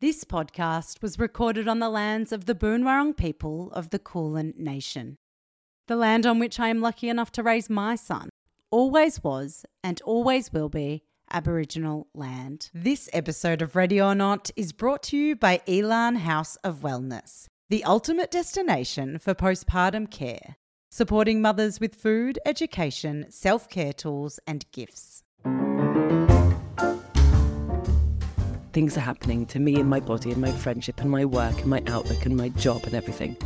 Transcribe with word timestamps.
This 0.00 0.24
podcast 0.24 1.02
was 1.02 1.18
recorded 1.18 1.68
on 1.68 1.78
the 1.78 1.90
lands 1.90 2.32
of 2.32 2.46
the 2.46 2.54
Boonwurrung 2.54 3.14
people 3.14 3.70
of 3.72 3.90
the 3.90 3.98
Kulin 3.98 4.54
Nation. 4.56 5.18
The 5.88 5.96
land 5.96 6.24
on 6.24 6.38
which 6.38 6.58
I 6.58 6.68
am 6.68 6.80
lucky 6.80 7.10
enough 7.10 7.30
to 7.32 7.42
raise 7.42 7.68
my 7.68 7.96
son 7.96 8.30
always 8.70 9.22
was 9.22 9.66
and 9.84 10.00
always 10.06 10.54
will 10.54 10.70
be 10.70 11.02
Aboriginal 11.30 12.06
land. 12.14 12.70
This 12.72 13.10
episode 13.12 13.60
of 13.60 13.76
Ready 13.76 14.00
or 14.00 14.14
Not 14.14 14.50
is 14.56 14.72
brought 14.72 15.02
to 15.02 15.18
you 15.18 15.36
by 15.36 15.60
Elan 15.68 16.16
House 16.16 16.56
of 16.64 16.78
Wellness, 16.78 17.44
the 17.68 17.84
ultimate 17.84 18.30
destination 18.30 19.18
for 19.18 19.34
postpartum 19.34 20.10
care, 20.10 20.56
supporting 20.90 21.42
mothers 21.42 21.78
with 21.78 21.94
food, 21.94 22.38
education, 22.46 23.26
self 23.28 23.68
care 23.68 23.92
tools, 23.92 24.40
and 24.46 24.64
gifts. 24.72 25.24
Things 28.72 28.96
are 28.96 29.00
happening 29.00 29.46
to 29.46 29.58
me 29.58 29.76
and 29.76 29.88
my 29.88 30.00
body 30.00 30.30
and 30.30 30.40
my 30.40 30.52
friendship 30.52 31.00
and 31.00 31.10
my 31.10 31.24
work 31.24 31.58
and 31.60 31.66
my 31.66 31.82
outlook 31.86 32.24
and 32.26 32.36
my 32.36 32.48
job 32.50 32.84
and 32.84 32.94
everything. 32.94 33.36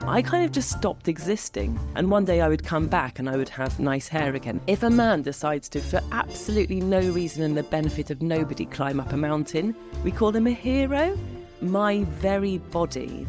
I 0.00 0.22
kind 0.22 0.44
of 0.44 0.52
just 0.52 0.70
stopped 0.70 1.08
existing. 1.08 1.78
And 1.94 2.10
one 2.10 2.24
day 2.24 2.40
I 2.40 2.48
would 2.48 2.64
come 2.64 2.86
back 2.86 3.18
and 3.18 3.28
I 3.28 3.36
would 3.36 3.48
have 3.50 3.78
nice 3.78 4.08
hair 4.08 4.34
again. 4.34 4.60
If 4.66 4.82
a 4.82 4.90
man 4.90 5.22
decides 5.22 5.68
to, 5.70 5.80
for 5.80 6.00
absolutely 6.12 6.80
no 6.80 7.00
reason 7.00 7.42
and 7.42 7.56
the 7.56 7.64
benefit 7.64 8.10
of 8.10 8.22
nobody, 8.22 8.64
climb 8.64 9.00
up 9.00 9.12
a 9.12 9.16
mountain, 9.16 9.74
we 10.04 10.10
call 10.10 10.30
him 10.30 10.46
a 10.46 10.52
hero. 10.52 11.18
My 11.60 12.04
very 12.04 12.58
body, 12.58 13.26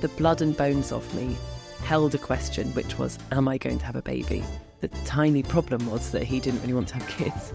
the 0.00 0.08
blood 0.08 0.40
and 0.40 0.56
bones 0.56 0.90
of 0.90 1.14
me, 1.14 1.36
held 1.84 2.14
a 2.14 2.18
question, 2.18 2.68
which 2.70 2.98
was, 2.98 3.18
Am 3.30 3.46
I 3.46 3.58
going 3.58 3.78
to 3.78 3.84
have 3.84 3.96
a 3.96 4.02
baby? 4.02 4.42
The 4.80 4.88
tiny 5.04 5.42
problem 5.42 5.88
was 5.90 6.10
that 6.12 6.24
he 6.24 6.40
didn't 6.40 6.62
really 6.62 6.74
want 6.74 6.88
to 6.88 6.94
have 6.94 7.06
kids. 7.06 7.52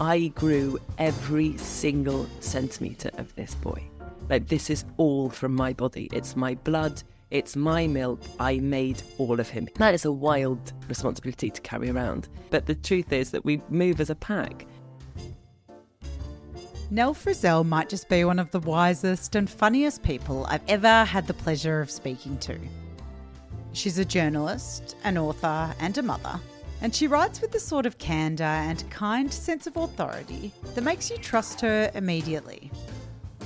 I 0.00 0.28
grew 0.28 0.78
every 0.96 1.58
single 1.58 2.26
centimetre 2.40 3.10
of 3.18 3.34
this 3.34 3.54
boy. 3.54 3.84
Like, 4.30 4.48
this 4.48 4.70
is 4.70 4.86
all 4.96 5.28
from 5.28 5.54
my 5.54 5.74
body. 5.74 6.08
It's 6.10 6.36
my 6.36 6.54
blood, 6.54 7.02
it's 7.30 7.54
my 7.54 7.86
milk. 7.86 8.18
I 8.38 8.60
made 8.60 9.02
all 9.18 9.38
of 9.38 9.50
him. 9.50 9.68
That 9.74 9.92
is 9.92 10.06
a 10.06 10.12
wild 10.12 10.72
responsibility 10.88 11.50
to 11.50 11.60
carry 11.60 11.90
around. 11.90 12.30
But 12.48 12.64
the 12.64 12.76
truth 12.76 13.12
is 13.12 13.30
that 13.32 13.44
we 13.44 13.60
move 13.68 14.00
as 14.00 14.08
a 14.08 14.14
pack. 14.14 14.64
Nell 16.90 17.14
Frizzell 17.14 17.66
might 17.66 17.90
just 17.90 18.08
be 18.08 18.24
one 18.24 18.38
of 18.38 18.50
the 18.52 18.60
wisest 18.60 19.34
and 19.34 19.50
funniest 19.50 20.02
people 20.02 20.46
I've 20.46 20.66
ever 20.66 21.04
had 21.04 21.26
the 21.26 21.34
pleasure 21.34 21.82
of 21.82 21.90
speaking 21.90 22.38
to. 22.38 22.58
She's 23.72 23.98
a 23.98 24.04
journalist, 24.06 24.96
an 25.04 25.18
author, 25.18 25.74
and 25.78 25.96
a 25.98 26.02
mother 26.02 26.40
and 26.82 26.94
she 26.94 27.06
writes 27.06 27.40
with 27.40 27.52
the 27.52 27.60
sort 27.60 27.86
of 27.86 27.98
candour 27.98 28.46
and 28.46 28.88
kind 28.90 29.32
sense 29.32 29.66
of 29.66 29.76
authority 29.76 30.52
that 30.74 30.84
makes 30.84 31.10
you 31.10 31.16
trust 31.18 31.60
her 31.60 31.90
immediately. 31.94 32.70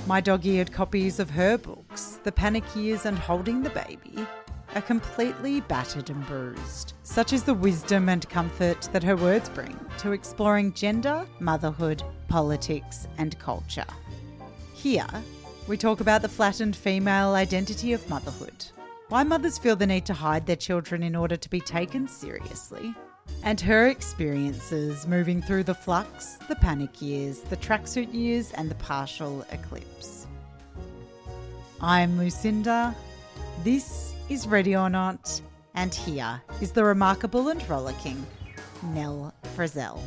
My 0.07 0.21
dog 0.21 0.45
eared 0.45 0.71
copies 0.71 1.19
of 1.19 1.31
her 1.31 1.57
books, 1.57 2.19
The 2.23 2.31
Panic 2.31 2.63
Years 2.75 3.05
and 3.05 3.17
Holding 3.17 3.63
the 3.63 3.71
Baby, 3.71 4.25
are 4.75 4.81
completely 4.81 5.61
battered 5.61 6.09
and 6.09 6.25
bruised. 6.27 6.93
Such 7.03 7.33
is 7.33 7.43
the 7.43 7.53
wisdom 7.53 8.09
and 8.09 8.29
comfort 8.29 8.89
that 8.91 9.03
her 9.03 9.15
words 9.15 9.49
bring 9.49 9.77
to 9.99 10.11
exploring 10.11 10.73
gender, 10.73 11.25
motherhood, 11.39 12.03
politics, 12.27 13.07
and 13.17 13.39
culture. 13.39 13.85
Here, 14.73 15.07
we 15.67 15.77
talk 15.77 16.01
about 16.01 16.21
the 16.21 16.29
flattened 16.29 16.75
female 16.75 17.33
identity 17.33 17.93
of 17.93 18.07
motherhood, 18.09 18.65
why 19.09 19.23
mothers 19.23 19.57
feel 19.57 19.75
the 19.75 19.87
need 19.87 20.05
to 20.05 20.13
hide 20.13 20.45
their 20.45 20.55
children 20.55 21.03
in 21.03 21.15
order 21.15 21.37
to 21.37 21.49
be 21.49 21.61
taken 21.61 22.07
seriously, 22.07 22.93
and 23.43 23.61
her 23.61 23.87
experiences 23.87 25.07
moving 25.07 25.41
through 25.41 25.63
the 25.63 25.73
flux, 25.73 26.37
the 26.47 26.55
panic 26.55 27.01
years, 27.01 27.39
the 27.41 27.57
tracksuit 27.57 28.13
years, 28.13 28.51
and 28.53 28.69
the 28.69 28.75
partial 28.75 29.45
eclipse. 29.51 30.25
I'm 31.79 32.17
Lucinda. 32.17 32.95
This 33.63 34.13
is 34.29 34.47
Ready 34.47 34.75
or 34.75 34.89
Not, 34.89 35.41
and 35.75 35.93
here 35.93 36.41
is 36.59 36.71
the 36.71 36.83
remarkable 36.83 37.49
and 37.49 37.69
rollicking 37.69 38.25
Nell 38.81 39.33
Frizzell. 39.55 39.99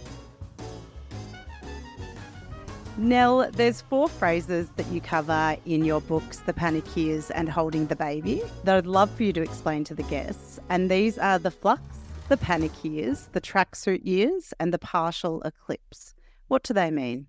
Nell, 2.96 3.48
there's 3.52 3.80
four 3.82 4.08
phrases 4.08 4.70
that 4.70 4.86
you 4.88 5.00
cover 5.00 5.56
in 5.66 5.84
your 5.84 6.00
books, 6.00 6.38
The 6.38 6.52
Panic 6.52 6.96
Years 6.96 7.30
and 7.30 7.48
Holding 7.48 7.86
the 7.86 7.94
Baby, 7.94 8.42
that 8.64 8.76
I'd 8.76 8.86
love 8.86 9.08
for 9.12 9.22
you 9.22 9.32
to 9.34 9.42
explain 9.42 9.84
to 9.84 9.94
the 9.94 10.02
guests. 10.02 10.58
And 10.68 10.90
these 10.90 11.16
are 11.16 11.38
the 11.38 11.52
flux, 11.52 11.80
the 12.28 12.36
panic 12.36 12.84
years, 12.84 13.28
the 13.32 13.40
tracksuit 13.40 14.04
years, 14.04 14.52
and 14.60 14.72
the 14.72 14.78
partial 14.78 15.40
eclipse. 15.42 16.14
What 16.48 16.62
do 16.62 16.74
they 16.74 16.90
mean? 16.90 17.26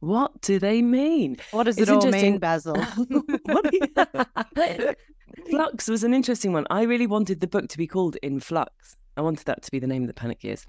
What 0.00 0.42
do 0.42 0.58
they 0.58 0.82
mean? 0.82 1.38
What 1.52 1.64
does 1.64 1.78
it's 1.78 1.90
it 1.90 1.94
all 1.94 2.10
mean, 2.10 2.38
Basil? 2.38 2.76
Flux 5.50 5.88
was 5.88 6.04
an 6.04 6.12
interesting 6.12 6.52
one. 6.52 6.66
I 6.70 6.82
really 6.82 7.06
wanted 7.06 7.40
the 7.40 7.46
book 7.46 7.68
to 7.68 7.78
be 7.78 7.86
called 7.86 8.16
In 8.22 8.38
Flux. 8.40 8.96
I 9.16 9.22
wanted 9.22 9.46
that 9.46 9.62
to 9.62 9.70
be 9.70 9.78
the 9.78 9.86
name 9.86 10.02
of 10.02 10.08
the 10.08 10.14
panic 10.14 10.44
years. 10.44 10.66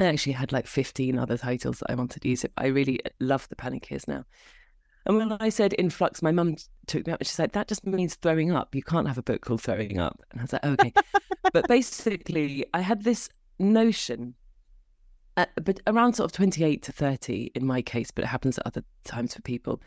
I 0.00 0.04
actually 0.04 0.32
had 0.32 0.52
like 0.52 0.66
15 0.66 1.18
other 1.18 1.36
titles 1.36 1.78
that 1.78 1.90
I 1.90 1.94
wanted 1.94 2.22
to 2.22 2.28
use 2.28 2.44
it. 2.44 2.52
I 2.56 2.66
really 2.66 3.00
love 3.20 3.48
the 3.48 3.56
panic 3.56 3.90
years 3.90 4.06
now. 4.08 4.24
And 5.08 5.16
when 5.16 5.32
I 5.40 5.48
said 5.48 5.74
influx, 5.78 6.20
my 6.20 6.32
mum 6.32 6.56
took 6.86 7.06
me 7.06 7.14
up 7.14 7.20
and 7.20 7.26
she 7.26 7.32
said, 7.32 7.52
that 7.52 7.66
just 7.66 7.86
means 7.86 8.14
throwing 8.16 8.52
up. 8.52 8.74
You 8.74 8.82
can't 8.82 9.08
have 9.08 9.16
a 9.16 9.22
book 9.22 9.40
called 9.40 9.62
Throwing 9.62 9.98
Up. 9.98 10.20
And 10.30 10.40
I 10.40 10.44
was 10.44 10.52
like, 10.52 10.64
okay. 10.64 10.92
but 11.54 11.66
basically, 11.66 12.66
I 12.74 12.80
had 12.80 13.04
this 13.04 13.30
notion, 13.58 14.34
uh, 15.38 15.46
but 15.64 15.80
around 15.86 16.12
sort 16.12 16.30
of 16.30 16.36
28 16.36 16.82
to 16.82 16.92
30 16.92 17.52
in 17.54 17.64
my 17.64 17.80
case, 17.80 18.10
but 18.10 18.24
it 18.24 18.28
happens 18.28 18.58
at 18.58 18.66
other 18.66 18.84
times 19.04 19.34
for 19.34 19.40
people. 19.40 19.80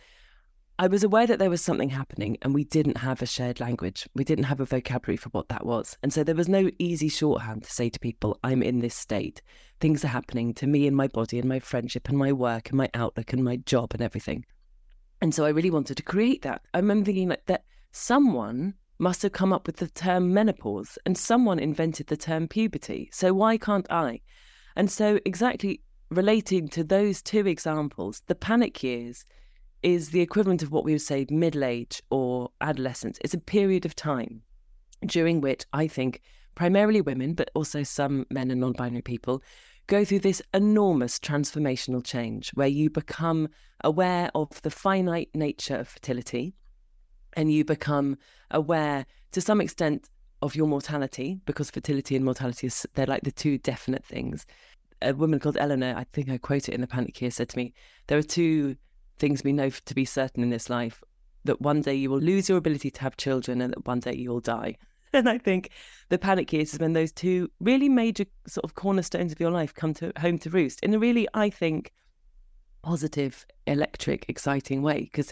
I 0.80 0.88
was 0.88 1.04
aware 1.04 1.28
that 1.28 1.38
there 1.38 1.52
was 1.52 1.62
something 1.62 1.90
happening 1.90 2.40
and 2.42 2.56
we 2.56 2.64
didn't 2.64 2.98
have 2.98 3.22
a 3.22 3.28
shared 3.28 3.60
language. 3.60 4.10
We 4.16 4.24
didn't 4.24 4.46
have 4.46 4.60
a 4.60 4.66
vocabulary 4.66 5.18
for 5.18 5.30
what 5.30 5.50
that 5.50 5.68
was. 5.68 6.00
And 6.02 6.12
so 6.12 6.24
there 6.24 6.34
was 6.34 6.50
no 6.50 6.72
easy 6.80 7.10
shorthand 7.10 7.66
to 7.66 7.72
say 7.72 7.92
to 7.92 8.00
people, 8.00 8.40
I'm 8.44 8.64
in 8.64 8.80
this 8.80 8.96
state. 8.96 9.44
Things 9.80 10.04
are 10.04 10.08
happening 10.08 10.56
to 10.56 10.66
me 10.66 10.88
and 10.88 10.98
my 10.98 11.08
body 11.10 11.38
and 11.38 11.48
my 11.48 11.60
friendship 11.60 12.10
and 12.10 12.18
my 12.18 12.31
work 12.31 12.70
and 12.70 12.78
my 12.80 12.90
outlook 12.96 13.34
and 13.34 13.44
my 13.44 13.58
job 13.58 13.92
and 13.94 14.02
everything. 14.02 14.46
And 15.22 15.34
so 15.34 15.46
I 15.46 15.50
really 15.50 15.70
wanted 15.70 15.98
to 15.98 16.04
create 16.04 16.42
that. 16.42 16.64
I 16.74 16.80
remember 16.80 17.06
thinking 17.06 17.30
like 17.30 17.46
that 17.46 17.64
someone 17.92 18.74
must 18.98 19.22
have 19.22 19.32
come 19.32 19.54
up 19.54 19.68
with 19.68 19.78
the 19.78 19.88
term 19.88 20.34
menopause 20.34 20.98
and 21.06 21.18
someone 21.18 21.59
invented 21.59 22.08
the 22.08 22.18
term 22.18 22.48
puberty. 22.48 23.09
So 23.12 23.34
why 23.34 23.58
can't 23.58 23.92
I? 23.92 24.22
And 24.76 24.90
so 24.90 25.20
exactly 25.26 25.81
relating 26.10 26.68
to 26.70 26.84
those 26.84 27.22
two 27.22 27.48
examples, 27.48 28.22
the 28.28 28.36
panic 28.36 28.84
years 28.84 29.26
is 29.84 30.10
the 30.10 30.22
equivalent 30.22 30.62
of 30.62 30.72
what 30.72 30.86
we 30.86 30.92
would 30.92 31.02
say 31.02 31.26
middle 31.30 31.64
age 31.64 32.02
or 32.10 32.50
adolescence. 32.62 33.18
It's 33.22 33.34
a 33.34 33.40
period 33.40 33.86
of 33.86 33.96
time 33.96 34.42
during 35.06 35.42
which 35.42 35.66
I 35.74 35.88
think 35.88 36.22
primarily 36.56 37.02
women, 37.02 37.34
but 37.34 37.50
also 37.56 37.81
some 37.84 38.26
men 38.30 38.52
and 38.52 38.62
non 38.62 38.74
binary 38.74 39.02
people, 39.02 39.42
go 39.91 40.06
through 40.06 40.19
this 40.19 40.41
enormous 40.53 41.19
transformational 41.19 42.02
change 42.02 42.50
where 42.52 42.66
you 42.66 42.90
become 42.90 43.50
aware 43.84 44.31
of 44.34 44.62
the 44.62 44.69
finite 44.69 45.28
nature 45.34 45.75
of 45.75 45.90
fertility 45.90 46.53
and 47.34 47.52
you 47.52 47.66
become 47.66 48.18
aware 48.51 49.06
to 49.34 49.41
some 49.41 49.59
extent 49.59 50.09
of 50.41 50.56
your 50.56 50.66
mortality 50.66 51.41
because 51.46 51.69
fertility 51.69 52.16
and 52.16 52.24
mortality 52.24 52.68
is 52.68 52.88
they're 52.94 53.06
like 53.06 53.24
the 53.24 53.34
two 53.34 53.57
definite 53.57 54.06
things. 54.06 54.46
A 55.01 55.13
woman 55.13 55.40
called 55.40 55.57
eleanor 55.57 55.94
i 55.97 56.06
think 56.13 56.30
i 56.30 56.38
quote 56.38 56.69
it 56.69 56.75
in 56.75 56.80
the 56.80 56.88
panic 56.88 57.18
here 57.18 57.31
said 57.31 57.50
to 57.50 57.57
me 57.57 57.74
there 58.07 58.18
are 58.18 58.24
two 58.24 58.78
things 59.19 59.44
we 59.44 59.51
know 59.51 59.69
to 59.69 59.94
be 59.94 60.06
certain 60.06 60.41
in 60.41 60.51
this 60.51 60.69
life 60.69 61.03
that 61.44 61.59
one 61.59 61.81
day 61.81 61.96
you 61.96 62.09
will 62.09 62.22
lose 62.22 62.47
your 62.47 62.59
ability 62.59 62.91
to 62.91 63.01
have 63.01 63.18
children 63.18 63.59
and 63.59 63.74
that 63.74 63.85
one 63.85 64.00
day 64.00 64.16
you'll 64.16 64.40
die 64.40 64.78
and 65.14 65.30
I 65.30 65.38
think 65.38 65.70
the 66.10 66.18
panic 66.18 66.52
years 66.54 66.74
is 66.74 66.80
when 66.80 66.94
those 66.94 67.12
two 67.12 67.50
really 67.60 67.90
major 67.90 68.26
sort 68.48 68.64
of 68.64 68.76
cornerstones 68.76 69.32
of 69.32 69.40
your 69.40 69.52
life 69.52 69.74
come 69.74 69.94
to 69.96 70.12
home 70.18 70.38
to 70.40 70.50
roost 70.50 70.80
in 70.82 70.94
a 70.94 71.00
really, 71.00 71.28
I 71.34 71.50
think, 71.50 71.92
positive, 72.84 73.46
electric, 73.68 74.26
exciting 74.28 74.82
way. 74.82 75.02
Because 75.02 75.32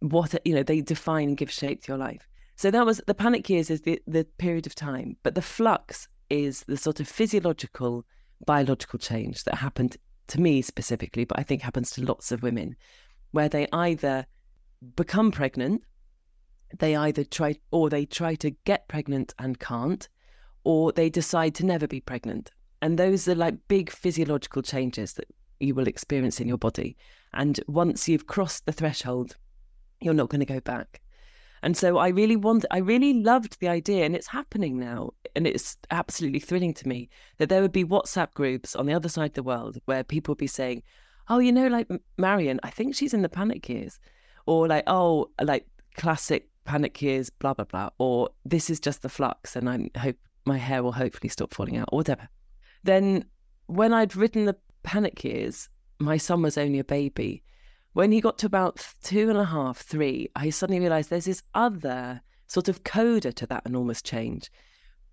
what 0.00 0.34
you 0.44 0.54
know, 0.54 0.62
they 0.62 0.80
define 0.80 1.28
and 1.28 1.36
give 1.36 1.50
shape 1.50 1.82
to 1.82 1.92
your 1.92 1.98
life. 1.98 2.28
So 2.56 2.70
that 2.70 2.86
was 2.86 3.00
the 3.06 3.14
panic 3.14 3.48
years 3.48 3.70
is 3.70 3.82
the 3.82 4.00
the 4.06 4.24
period 4.38 4.66
of 4.66 4.74
time, 4.74 5.16
but 5.22 5.34
the 5.34 5.42
flux 5.42 6.08
is 6.30 6.64
the 6.68 6.76
sort 6.76 7.00
of 7.00 7.08
physiological, 7.08 8.04
biological 8.46 8.98
change 8.98 9.44
that 9.44 9.56
happened 9.56 9.96
to 10.28 10.40
me 10.40 10.62
specifically, 10.62 11.24
but 11.24 11.38
I 11.38 11.42
think 11.42 11.62
happens 11.62 11.90
to 11.92 12.04
lots 12.04 12.32
of 12.32 12.42
women, 12.42 12.76
where 13.32 13.48
they 13.48 13.66
either 13.72 14.26
become 14.96 15.30
pregnant 15.30 15.82
they 16.78 16.96
either 16.96 17.24
try 17.24 17.56
or 17.70 17.90
they 17.90 18.06
try 18.06 18.34
to 18.36 18.50
get 18.64 18.88
pregnant 18.88 19.34
and 19.38 19.58
can't, 19.58 20.08
or 20.64 20.92
they 20.92 21.10
decide 21.10 21.54
to 21.56 21.66
never 21.66 21.86
be 21.86 22.00
pregnant. 22.00 22.50
And 22.80 22.98
those 22.98 23.28
are 23.28 23.34
like 23.34 23.54
big 23.68 23.90
physiological 23.90 24.62
changes 24.62 25.14
that 25.14 25.28
you 25.60 25.74
will 25.74 25.86
experience 25.86 26.40
in 26.40 26.48
your 26.48 26.58
body. 26.58 26.96
And 27.32 27.60
once 27.66 28.08
you've 28.08 28.26
crossed 28.26 28.66
the 28.66 28.72
threshold, 28.72 29.36
you're 30.00 30.14
not 30.14 30.28
going 30.28 30.40
to 30.40 30.46
go 30.46 30.60
back. 30.60 31.00
And 31.62 31.76
so 31.76 31.98
I 31.98 32.08
really 32.08 32.34
want, 32.34 32.64
I 32.72 32.78
really 32.78 33.14
loved 33.14 33.60
the 33.60 33.68
idea, 33.68 34.04
and 34.04 34.16
it's 34.16 34.26
happening 34.26 34.78
now. 34.78 35.12
And 35.36 35.46
it's 35.46 35.76
absolutely 35.90 36.40
thrilling 36.40 36.74
to 36.74 36.88
me 36.88 37.08
that 37.38 37.48
there 37.48 37.62
would 37.62 37.72
be 37.72 37.84
WhatsApp 37.84 38.34
groups 38.34 38.74
on 38.74 38.86
the 38.86 38.94
other 38.94 39.08
side 39.08 39.30
of 39.30 39.34
the 39.34 39.42
world 39.44 39.78
where 39.84 40.02
people 40.02 40.32
would 40.32 40.38
be 40.38 40.48
saying, 40.48 40.82
Oh, 41.28 41.38
you 41.38 41.52
know, 41.52 41.68
like 41.68 41.88
Marion, 42.18 42.58
I 42.64 42.70
think 42.70 42.96
she's 42.96 43.14
in 43.14 43.22
the 43.22 43.28
panic 43.28 43.68
years 43.68 44.00
or 44.44 44.66
like, 44.66 44.82
oh, 44.88 45.30
like 45.40 45.66
classic 45.94 46.48
panic 46.64 47.00
years, 47.02 47.30
blah, 47.30 47.54
blah, 47.54 47.64
blah, 47.64 47.90
or 47.98 48.28
this 48.44 48.70
is 48.70 48.80
just 48.80 49.02
the 49.02 49.08
flux 49.08 49.56
and 49.56 49.68
I 49.68 49.98
hope 49.98 50.16
my 50.44 50.58
hair 50.58 50.82
will 50.82 50.92
hopefully 50.92 51.28
stop 51.28 51.52
falling 51.54 51.76
out 51.76 51.88
or 51.92 51.98
whatever. 51.98 52.28
Then 52.84 53.24
when 53.66 53.92
I'd 53.92 54.16
written 54.16 54.44
the 54.44 54.56
panic 54.82 55.22
years, 55.24 55.68
my 55.98 56.16
son 56.16 56.42
was 56.42 56.58
only 56.58 56.78
a 56.78 56.84
baby. 56.84 57.42
When 57.92 58.10
he 58.10 58.20
got 58.20 58.38
to 58.38 58.46
about 58.46 58.86
two 59.02 59.28
and 59.28 59.38
a 59.38 59.44
half, 59.44 59.78
three, 59.78 60.28
I 60.34 60.50
suddenly 60.50 60.80
realized 60.80 61.10
there's 61.10 61.26
this 61.26 61.42
other 61.54 62.22
sort 62.46 62.68
of 62.68 62.84
coda 62.84 63.32
to 63.32 63.46
that 63.46 63.62
enormous 63.66 64.02
change, 64.02 64.50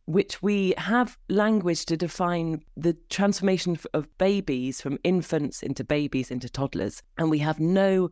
which 0.05 0.41
we 0.41 0.73
have 0.77 1.17
language 1.29 1.85
to 1.85 1.97
define 1.97 2.63
the 2.75 2.97
transformation 3.09 3.77
of 3.93 4.17
babies 4.17 4.81
from 4.81 4.97
infants 5.03 5.61
into 5.61 5.83
babies 5.83 6.31
into 6.31 6.49
toddlers. 6.49 7.03
And 7.17 7.29
we 7.29 7.39
have 7.39 7.59
no 7.59 8.09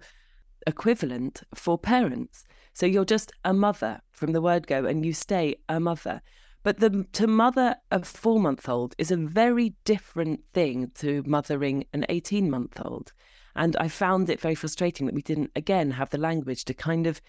equivalent 0.68 1.44
for 1.56 1.78
parents. 1.78 2.46
So 2.78 2.86
you're 2.86 3.06
just 3.06 3.32
a 3.44 3.56
mother 3.56 4.02
from 4.12 4.34
the 4.34 4.42
word 4.42 4.68
go 4.68 4.86
and 4.86 5.04
you 5.04 5.12
stay 5.12 5.56
a 5.68 5.80
mother. 5.80 6.22
But 6.62 6.80
the, 6.80 7.08
to 7.14 7.26
mother 7.26 7.76
a 7.90 8.06
four 8.06 8.40
month 8.40 8.70
old 8.70 8.94
is 9.00 9.10
a 9.10 9.18
very 9.18 9.74
different 9.84 10.42
thing 10.54 10.92
to 11.00 11.24
mothering 11.26 11.86
an 11.94 12.06
18 12.08 12.52
month 12.52 12.80
old. 12.86 13.14
And 13.56 13.76
I 13.78 13.88
found 13.88 14.30
it 14.30 14.40
very 14.40 14.54
frustrating 14.54 15.08
that 15.08 15.16
we 15.16 15.24
didn't, 15.24 15.50
again, 15.56 15.90
have 15.90 16.12
the 16.12 16.20
language 16.20 16.66
to 16.66 16.76
kind 16.76 17.08
of 17.08 17.20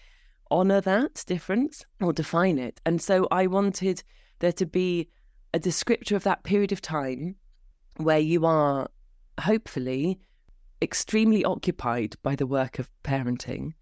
honor 0.51 0.81
that 0.81 1.23
difference 1.25 1.83
or 1.99 2.13
define 2.13 2.59
it. 2.59 2.79
And 2.85 3.01
so 3.01 3.27
I 3.31 3.47
wanted 3.47 4.03
there 4.37 4.53
to 4.53 4.67
be 4.67 5.09
a 5.51 5.59
descriptor 5.59 6.15
of 6.15 6.25
that 6.25 6.43
period 6.43 6.71
of 6.71 6.79
time 6.79 7.37
where 7.97 8.19
you 8.19 8.45
are 8.45 8.87
hopefully 9.41 10.19
extremely 10.79 11.43
occupied 11.43 12.17
by 12.21 12.35
the 12.35 12.45
work 12.45 12.77
of 12.77 12.87
parenting. 13.03 13.73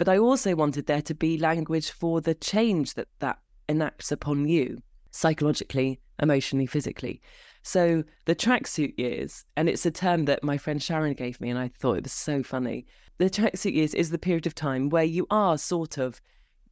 But 0.00 0.08
I 0.08 0.16
also 0.16 0.54
wanted 0.54 0.86
there 0.86 1.02
to 1.02 1.14
be 1.14 1.36
language 1.36 1.90
for 1.90 2.22
the 2.22 2.34
change 2.34 2.94
that 2.94 3.08
that 3.18 3.38
enacts 3.68 4.10
upon 4.10 4.48
you 4.48 4.78
psychologically, 5.10 6.00
emotionally, 6.22 6.64
physically. 6.64 7.20
So 7.64 8.04
the 8.24 8.34
tracksuit 8.34 8.98
years, 8.98 9.44
and 9.58 9.68
it's 9.68 9.84
a 9.84 9.90
term 9.90 10.24
that 10.24 10.42
my 10.42 10.56
friend 10.56 10.82
Sharon 10.82 11.12
gave 11.12 11.38
me, 11.38 11.50
and 11.50 11.58
I 11.58 11.68
thought 11.68 11.98
it 11.98 12.04
was 12.04 12.14
so 12.14 12.42
funny. 12.42 12.86
The 13.18 13.28
tracksuit 13.28 13.74
years 13.74 13.92
is 13.92 14.08
the 14.08 14.16
period 14.16 14.46
of 14.46 14.54
time 14.54 14.88
where 14.88 15.04
you 15.04 15.26
are 15.30 15.58
sort 15.58 15.98
of 15.98 16.18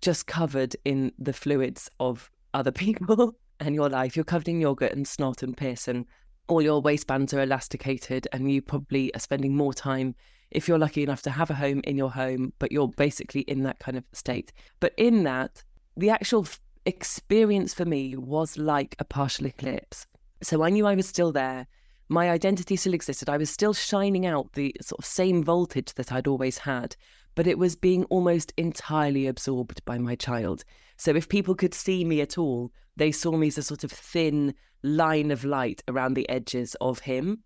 just 0.01 0.27
covered 0.27 0.75
in 0.87 1.13
the 1.19 1.35
fluids 1.35 1.91
of 2.01 2.31
other 2.55 2.73
people 2.87 3.35
and 3.61 3.75
your 3.75 3.91
life. 3.91 4.17
You're 4.17 4.25
covered 4.25 4.49
in 4.49 4.63
yogurt 4.63 4.93
and 4.93 5.07
snot 5.07 5.43
and 5.43 5.55
piss, 5.55 5.87
and 5.87 6.07
all 6.47 6.63
your 6.63 6.81
waistbands 6.81 7.35
are 7.35 7.43
elasticated, 7.43 8.27
and 8.33 8.51
you 8.51 8.63
probably 8.63 9.15
are 9.15 9.21
spending 9.21 9.55
more 9.55 9.75
time 9.75 10.15
if 10.51 10.67
you're 10.67 10.79
lucky 10.79 11.03
enough 11.03 11.23
to 11.23 11.31
have 11.31 11.51
a 11.51 11.55
home 11.55 11.81
in 11.85 11.97
your 11.97 12.11
home, 12.11 12.53
but 12.59 12.73
you're 12.73 12.89
basically 12.89 13.43
in 13.43 13.63
that 13.65 13.79
kind 13.79 13.97
of 13.97 14.05
state. 14.13 14.53
But 14.81 14.93
in 14.97 15.25
that, 15.25 15.63
the 15.97 16.11
actual 16.11 16.47
experience 16.87 17.75
for 17.75 17.85
me 17.85 18.17
was 18.17 18.57
like 18.57 18.97
a 18.99 19.05
partial 19.05 19.47
eclipse. 19.47 20.07
So 20.43 20.63
I 20.63 20.71
knew 20.71 20.87
I 20.87 20.95
was 20.95 21.09
still 21.09 21.33
there. 21.33 21.67
My 22.09 22.31
identity 22.31 22.77
still 22.77 22.95
existed. 22.95 23.29
I 23.29 23.37
was 23.37 23.51
still 23.51 23.75
shining 23.75 24.25
out 24.25 24.53
the 24.55 24.75
sort 24.81 25.01
of 25.01 25.05
same 25.05 25.45
voltage 25.45 25.93
that 25.95 26.13
I'd 26.13 26.27
always 26.27 26.59
had, 26.59 26.97
but 27.35 27.47
it 27.47 27.59
was 27.59 27.77
being 27.77 28.05
almost 28.05 28.55
entirely 28.57 29.27
absorbed 29.27 29.85
by 29.85 29.99
my 29.99 30.15
child. 30.15 30.65
So 30.97 31.15
if 31.15 31.29
people 31.29 31.55
could 31.55 31.75
see 31.75 32.05
me 32.05 32.21
at 32.23 32.39
all, 32.39 32.73
they 32.97 33.13
saw 33.13 33.37
me 33.37 33.49
as 33.49 33.59
a 33.59 33.63
sort 33.63 33.85
of 33.85 33.93
thin 33.93 34.55
line 34.83 35.31
of 35.31 35.45
light 35.45 35.83
around 35.89 36.15
the 36.15 36.29
edges 36.29 36.75
of 36.81 37.01
him. 37.01 37.43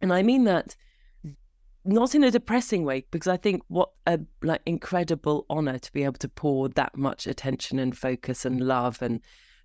And 0.00 0.12
I 0.12 0.22
mean 0.22 0.44
that 0.44 0.76
not 1.84 2.14
in 2.14 2.24
a 2.24 2.30
depressing 2.30 2.84
way 2.84 3.04
because 3.10 3.28
i 3.28 3.36
think 3.36 3.62
what 3.68 3.90
a 4.06 4.20
like 4.42 4.60
incredible 4.66 5.46
honor 5.48 5.78
to 5.78 5.92
be 5.92 6.04
able 6.04 6.12
to 6.14 6.28
pour 6.28 6.68
that 6.68 6.96
much 6.96 7.26
attention 7.26 7.78
and 7.78 7.96
focus 7.96 8.44
and 8.44 8.60
love 8.60 9.00
and 9.00 9.20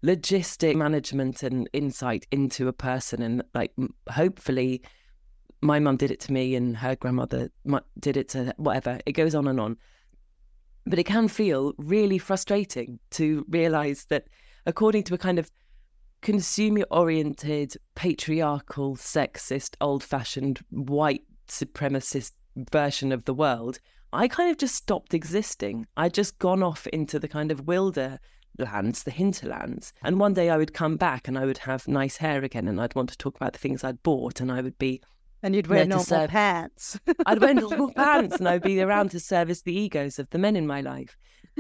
logistic 0.06 0.76
management 0.76 1.42
and 1.44 1.68
insight 1.74 2.28
into 2.32 2.68
a 2.68 2.74
person. 2.74 3.22
And 3.22 3.44
like 3.54 3.74
hopefully 4.10 4.84
my 5.62 5.80
mum 5.80 5.98
did 5.98 6.12
it 6.12 6.20
to 6.22 6.34
me 6.34 6.56
and 6.56 6.78
her 6.78 6.96
grandmother 6.96 7.50
did 8.00 8.18
it 8.18 8.30
to 8.30 8.54
whatever. 8.58 9.00
It 9.06 9.14
goes 9.14 9.34
on 9.34 9.48
and 9.48 9.60
on. 9.60 9.78
But 10.86 11.00
it 11.00 11.06
can 11.06 11.28
feel 11.28 11.74
really 11.78 12.20
frustrating 12.20 13.00
to 13.12 13.46
realize 13.50 14.06
that 14.10 14.26
according 14.68 15.04
to 15.04 15.16
a 15.16 15.18
kind 15.18 15.40
of 15.40 15.50
consumer 16.22 16.84
oriented 16.92 17.76
patriarchal 17.96 18.96
sexist 18.96 19.76
old 19.82 20.04
fashioned 20.04 20.60
white 20.70 21.24
supremacist 21.48 22.32
version 22.72 23.12
of 23.12 23.26
the 23.26 23.34
world, 23.34 23.80
I 24.14 24.28
kind 24.28 24.50
of 24.50 24.58
just 24.58 24.76
stopped 24.76 25.14
existing. 25.14 25.88
I'd 25.98 26.14
just 26.14 26.40
gone 26.40 26.64
off 26.64 26.88
into 26.88 27.20
the 27.20 27.28
kind 27.28 27.52
of 27.52 27.68
wilder 27.68 28.20
lands, 28.58 29.04
the 29.04 29.12
hinterlands. 29.12 29.94
And 30.04 30.20
one 30.20 30.34
day 30.34 30.50
I 30.50 30.58
would 30.58 30.74
come 30.74 30.96
back 30.96 31.28
and 31.28 31.38
I 31.38 31.46
would 31.46 31.58
have 31.60 31.88
nice 31.88 32.18
hair 32.18 32.44
again 32.44 32.68
and 32.68 32.80
I'd 32.80 32.96
want 32.96 33.10
to 33.10 33.18
talk 33.18 33.36
about 33.36 33.54
the 33.54 33.60
things 33.60 33.84
I'd 33.84 34.04
bought 34.04 34.40
and 34.40 34.52
I 34.52 34.62
would 34.62 34.78
be 34.78 35.02
and 35.44 35.54
you'd 35.54 35.68
wear 35.68 35.86
normal 35.86 36.06
serve... 36.06 36.30
pants. 36.32 37.00
I'd 37.26 37.42
wear 37.42 37.54
normal 37.54 37.92
pants 37.96 38.38
and 38.38 38.48
I'd 38.48 38.64
be 38.64 38.82
around 38.82 39.12
to 39.12 39.20
service 39.20 39.62
the 39.62 39.78
egos 39.78 40.18
of 40.18 40.30
the 40.32 40.40
men 40.40 40.56
in 40.56 40.66
my 40.66 40.82
life. 40.82 41.18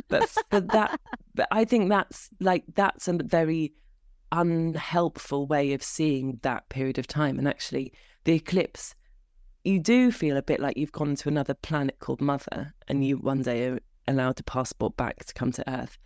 But 0.08 0.28
for 0.50 0.60
that 0.60 1.00
but 1.36 1.48
I 1.52 1.66
think 1.66 1.90
that's 1.90 2.30
like 2.40 2.64
that's 2.74 3.08
a 3.08 3.14
very 3.14 3.74
unhelpful 4.32 5.46
way 5.46 5.74
of 5.74 5.84
seeing 5.84 6.40
that 6.42 6.68
period 6.70 6.98
of 6.98 7.08
time. 7.08 7.38
And 7.38 7.48
actually 7.48 7.94
the 8.24 8.34
eclipse 8.34 8.96
you 9.66 9.80
do 9.80 10.12
feel 10.12 10.38
a 10.38 10.44
bit 10.44 10.60
like 10.60 10.78
you've 10.78 10.92
gone 10.92 11.16
to 11.16 11.28
another 11.28 11.56
planet 11.56 11.98
called 12.00 12.22
Mother 12.22 12.74
and 12.88 13.04
you 13.04 13.18
one 13.18 13.42
day 13.42 13.68
are 13.68 13.80
allowed 14.08 14.36
to 14.38 14.44
passport 14.44 14.96
back 14.96 15.26
to 15.26 15.34
come 15.34 15.52
to 15.54 15.70
Earth. 15.70 15.98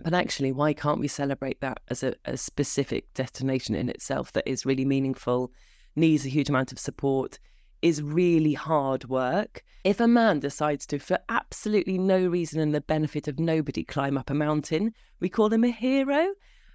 But 0.00 0.14
actually, 0.14 0.52
why 0.52 0.72
can't 0.72 0.98
we 0.98 1.06
celebrate 1.06 1.60
that 1.60 1.80
as 1.88 2.02
a, 2.02 2.14
a 2.24 2.36
specific 2.36 3.12
destination 3.12 3.74
in 3.74 3.90
itself 3.90 4.32
that 4.32 4.48
is 4.48 4.64
really 4.64 4.86
meaningful, 4.86 5.52
needs 5.96 6.24
a 6.24 6.30
huge 6.30 6.48
amount 6.48 6.72
of 6.72 6.78
support, 6.78 7.38
is 7.82 8.02
really 8.02 8.54
hard 8.54 9.04
work? 9.04 9.62
If 9.84 10.00
a 10.00 10.08
man 10.08 10.40
decides 10.40 10.86
to, 10.86 10.98
for 10.98 11.18
absolutely 11.28 11.98
no 11.98 12.26
reason 12.26 12.58
and 12.58 12.74
the 12.74 12.80
benefit 12.80 13.28
of 13.28 13.38
nobody, 13.38 13.84
climb 13.84 14.16
up 14.16 14.30
a 14.30 14.34
mountain, 14.34 14.94
we 15.20 15.28
call 15.28 15.52
him 15.52 15.62
a 15.62 15.70
hero. 15.70 16.32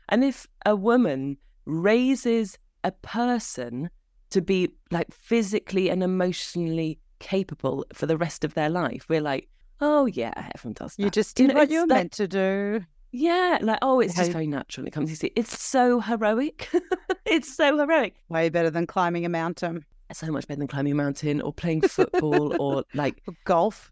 And 0.10 0.24
if 0.24 0.48
a 0.66 0.76
woman 0.76 1.38
raises 1.66 2.58
a 2.84 2.92
person 2.92 3.90
to 4.32 4.42
be 4.42 4.70
like 4.92 5.14
physically 5.14 5.90
and 5.90 6.04
emotionally 6.04 7.00
capable 7.20 7.86
for 7.94 8.06
the 8.06 8.18
rest 8.18 8.44
of 8.44 8.54
their 8.54 8.70
life. 8.70 9.06
We're 9.10 9.22
like, 9.22 9.50
oh 9.82 10.06
yeah, 10.06 10.34
everyone 10.56 10.74
does 10.74 10.96
that. 10.96 11.04
You 11.04 11.10
just 11.10 11.36
did 11.36 11.44
you 11.44 11.54
know, 11.54 11.60
what 11.60 11.70
you're 11.70 11.88
like, 11.88 11.98
meant 11.98 12.12
to 12.14 12.28
do. 12.28 12.86
Yeah, 13.12 13.58
like 13.62 13.80
oh, 13.82 14.00
it's 14.00 14.16
just 14.16 14.32
very 14.32 14.48
natural. 14.48 14.86
It 14.86 14.92
comes 14.92 15.12
easy. 15.12 15.32
It's 15.36 15.60
so 15.60 16.00
heroic. 16.00 16.70
it's 17.26 17.56
so 17.56 17.78
heroic. 17.78 18.16
Way 18.30 18.50
better 18.50 18.70
than 18.70 18.86
climbing 18.86 19.26
a 19.26 19.30
mountain. 19.30 19.86
So 20.14 20.32
much 20.32 20.48
better 20.48 20.60
than 20.60 20.68
climbing 20.68 20.94
a 20.94 20.96
mountain 20.96 21.42
or 21.42 21.52
playing 21.52 21.82
football 21.82 22.56
or 22.62 22.86
like 22.94 23.22
golf. 23.46 23.92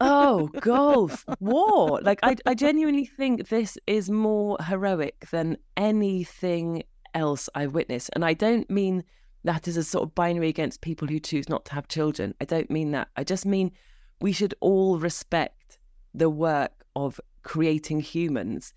oh, 0.00 0.48
golf, 0.60 1.24
war. 1.40 2.00
Like 2.02 2.20
I, 2.22 2.36
I 2.46 2.54
genuinely 2.54 3.06
think 3.06 3.48
this 3.48 3.76
is 3.86 4.08
more 4.08 4.56
heroic 4.64 5.26
than 5.30 5.56
anything 5.76 6.84
else 7.14 7.48
I've 7.54 7.74
witnessed, 7.74 8.10
and 8.14 8.24
I 8.24 8.34
don't 8.34 8.68
mean 8.70 9.02
that 9.44 9.68
is 9.68 9.76
a 9.76 9.84
sort 9.84 10.04
of 10.04 10.14
binary 10.14 10.48
against 10.48 10.80
people 10.80 11.08
who 11.08 11.20
choose 11.20 11.48
not 11.48 11.64
to 11.66 11.74
have 11.74 11.88
children. 11.88 12.34
I 12.40 12.44
don't 12.44 12.70
mean 12.70 12.90
that. 12.92 13.08
I 13.16 13.24
just 13.24 13.46
mean 13.46 13.72
we 14.20 14.32
should 14.32 14.54
all 14.60 14.98
respect 14.98 15.78
the 16.14 16.30
work 16.30 16.84
of 16.96 17.20
creating 17.42 18.00
humans 18.00 18.72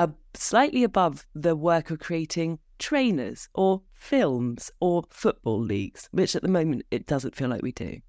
uh, 0.00 0.08
slightly 0.32 0.82
above 0.82 1.26
the 1.34 1.54
work 1.54 1.90
of 1.90 1.98
creating 1.98 2.58
trainers 2.78 3.50
or 3.52 3.82
films 3.92 4.70
or 4.80 5.04
football 5.10 5.60
leagues, 5.60 6.08
which 6.10 6.34
at 6.34 6.40
the 6.40 6.48
moment 6.48 6.86
it 6.90 7.06
doesn't 7.06 7.36
feel 7.36 7.50
like 7.50 7.60
we 7.60 7.72
do. 7.72 8.00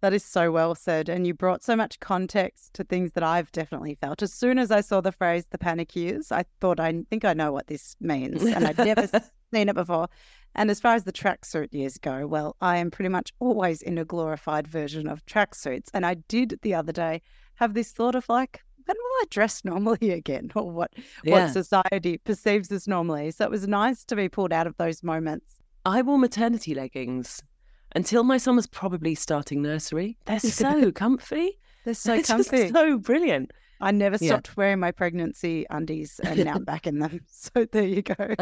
That 0.00 0.12
is 0.12 0.24
so 0.24 0.52
well 0.52 0.74
said. 0.74 1.08
And 1.08 1.26
you 1.26 1.34
brought 1.34 1.64
so 1.64 1.74
much 1.74 1.98
context 2.00 2.74
to 2.74 2.84
things 2.84 3.12
that 3.12 3.24
I've 3.24 3.50
definitely 3.52 3.96
felt. 4.00 4.22
As 4.22 4.32
soon 4.32 4.58
as 4.58 4.70
I 4.70 4.80
saw 4.80 5.00
the 5.00 5.12
phrase 5.12 5.46
the 5.50 5.58
panic 5.58 5.96
years, 5.96 6.30
I 6.30 6.44
thought, 6.60 6.78
I 6.78 7.02
think 7.10 7.24
I 7.24 7.34
know 7.34 7.52
what 7.52 7.66
this 7.66 7.96
means. 8.00 8.44
And 8.44 8.66
I'd 8.66 8.78
never 8.78 9.06
seen 9.52 9.68
it 9.68 9.74
before. 9.74 10.08
And 10.54 10.70
as 10.70 10.80
far 10.80 10.94
as 10.94 11.04
the 11.04 11.12
tracksuit 11.12 11.72
years 11.72 11.98
go, 11.98 12.26
well, 12.26 12.56
I 12.60 12.78
am 12.78 12.90
pretty 12.90 13.08
much 13.08 13.32
always 13.38 13.82
in 13.82 13.98
a 13.98 14.04
glorified 14.04 14.66
version 14.66 15.08
of 15.08 15.24
tracksuits. 15.26 15.88
And 15.92 16.06
I 16.06 16.14
did 16.14 16.58
the 16.62 16.74
other 16.74 16.92
day 16.92 17.22
have 17.56 17.74
this 17.74 17.90
thought 17.92 18.14
of 18.14 18.28
like, 18.28 18.62
when 18.84 18.96
will 18.96 19.20
I 19.20 19.24
dress 19.30 19.64
normally 19.64 20.10
again? 20.10 20.50
Or 20.54 20.70
what 20.70 20.92
yeah. 21.24 21.44
what 21.44 21.52
society 21.52 22.18
perceives 22.18 22.70
as 22.72 22.88
normally. 22.88 23.30
So 23.30 23.44
it 23.44 23.50
was 23.50 23.66
nice 23.66 24.04
to 24.06 24.16
be 24.16 24.28
pulled 24.28 24.52
out 24.52 24.66
of 24.66 24.76
those 24.76 25.02
moments. 25.02 25.56
I 25.84 26.02
wore 26.02 26.18
maternity 26.18 26.74
leggings 26.74 27.42
until 27.92 28.24
my 28.24 28.38
son 28.38 28.56
was 28.56 28.66
probably 28.66 29.14
starting 29.14 29.62
nursery. 29.62 30.16
They're 30.26 30.40
so 30.40 30.92
comfy. 30.92 31.58
They're 31.84 31.94
so 31.94 32.22
comfy. 32.22 32.68
so 32.68 32.98
brilliant. 32.98 33.52
I 33.80 33.92
never 33.92 34.18
stopped 34.18 34.48
yeah. 34.48 34.54
wearing 34.56 34.80
my 34.80 34.90
pregnancy 34.90 35.64
undies 35.70 36.20
and 36.24 36.44
now 36.44 36.54
I'm 36.54 36.64
back 36.64 36.86
in 36.86 36.98
them. 36.98 37.20
So 37.30 37.64
there 37.70 37.84
you 37.84 38.02
go. 38.02 38.34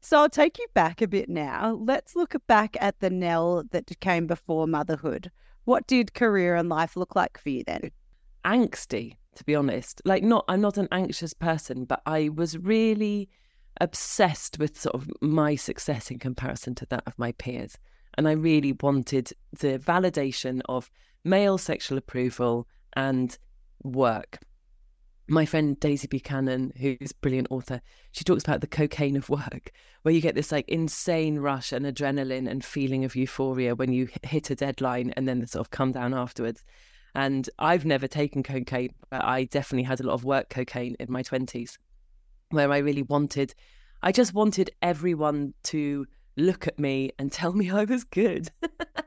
so 0.00 0.18
I'll 0.18 0.30
take 0.30 0.58
you 0.58 0.66
back 0.74 1.02
a 1.02 1.08
bit 1.08 1.28
now. 1.28 1.78
Let's 1.80 2.16
look 2.16 2.34
back 2.46 2.76
at 2.80 3.00
the 3.00 3.10
Nell 3.10 3.64
that 3.70 3.90
came 4.00 4.26
before 4.26 4.66
motherhood. 4.66 5.30
What 5.64 5.86
did 5.86 6.14
career 6.14 6.56
and 6.56 6.68
life 6.68 6.96
look 6.96 7.14
like 7.14 7.38
for 7.38 7.50
you 7.50 7.64
then? 7.64 7.90
Angsty, 8.44 9.16
to 9.36 9.44
be 9.44 9.54
honest. 9.54 10.00
Like, 10.04 10.22
not, 10.22 10.44
I'm 10.48 10.62
not 10.62 10.78
an 10.78 10.88
anxious 10.90 11.34
person, 11.34 11.84
but 11.84 12.00
I 12.06 12.30
was 12.30 12.56
really 12.58 13.28
obsessed 13.80 14.58
with 14.58 14.80
sort 14.80 14.94
of 14.94 15.08
my 15.20 15.54
success 15.54 16.10
in 16.10 16.18
comparison 16.18 16.74
to 16.76 16.86
that 16.86 17.02
of 17.06 17.18
my 17.18 17.32
peers. 17.32 17.76
And 18.14 18.28
I 18.28 18.32
really 18.32 18.72
wanted 18.72 19.32
the 19.58 19.78
validation 19.78 20.60
of 20.68 20.90
male 21.24 21.58
sexual 21.58 21.98
approval 21.98 22.66
and 22.94 23.36
work. 23.82 24.38
My 25.28 25.46
friend 25.46 25.78
Daisy 25.78 26.08
Buchanan, 26.08 26.72
who's 26.76 27.12
a 27.12 27.20
brilliant 27.20 27.48
author, 27.50 27.80
she 28.10 28.24
talks 28.24 28.42
about 28.42 28.62
the 28.62 28.66
cocaine 28.66 29.16
of 29.16 29.28
work, 29.28 29.70
where 30.02 30.12
you 30.12 30.20
get 30.20 30.34
this 30.34 30.50
like 30.50 30.68
insane 30.68 31.38
rush 31.38 31.70
and 31.70 31.86
adrenaline 31.86 32.50
and 32.50 32.64
feeling 32.64 33.04
of 33.04 33.14
euphoria 33.14 33.76
when 33.76 33.92
you 33.92 34.08
hit 34.24 34.50
a 34.50 34.56
deadline 34.56 35.12
and 35.16 35.28
then 35.28 35.38
the 35.38 35.46
sort 35.46 35.64
of 35.64 35.70
come 35.70 35.92
down 35.92 36.14
afterwards. 36.14 36.64
And 37.14 37.48
I've 37.60 37.84
never 37.84 38.08
taken 38.08 38.42
cocaine, 38.42 38.92
but 39.08 39.24
I 39.24 39.44
definitely 39.44 39.84
had 39.84 40.00
a 40.00 40.04
lot 40.04 40.14
of 40.14 40.24
work 40.24 40.48
cocaine 40.48 40.96
in 40.98 41.12
my 41.12 41.22
20s, 41.22 41.78
where 42.50 42.72
I 42.72 42.78
really 42.78 43.02
wanted, 43.02 43.54
I 44.02 44.10
just 44.10 44.34
wanted 44.34 44.70
everyone 44.82 45.54
to 45.64 46.06
look 46.36 46.66
at 46.66 46.78
me 46.78 47.10
and 47.18 47.30
tell 47.30 47.52
me 47.52 47.70
I 47.70 47.84
was 47.84 48.04
good, 48.04 48.50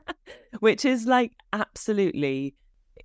which 0.60 0.84
is 0.84 1.06
like 1.06 1.32
absolutely, 1.52 2.54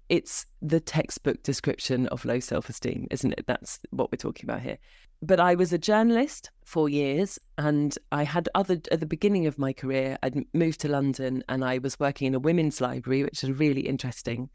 it's 0.07 0.45
the 0.61 0.79
textbook 0.79 1.43
description 1.43 2.07
of 2.07 2.25
low 2.25 2.39
self 2.39 2.69
esteem, 2.69 3.07
isn't 3.11 3.33
it? 3.33 3.45
That's 3.47 3.79
what 3.91 4.11
we're 4.11 4.17
talking 4.17 4.49
about 4.49 4.61
here. 4.61 4.77
But 5.21 5.39
I 5.39 5.55
was 5.55 5.73
a 5.73 5.77
journalist 5.77 6.49
for 6.63 6.87
years 6.87 7.37
and 7.57 7.97
I 8.11 8.23
had 8.23 8.47
other, 8.55 8.79
at 8.91 9.01
the 9.01 9.05
beginning 9.05 9.47
of 9.47 9.59
my 9.59 9.73
career, 9.73 10.17
I'd 10.23 10.45
moved 10.53 10.79
to 10.81 10.87
London 10.87 11.43
and 11.49 11.65
I 11.65 11.79
was 11.79 11.99
working 11.99 12.27
in 12.27 12.35
a 12.35 12.39
women's 12.39 12.79
library, 12.79 13.23
which 13.23 13.43
was 13.43 13.51
really 13.51 13.81
interesting, 13.81 14.49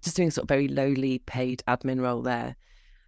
just 0.00 0.16
doing 0.16 0.28
a 0.28 0.30
sort 0.30 0.44
of 0.44 0.48
very 0.48 0.66
lowly 0.66 1.18
paid 1.18 1.62
admin 1.68 2.00
role 2.00 2.22
there 2.22 2.56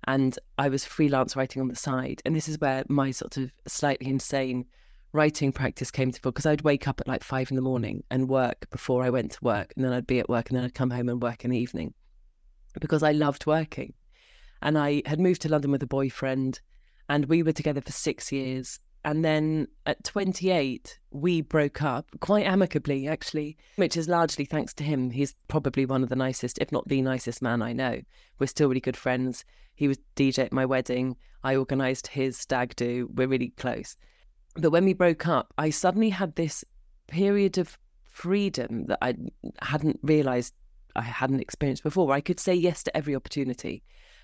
and 0.05 0.39
I 0.59 0.69
was 0.69 0.85
freelance 0.85 1.37
writing 1.37 1.61
on 1.61 1.69
the 1.69 1.77
side. 1.77 2.23
And 2.25 2.35
this 2.35 2.49
is 2.49 2.59
where 2.59 2.85
my 2.89 3.11
sort 3.11 3.37
of 3.37 3.53
slightly 3.67 4.09
insane 4.09 4.67
writing 5.13 5.53
practice 5.53 5.91
came 5.91 6.13
to 6.13 6.21
because 6.21 6.47
I'd 6.47 6.63
wake 6.63 6.87
up 6.87 7.01
at 7.01 7.09
like 7.09 7.25
five 7.25 7.51
in 7.51 7.57
the 7.57 7.63
morning 7.63 8.05
and 8.11 8.29
work 8.29 8.69
before 8.71 9.03
I 9.03 9.11
went 9.11 9.33
to 9.33 9.45
work, 9.45 9.73
and 9.77 9.85
then 9.85 9.93
I'd 9.93 10.07
be 10.07 10.21
at 10.21 10.29
work, 10.29 10.51
and 10.51 10.57
then 10.57 10.65
I'd 10.65 10.75
come 10.75 10.91
home 10.91 11.09
and 11.09 11.23
work 11.23 11.45
in 11.45 11.51
the 11.51 11.59
evening 11.59 11.95
because 12.81 13.03
I 13.03 13.13
loved 13.13 13.47
working. 13.47 13.95
And 14.63 14.79
I 14.79 15.03
had 15.07 15.21
moved 15.21 15.43
to 15.43 15.49
London 15.49 15.71
with 15.71 15.83
a 15.83 15.87
boyfriend, 15.87 16.61
and 17.09 17.25
we 17.27 17.43
were 17.43 17.53
together 17.53 17.81
for 17.81 17.93
six 17.93 18.31
years. 18.31 18.79
And 19.03 19.25
then 19.25 19.67
at 19.87 20.05
28, 20.05 20.99
we 21.11 21.41
broke 21.41 21.83
up 21.83 22.07
quite 22.21 22.45
amicably, 22.45 23.09
actually, 23.09 23.57
which 23.77 23.97
is 23.97 24.09
largely 24.09 24.45
thanks 24.45 24.75
to 24.75 24.85
him. 24.85 25.11
He's 25.11 25.35
probably 25.49 25.87
one 25.87 26.03
of 26.03 26.11
the 26.11 26.17
nicest, 26.17 26.59
if 26.59 26.71
not 26.71 26.87
the 26.87 27.01
nicest 27.01 27.41
man 27.41 27.63
I 27.63 27.73
know. 27.73 28.03
We're 28.39 28.47
still 28.47 28.69
really 28.69 28.81
good 28.81 28.99
friends. 28.99 29.45
He 29.75 29.89
was 29.89 29.99
DJ 30.17 30.45
at 30.45 30.53
my 30.53 30.67
wedding. 30.67 31.17
I 31.43 31.57
organised 31.57 32.09
his 32.09 32.37
stag 32.37 32.77
do. 32.77 33.09
We're 33.15 33.29
really 33.29 33.55
close. 33.57 33.97
But 34.55 34.71
when 34.71 34.85
we 34.85 34.95
broke 34.95 35.27
up, 35.27 35.53
I 35.59 35.71
suddenly 35.71 36.11
had 36.11 36.35
this 36.35 36.65
period 37.07 37.59
of 37.59 37.79
freedom 38.05 38.87
that 38.87 38.99
I 39.03 39.15
hadn't 39.63 40.01
realised 40.03 40.55
I 40.97 41.03
hadn't 41.03 41.41
experienced 41.41 41.83
before. 41.83 42.13
I 42.13 42.21
could 42.21 42.41
say 42.41 42.55
yes 42.55 42.83
to 42.85 42.97
every 42.97 43.15
opportunity. 43.15 43.83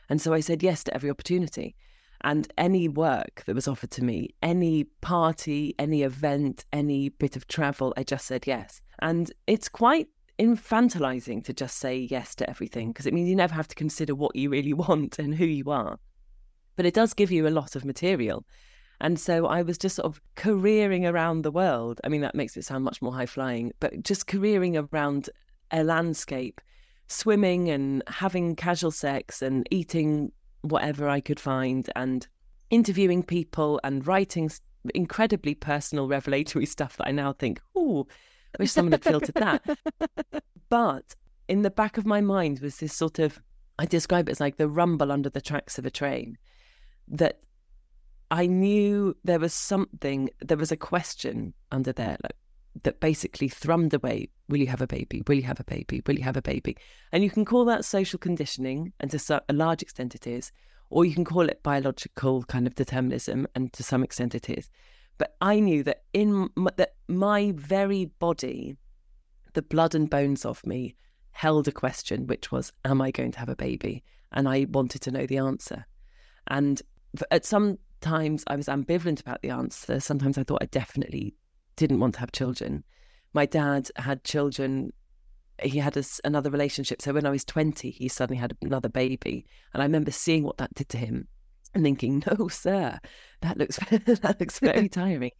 And 0.08 0.20
so 0.20 0.32
I 0.32 0.40
said 0.40 0.62
yes 0.62 0.84
to 0.84 0.94
every 0.94 1.10
opportunity. 1.10 1.76
And 2.22 2.52
any 2.58 2.88
work 2.88 3.44
that 3.46 3.54
was 3.54 3.68
offered 3.68 3.90
to 3.92 4.04
me, 4.04 4.30
any 4.42 4.84
party, 5.00 5.74
any 5.78 6.02
event, 6.02 6.64
any 6.72 7.10
bit 7.10 7.36
of 7.36 7.46
travel, 7.46 7.92
I 7.96 8.02
just 8.02 8.26
said 8.26 8.46
yes. 8.46 8.80
And 9.00 9.32
it's 9.46 9.68
quite 9.68 10.08
infantilizing 10.38 11.44
to 11.44 11.52
just 11.52 11.78
say 11.78 11.96
yes 12.10 12.34
to 12.36 12.48
everything 12.50 12.88
because 12.88 13.06
it 13.06 13.14
means 13.14 13.28
you 13.28 13.36
never 13.36 13.54
have 13.54 13.68
to 13.68 13.74
consider 13.74 14.14
what 14.14 14.34
you 14.34 14.50
really 14.50 14.72
want 14.86 15.18
and 15.18 15.34
who 15.34 15.44
you 15.44 15.70
are. 15.70 15.98
But 16.76 16.86
it 16.86 16.94
does 16.94 17.14
give 17.14 17.30
you 17.30 17.46
a 17.46 17.50
lot 17.50 17.76
of 17.76 17.84
material. 17.84 18.44
And 19.00 19.18
so 19.18 19.46
I 19.46 19.62
was 19.62 19.78
just 19.78 19.96
sort 19.96 20.06
of 20.06 20.20
careering 20.36 21.06
around 21.06 21.42
the 21.42 21.50
world. 21.50 22.00
I 22.04 22.08
mean, 22.08 22.22
that 22.22 22.34
makes 22.34 22.56
it 22.56 22.64
sound 22.64 22.84
much 22.84 23.02
more 23.02 23.12
high 23.12 23.26
flying, 23.26 23.72
but 23.80 24.02
just 24.02 24.26
careering 24.26 24.76
around 24.76 25.28
a 25.70 25.84
landscape, 25.84 26.60
swimming 27.08 27.68
and 27.68 28.02
having 28.08 28.56
casual 28.56 28.90
sex 28.90 29.42
and 29.42 29.66
eating 29.70 30.32
whatever 30.62 31.08
I 31.08 31.20
could 31.20 31.38
find 31.38 31.88
and 31.94 32.26
interviewing 32.70 33.22
people 33.22 33.80
and 33.84 34.06
writing 34.06 34.50
incredibly 34.94 35.54
personal, 35.54 36.08
revelatory 36.08 36.66
stuff 36.66 36.96
that 36.96 37.08
I 37.08 37.12
now 37.12 37.32
think, 37.32 37.60
oh, 37.74 38.06
I 38.58 38.62
wish 38.62 38.72
someone 38.72 38.92
had 38.92 39.04
filtered 39.04 39.34
that. 39.34 39.62
but 40.68 41.14
in 41.48 41.62
the 41.62 41.70
back 41.70 41.98
of 41.98 42.06
my 42.06 42.20
mind 42.20 42.60
was 42.60 42.78
this 42.78 42.94
sort 42.94 43.18
of, 43.18 43.40
I 43.78 43.86
describe 43.86 44.28
it 44.28 44.32
as 44.32 44.40
like 44.40 44.56
the 44.56 44.68
rumble 44.68 45.12
under 45.12 45.28
the 45.28 45.40
tracks 45.40 45.78
of 45.78 45.86
a 45.86 45.90
train 45.90 46.38
that 47.08 47.40
I 48.30 48.46
knew 48.46 49.16
there 49.24 49.38
was 49.38 49.54
something, 49.54 50.30
there 50.40 50.56
was 50.56 50.72
a 50.72 50.76
question 50.76 51.54
under 51.70 51.92
there 51.92 52.16
like, 52.22 52.36
that 52.82 53.00
basically 53.00 53.48
thrummed 53.48 53.94
away 53.94 54.28
Will 54.48 54.58
you 54.58 54.66
have 54.68 54.80
a 54.80 54.86
baby? 54.86 55.22
Will 55.26 55.36
you 55.36 55.42
have 55.42 55.60
a 55.60 55.64
baby? 55.64 56.02
Will 56.06 56.16
you 56.16 56.22
have 56.22 56.36
a 56.36 56.42
baby? 56.42 56.76
And 57.12 57.24
you 57.24 57.30
can 57.30 57.44
call 57.44 57.64
that 57.64 57.84
social 57.84 58.18
conditioning, 58.18 58.92
and 59.00 59.10
to 59.10 59.42
a 59.48 59.52
large 59.52 59.82
extent 59.82 60.14
it 60.14 60.26
is, 60.26 60.52
or 60.88 61.04
you 61.04 61.14
can 61.14 61.24
call 61.24 61.48
it 61.48 61.62
biological 61.62 62.44
kind 62.44 62.66
of 62.66 62.76
determinism, 62.76 63.46
and 63.54 63.72
to 63.72 63.82
some 63.82 64.04
extent 64.04 64.34
it 64.34 64.48
is. 64.48 64.70
But 65.18 65.34
I 65.40 65.58
knew 65.58 65.82
that 65.82 66.02
in 66.12 66.48
my, 66.54 66.70
that 66.76 66.94
my 67.08 67.52
very 67.56 68.04
body, 68.04 68.76
the 69.54 69.62
blood 69.62 69.94
and 69.94 70.08
bones 70.08 70.44
of 70.44 70.64
me, 70.64 70.94
held 71.32 71.66
a 71.66 71.72
question, 71.72 72.26
which 72.26 72.52
was, 72.52 72.72
"Am 72.84 73.00
I 73.00 73.10
going 73.10 73.32
to 73.32 73.38
have 73.40 73.48
a 73.48 73.56
baby?" 73.56 74.04
And 74.30 74.48
I 74.48 74.66
wanted 74.70 75.00
to 75.02 75.10
know 75.10 75.26
the 75.26 75.38
answer. 75.38 75.86
And 76.46 76.80
at 77.30 77.44
some 77.44 77.78
times 78.06 78.44
I 78.46 78.56
was 78.56 78.66
ambivalent 78.66 79.20
about 79.20 79.42
the 79.42 79.50
answer. 79.50 80.00
Sometimes 80.00 80.38
I 80.38 80.44
thought 80.44 80.62
I 80.62 80.66
definitely 80.66 81.34
didn't 81.76 82.00
want 82.00 82.14
to 82.14 82.20
have 82.20 82.32
children. 82.32 82.84
My 83.32 83.46
dad 83.46 83.88
had 83.96 84.24
children. 84.24 84.92
He 85.62 85.78
had 85.78 85.96
a, 85.96 86.04
another 86.24 86.50
relationship. 86.50 87.02
So 87.02 87.12
when 87.12 87.26
I 87.26 87.30
was 87.30 87.44
20, 87.44 87.90
he 87.90 88.08
suddenly 88.08 88.40
had 88.40 88.56
another 88.62 88.88
baby. 88.88 89.46
And 89.72 89.82
I 89.82 89.86
remember 89.86 90.10
seeing 90.10 90.44
what 90.44 90.58
that 90.58 90.74
did 90.74 90.88
to 90.90 90.98
him 90.98 91.28
and 91.74 91.84
thinking, 91.84 92.22
no, 92.38 92.48
sir, 92.48 92.98
that 93.42 93.58
looks, 93.58 93.76
that 93.90 94.36
looks 94.40 94.58
very 94.58 94.88
tiring. 95.02 95.32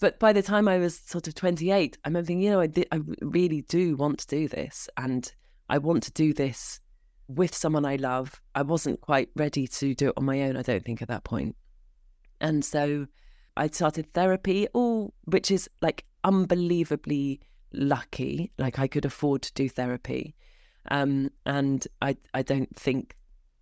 But 0.00 0.18
by 0.18 0.32
the 0.32 0.42
time 0.42 0.66
I 0.66 0.78
was 0.78 0.98
sort 0.98 1.28
of 1.28 1.34
28, 1.34 1.98
I 2.04 2.08
remember 2.08 2.26
thinking, 2.26 2.42
you 2.42 2.50
know, 2.50 2.60
I, 2.60 2.68
I 2.90 3.00
really 3.20 3.62
do 3.62 3.96
want 3.96 4.18
to 4.20 4.26
do 4.26 4.48
this. 4.48 4.88
And 4.96 5.32
I 5.68 5.78
want 5.78 6.02
to 6.04 6.12
do 6.12 6.34
this 6.34 6.80
with 7.28 7.54
someone 7.54 7.84
I 7.84 7.96
love. 7.96 8.40
I 8.54 8.62
wasn't 8.62 9.00
quite 9.00 9.28
ready 9.36 9.66
to 9.66 9.94
do 9.94 10.08
it 10.08 10.14
on 10.16 10.24
my 10.24 10.42
own, 10.42 10.56
I 10.56 10.62
don't 10.62 10.84
think, 10.84 11.02
at 11.02 11.08
that 11.08 11.24
point. 11.24 11.56
And 12.42 12.64
so 12.64 13.06
I 13.56 13.68
started 13.68 14.12
therapy, 14.12 14.66
all 14.74 15.14
which 15.24 15.50
is 15.50 15.70
like 15.80 16.04
unbelievably 16.24 17.40
lucky. 17.72 18.52
Like 18.58 18.78
I 18.78 18.88
could 18.88 19.06
afford 19.06 19.42
to 19.42 19.54
do 19.54 19.68
therapy. 19.68 20.34
Um, 20.90 21.30
and 21.46 21.86
I 22.02 22.16
I 22.34 22.42
don't 22.42 22.74
think 22.76 23.16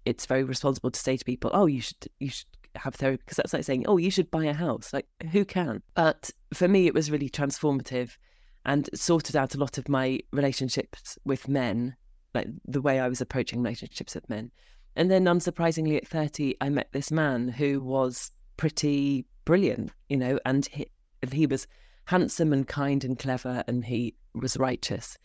it's 0.06 0.26
very 0.26 0.42
responsible 0.42 0.90
to 0.90 0.98
say 0.98 1.16
to 1.16 1.24
people, 1.24 1.50
"Oh, 1.52 1.66
you 1.66 1.82
should 1.82 2.08
you 2.18 2.30
should 2.30 2.46
have 2.76 2.94
therapy," 2.94 3.22
because 3.24 3.36
that's 3.36 3.52
like 3.52 3.64
saying, 3.64 3.84
"Oh, 3.86 3.98
you 3.98 4.10
should 4.10 4.30
buy 4.30 4.46
a 4.46 4.54
house." 4.54 4.92
Like 4.92 5.06
who 5.30 5.44
can? 5.44 5.82
But 5.94 6.30
for 6.54 6.66
me, 6.66 6.86
it 6.86 6.94
was 6.94 7.10
really 7.10 7.28
transformative, 7.28 8.16
and 8.64 8.88
sorted 8.94 9.36
out 9.36 9.54
a 9.54 9.58
lot 9.58 9.76
of 9.76 9.90
my 9.90 10.20
relationships 10.32 11.18
with 11.26 11.48
men, 11.48 11.96
like 12.34 12.48
the 12.64 12.80
way 12.80 12.98
I 12.98 13.08
was 13.08 13.20
approaching 13.20 13.62
relationships 13.62 14.14
with 14.14 14.30
men. 14.30 14.50
And 14.96 15.10
then, 15.10 15.26
unsurprisingly, 15.26 15.98
at 15.98 16.08
thirty, 16.08 16.56
I 16.62 16.70
met 16.70 16.92
this 16.92 17.10
man 17.10 17.48
who 17.48 17.82
was 17.82 18.32
pretty 18.60 19.24
brilliant, 19.46 19.90
you 20.10 20.18
know, 20.18 20.38
and 20.44 20.66
he, 20.66 20.86
he 21.32 21.46
was 21.46 21.66
handsome 22.04 22.52
and 22.52 22.68
kind 22.68 23.02
and 23.04 23.18
clever 23.18 23.64
and 23.66 23.86
he 23.86 24.14
was 24.34 24.58
righteous. 24.58 25.16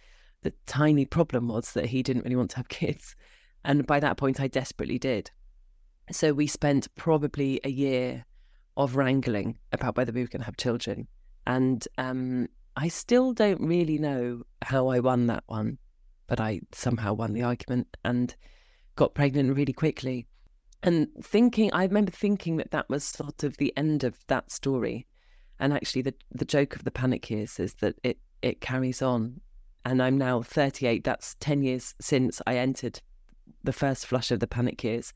The 0.44 0.54
tiny 0.68 1.04
problem 1.04 1.50
was 1.50 1.74
that 1.74 1.88
he 1.88 2.02
didn't 2.02 2.24
really 2.24 2.38
want 2.38 2.52
to 2.52 2.56
have 2.56 2.70
kids. 2.70 3.14
And 3.66 3.86
by 3.86 4.00
that 4.00 4.16
point, 4.16 4.40
I 4.40 4.48
desperately 4.48 4.98
did. 4.98 5.32
So 6.14 6.32
we 6.32 6.48
spent 6.48 6.88
probably 6.96 7.60
a 7.66 7.70
year 7.70 8.24
of 8.78 8.96
wrangling 8.96 9.58
about 9.74 9.98
whether 9.98 10.14
we 10.14 10.22
were 10.22 10.30
going 10.30 10.40
to 10.40 10.46
have 10.46 10.56
children. 10.56 11.06
And 11.46 11.86
um, 11.98 12.48
I 12.78 12.88
still 12.88 13.34
don't 13.34 13.60
really 13.60 13.98
know 13.98 14.44
how 14.62 14.88
I 14.88 15.02
won 15.02 15.28
that 15.28 15.44
one, 15.48 15.78
but 16.28 16.40
I 16.40 16.62
somehow 16.72 17.12
won 17.16 17.34
the 17.34 17.44
argument 17.44 17.98
and 18.06 18.34
got 18.96 19.14
pregnant 19.14 19.58
really 19.58 19.74
quickly 19.74 20.26
and 20.86 21.08
thinking 21.22 21.72
i 21.74 21.84
remember 21.84 22.12
thinking 22.12 22.58
that 22.58 22.72
that 22.72 22.88
was 22.90 23.04
sort 23.04 23.44
of 23.44 23.58
the 23.58 23.74
end 23.76 24.04
of 24.04 24.18
that 24.28 24.50
story 24.52 25.06
and 25.60 25.74
actually 25.74 26.02
the 26.02 26.14
the 26.32 26.46
joke 26.46 26.76
of 26.76 26.84
the 26.84 26.92
panic 26.92 27.30
years 27.30 27.60
is 27.60 27.74
that 27.76 27.96
it 28.04 28.18
it 28.42 28.62
carries 28.62 29.02
on 29.02 29.42
and 29.84 30.02
i'm 30.02 30.18
now 30.18 30.42
38 30.42 31.04
that's 31.04 31.36
10 31.40 31.64
years 31.64 31.96
since 32.00 32.42
i 32.48 32.56
entered 32.58 33.02
the 33.64 33.74
first 33.74 34.06
flush 34.06 34.32
of 34.32 34.40
the 34.40 34.48
panic 34.48 34.84
years 34.84 35.12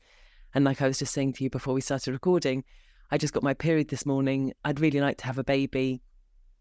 and 0.54 0.64
like 0.64 0.82
i 0.82 0.86
was 0.86 0.98
just 0.98 1.14
saying 1.14 1.32
to 1.32 1.44
you 1.44 1.48
before 1.48 1.72
we 1.72 1.80
started 1.80 2.12
recording 2.12 2.64
i 3.10 3.16
just 3.16 3.32
got 3.32 3.42
my 3.42 3.54
period 3.54 3.88
this 3.88 4.04
morning 4.04 4.52
i'd 4.64 4.80
really 4.80 5.00
like 5.00 5.18
to 5.18 5.26
have 5.26 5.38
a 5.38 5.44
baby 5.44 6.02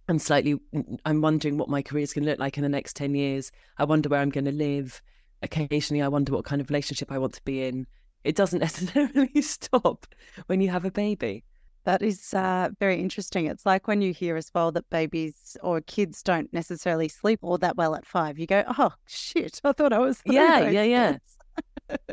I'm 0.08 0.18
slightly, 0.18 0.60
I'm 1.06 1.22
wondering 1.22 1.60
what 1.60 1.70
my 1.70 1.84
career 1.84 2.02
is 2.02 2.14
going 2.14 2.24
to 2.24 2.32
look 2.32 2.40
like 2.40 2.58
in 2.58 2.64
the 2.64 2.70
next 2.70 2.96
10 2.96 3.14
years. 3.14 3.52
I 3.78 3.84
wonder 3.84 4.10
where 4.10 4.20
I'm 4.20 4.32
going 4.32 4.46
to 4.46 4.52
live. 4.52 5.04
Occasionally, 5.44 6.02
I 6.02 6.08
wonder 6.08 6.34
what 6.34 6.46
kind 6.46 6.60
of 6.60 6.72
relationship 6.72 7.12
I 7.12 7.20
want 7.20 7.34
to 7.34 7.44
be 7.44 7.64
in. 7.64 7.86
It 8.24 8.36
doesn't 8.36 8.60
necessarily 8.68 9.42
stop 9.42 10.06
when 10.48 10.62
you 10.62 10.70
have 10.70 10.86
a 10.86 10.92
baby. 10.92 11.44
That 11.86 12.02
is 12.02 12.34
uh, 12.34 12.70
very 12.80 13.00
interesting. 13.00 13.46
It's 13.46 13.66
like 13.66 13.88
when 13.88 14.02
you 14.02 14.14
hear 14.14 14.36
as 14.36 14.52
well 14.54 14.72
that 14.74 14.90
babies 14.90 15.56
or 15.64 15.82
kids 15.82 16.22
don't 16.22 16.52
necessarily 16.54 17.08
sleep 17.08 17.40
all 17.42 17.58
that 17.60 17.78
well 17.78 17.96
at 17.96 18.06
five. 18.06 18.38
You 18.38 18.46
go, 18.46 18.64
oh, 18.78 18.92
shit, 19.08 19.62
I 19.64 19.72
thought 19.72 19.94
I 19.94 20.00
was. 20.00 20.22
Yeah, 20.26 20.70
yeah, 20.70 20.84
yeah. 20.84 21.18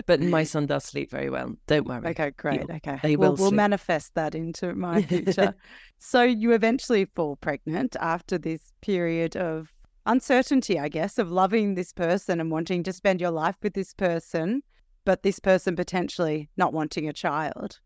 but 0.06 0.20
my 0.20 0.44
son 0.44 0.66
does 0.66 0.84
sleep 0.84 1.10
very 1.10 1.28
well. 1.28 1.52
Don't 1.66 1.86
worry. 1.86 2.08
Okay, 2.10 2.30
great. 2.36 2.60
He'll, 2.60 2.76
okay. 2.76 3.00
They 3.02 3.16
will 3.16 3.34
we'll, 3.34 3.36
we'll 3.36 3.50
manifest 3.50 4.14
that 4.14 4.34
into 4.34 4.74
my 4.74 5.02
future. 5.02 5.54
so 5.98 6.22
you 6.22 6.52
eventually 6.52 7.04
fall 7.04 7.36
pregnant 7.36 7.96
after 8.00 8.38
this 8.38 8.72
period 8.80 9.36
of 9.36 9.72
uncertainty, 10.06 10.78
I 10.78 10.88
guess, 10.88 11.18
of 11.18 11.30
loving 11.30 11.74
this 11.74 11.92
person 11.92 12.40
and 12.40 12.50
wanting 12.50 12.84
to 12.84 12.92
spend 12.92 13.20
your 13.20 13.32
life 13.32 13.56
with 13.62 13.74
this 13.74 13.92
person, 13.92 14.62
but 15.06 15.22
this 15.22 15.38
person 15.38 15.74
potentially 15.76 16.50
not 16.58 16.74
wanting 16.74 17.08
a 17.08 17.12
child. 17.12 17.78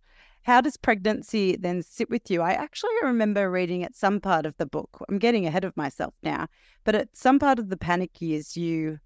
How 0.42 0.62
does 0.62 0.78
pregnancy 0.78 1.54
then 1.54 1.82
sit 1.82 2.08
with 2.08 2.30
you? 2.30 2.40
I 2.40 2.52
actually 2.52 2.94
remember 3.02 3.50
reading 3.50 3.84
at 3.84 3.94
some 3.94 4.20
part 4.20 4.46
of 4.46 4.56
the 4.56 4.64
book. 4.64 5.04
I'm 5.08 5.18
getting 5.18 5.46
ahead 5.46 5.66
of 5.66 5.76
myself 5.76 6.14
now, 6.22 6.48
but 6.82 6.94
at 6.94 7.14
some 7.14 7.38
part 7.38 7.58
of 7.58 7.68
the 7.68 7.76
panic 7.76 8.22
years, 8.22 8.56
you 8.56 8.98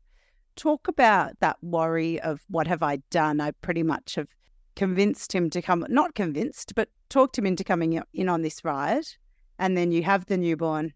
talk 0.54 0.86
about 0.86 1.32
that 1.40 1.56
worry 1.60 2.20
of 2.20 2.40
what 2.48 2.68
have 2.68 2.84
I 2.84 2.98
done? 3.10 3.40
I 3.40 3.50
pretty 3.50 3.82
much 3.82 4.14
have 4.14 4.28
convinced 4.76 5.32
him 5.32 5.50
to 5.50 5.60
come, 5.60 5.84
not 5.88 6.14
convinced, 6.14 6.74
but 6.76 6.88
talked 7.08 7.36
him 7.36 7.46
into 7.46 7.64
coming 7.64 8.00
in 8.14 8.28
on 8.28 8.42
this 8.42 8.64
ride. 8.64 9.06
And 9.58 9.76
then 9.76 9.90
you 9.90 10.04
have 10.04 10.26
the 10.26 10.36
newborn 10.36 10.92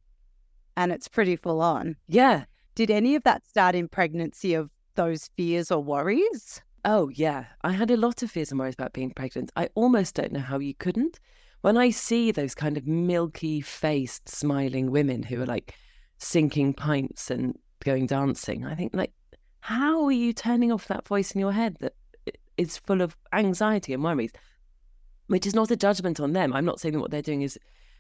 and 0.76 0.92
it's 0.92 1.08
pretty 1.08 1.34
full 1.34 1.60
on. 1.60 1.96
Yeah. 2.06 2.44
Did 2.76 2.92
any 2.92 3.16
of 3.16 3.24
that 3.24 3.44
start 3.44 3.74
in 3.74 3.88
pregnancy 3.88 4.54
of 4.54 4.70
those 4.94 5.30
fears 5.36 5.72
or 5.72 5.82
worries? 5.82 6.62
Oh, 6.84 7.08
yeah. 7.08 7.46
I 7.62 7.72
had 7.72 7.90
a 7.90 7.96
lot 7.96 8.22
of 8.22 8.30
fears 8.30 8.50
and 8.50 8.58
worries 8.58 8.74
about 8.74 8.92
being 8.92 9.10
pregnant. 9.10 9.50
I 9.56 9.68
almost 9.74 10.14
don't 10.14 10.32
know 10.32 10.40
how 10.40 10.58
you 10.58 10.74
couldn't. 10.74 11.18
When 11.62 11.76
I 11.76 11.90
see 11.90 12.30
those 12.30 12.54
kind 12.54 12.76
of 12.76 12.86
milky 12.86 13.60
faced, 13.60 14.28
smiling 14.28 14.90
women 14.90 15.22
who 15.22 15.42
are 15.42 15.46
like 15.46 15.74
sinking 16.18 16.74
pints 16.74 17.30
and 17.30 17.58
going 17.84 18.06
dancing, 18.06 18.64
I 18.64 18.74
think, 18.74 18.94
like, 18.94 19.12
how 19.60 20.04
are 20.04 20.12
you 20.12 20.32
turning 20.32 20.70
off 20.70 20.86
that 20.88 21.06
voice 21.06 21.32
in 21.32 21.40
your 21.40 21.52
head 21.52 21.76
that 21.80 21.94
is 22.56 22.78
full 22.78 23.02
of 23.02 23.16
anxiety 23.32 23.92
and 23.92 24.04
worries? 24.04 24.32
Which 25.26 25.46
is 25.46 25.54
not 25.54 25.70
a 25.70 25.76
judgment 25.76 26.20
on 26.20 26.32
them. 26.32 26.52
I'm 26.52 26.64
not 26.64 26.80
saying 26.80 26.94
that 26.94 27.00
what 27.00 27.10
they're 27.10 27.22
doing 27.22 27.42
is 27.42 27.58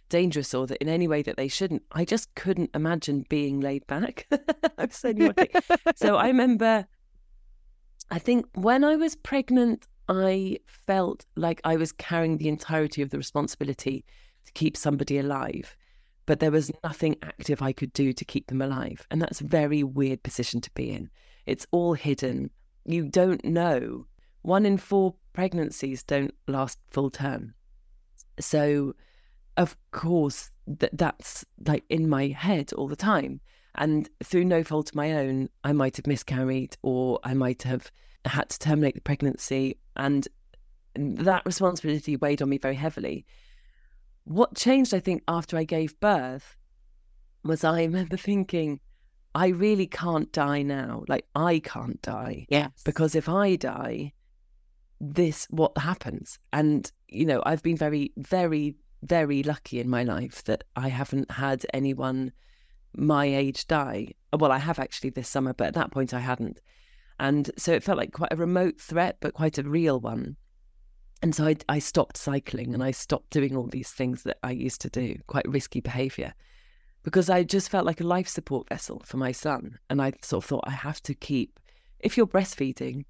dangerous 0.08 0.54
or 0.54 0.66
that 0.66 0.78
in 0.78 0.88
any 0.88 1.08
way 1.08 1.22
that 1.22 1.36
they 1.36 1.48
shouldn't. 1.48 1.82
I 1.92 2.04
just 2.04 2.34
couldn't 2.34 2.70
imagine 2.74 3.24
being 3.28 3.60
laid 3.60 3.86
back. 3.86 4.26
So 4.90 5.12
so 5.96 6.16
I 6.16 6.28
remember, 6.28 6.86
I 8.10 8.18
think 8.18 8.46
when 8.54 8.84
I 8.84 8.96
was 8.96 9.14
pregnant, 9.14 9.86
I 10.08 10.58
felt 10.66 11.26
like 11.36 11.60
I 11.64 11.76
was 11.76 11.92
carrying 11.92 12.38
the 12.38 12.48
entirety 12.48 13.02
of 13.02 13.10
the 13.10 13.18
responsibility 13.18 14.04
to 14.46 14.52
keep 14.52 14.76
somebody 14.76 15.18
alive, 15.18 15.76
but 16.24 16.40
there 16.40 16.50
was 16.50 16.72
nothing 16.82 17.16
active 17.22 17.60
I 17.60 17.72
could 17.72 17.92
do 17.92 18.12
to 18.14 18.24
keep 18.24 18.46
them 18.46 18.62
alive. 18.62 19.06
And 19.10 19.20
that's 19.20 19.42
a 19.42 19.46
very 19.46 19.82
weird 19.82 20.22
position 20.22 20.60
to 20.62 20.70
be 20.72 20.90
in. 20.90 21.10
It's 21.44 21.66
all 21.70 21.92
hidden. 21.92 22.50
You 22.86 23.08
don't 23.08 23.44
know. 23.44 24.06
One 24.42 24.64
in 24.64 24.78
four 24.78 25.14
pregnancies 25.34 26.02
don't 26.02 26.34
last 26.46 26.78
full 26.90 27.10
term. 27.10 27.54
So, 28.40 28.94
of 29.58 29.76
course, 29.90 30.50
th- 30.78 30.92
that's 30.94 31.44
like 31.66 31.84
in 31.90 32.08
my 32.08 32.28
head 32.28 32.72
all 32.72 32.88
the 32.88 32.96
time. 32.96 33.40
And 33.78 34.08
through 34.22 34.44
no 34.44 34.64
fault 34.64 34.90
of 34.90 34.96
my 34.96 35.12
own, 35.12 35.48
I 35.62 35.72
might 35.72 35.96
have 35.96 36.06
miscarried 36.06 36.76
or 36.82 37.20
I 37.22 37.32
might 37.34 37.62
have 37.62 37.90
had 38.24 38.48
to 38.50 38.58
terminate 38.58 38.96
the 38.96 39.00
pregnancy. 39.00 39.78
And 39.96 40.26
that 40.94 41.46
responsibility 41.46 42.16
weighed 42.16 42.42
on 42.42 42.48
me 42.48 42.58
very 42.58 42.74
heavily. 42.74 43.24
What 44.24 44.56
changed, 44.56 44.92
I 44.92 45.00
think, 45.00 45.22
after 45.28 45.56
I 45.56 45.64
gave 45.64 45.98
birth 46.00 46.56
was 47.44 47.62
I 47.62 47.82
remember 47.82 48.16
thinking, 48.16 48.80
I 49.34 49.48
really 49.48 49.86
can't 49.86 50.30
die 50.32 50.62
now. 50.62 51.04
Like 51.06 51.26
I 51.36 51.60
can't 51.60 52.02
die. 52.02 52.46
Yes. 52.48 52.70
Because 52.84 53.14
if 53.14 53.28
I 53.28 53.54
die, 53.54 54.12
this 55.00 55.46
what 55.50 55.78
happens. 55.78 56.40
And, 56.52 56.90
you 57.06 57.24
know, 57.24 57.42
I've 57.46 57.62
been 57.62 57.76
very, 57.76 58.12
very, 58.16 58.74
very 59.04 59.44
lucky 59.44 59.78
in 59.78 59.88
my 59.88 60.02
life 60.02 60.42
that 60.44 60.64
I 60.74 60.88
haven't 60.88 61.30
had 61.30 61.64
anyone 61.72 62.32
my 62.96 63.26
age 63.26 63.66
die. 63.66 64.08
Well, 64.32 64.52
I 64.52 64.58
have 64.58 64.78
actually 64.78 65.10
this 65.10 65.28
summer, 65.28 65.52
but 65.54 65.68
at 65.68 65.74
that 65.74 65.90
point 65.90 66.14
I 66.14 66.20
hadn't. 66.20 66.60
And 67.20 67.50
so 67.56 67.72
it 67.72 67.82
felt 67.82 67.98
like 67.98 68.12
quite 68.12 68.32
a 68.32 68.36
remote 68.36 68.80
threat, 68.80 69.16
but 69.20 69.34
quite 69.34 69.58
a 69.58 69.62
real 69.62 70.00
one. 70.00 70.36
And 71.22 71.34
so 71.34 71.46
I, 71.46 71.56
I 71.68 71.78
stopped 71.80 72.16
cycling 72.16 72.74
and 72.74 72.82
I 72.82 72.92
stopped 72.92 73.30
doing 73.30 73.56
all 73.56 73.66
these 73.66 73.90
things 73.90 74.22
that 74.22 74.38
I 74.42 74.52
used 74.52 74.80
to 74.82 74.90
do, 74.90 75.16
quite 75.26 75.48
risky 75.48 75.80
behavior 75.80 76.32
because 77.02 77.30
I 77.30 77.42
just 77.42 77.70
felt 77.70 77.86
like 77.86 78.00
a 78.00 78.06
life 78.06 78.28
support 78.28 78.68
vessel 78.68 79.02
for 79.04 79.16
my 79.16 79.32
son. 79.32 79.78
And 79.88 80.02
I 80.02 80.12
sort 80.22 80.44
of 80.44 80.48
thought, 80.48 80.64
I 80.66 80.72
have 80.72 81.02
to 81.04 81.14
keep, 81.14 81.58
if 82.00 82.16
you're 82.16 82.26
breastfeeding, 82.26 83.04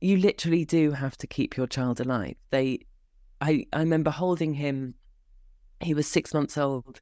you 0.00 0.16
literally 0.16 0.64
do 0.64 0.90
have 0.90 1.16
to 1.18 1.26
keep 1.26 1.56
your 1.56 1.66
child 1.66 2.00
alive. 2.00 2.34
They, 2.50 2.80
I, 3.40 3.64
I 3.72 3.80
remember 3.80 4.10
holding 4.10 4.54
him, 4.54 4.94
he 5.80 5.94
was 5.94 6.06
six 6.06 6.34
months 6.34 6.58
old, 6.58 7.00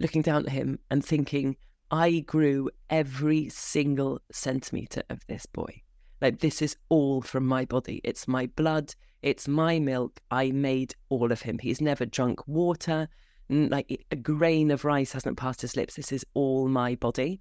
looking 0.00 0.22
down 0.22 0.46
at 0.46 0.52
him 0.52 0.78
and 0.90 1.04
thinking, 1.04 1.56
I 1.90 2.20
grew 2.20 2.70
every 2.88 3.48
single 3.48 4.20
centimeter 4.32 5.02
of 5.10 5.26
this 5.26 5.46
boy. 5.46 5.82
Like, 6.20 6.40
this 6.40 6.60
is 6.60 6.76
all 6.88 7.22
from 7.22 7.46
my 7.46 7.64
body. 7.64 8.00
It's 8.02 8.26
my 8.26 8.46
blood, 8.46 8.94
it's 9.22 9.46
my 9.46 9.78
milk. 9.78 10.20
I 10.30 10.50
made 10.50 10.94
all 11.08 11.30
of 11.30 11.42
him. 11.42 11.58
He's 11.58 11.80
never 11.80 12.06
drunk 12.06 12.46
water 12.48 13.08
like 13.50 14.04
a 14.10 14.16
grain 14.16 14.70
of 14.70 14.84
rice 14.84 15.12
hasn't 15.12 15.36
passed 15.36 15.60
his 15.60 15.76
lips. 15.76 15.96
This 15.96 16.12
is 16.12 16.24
all 16.34 16.68
my 16.68 16.94
body. 16.94 17.40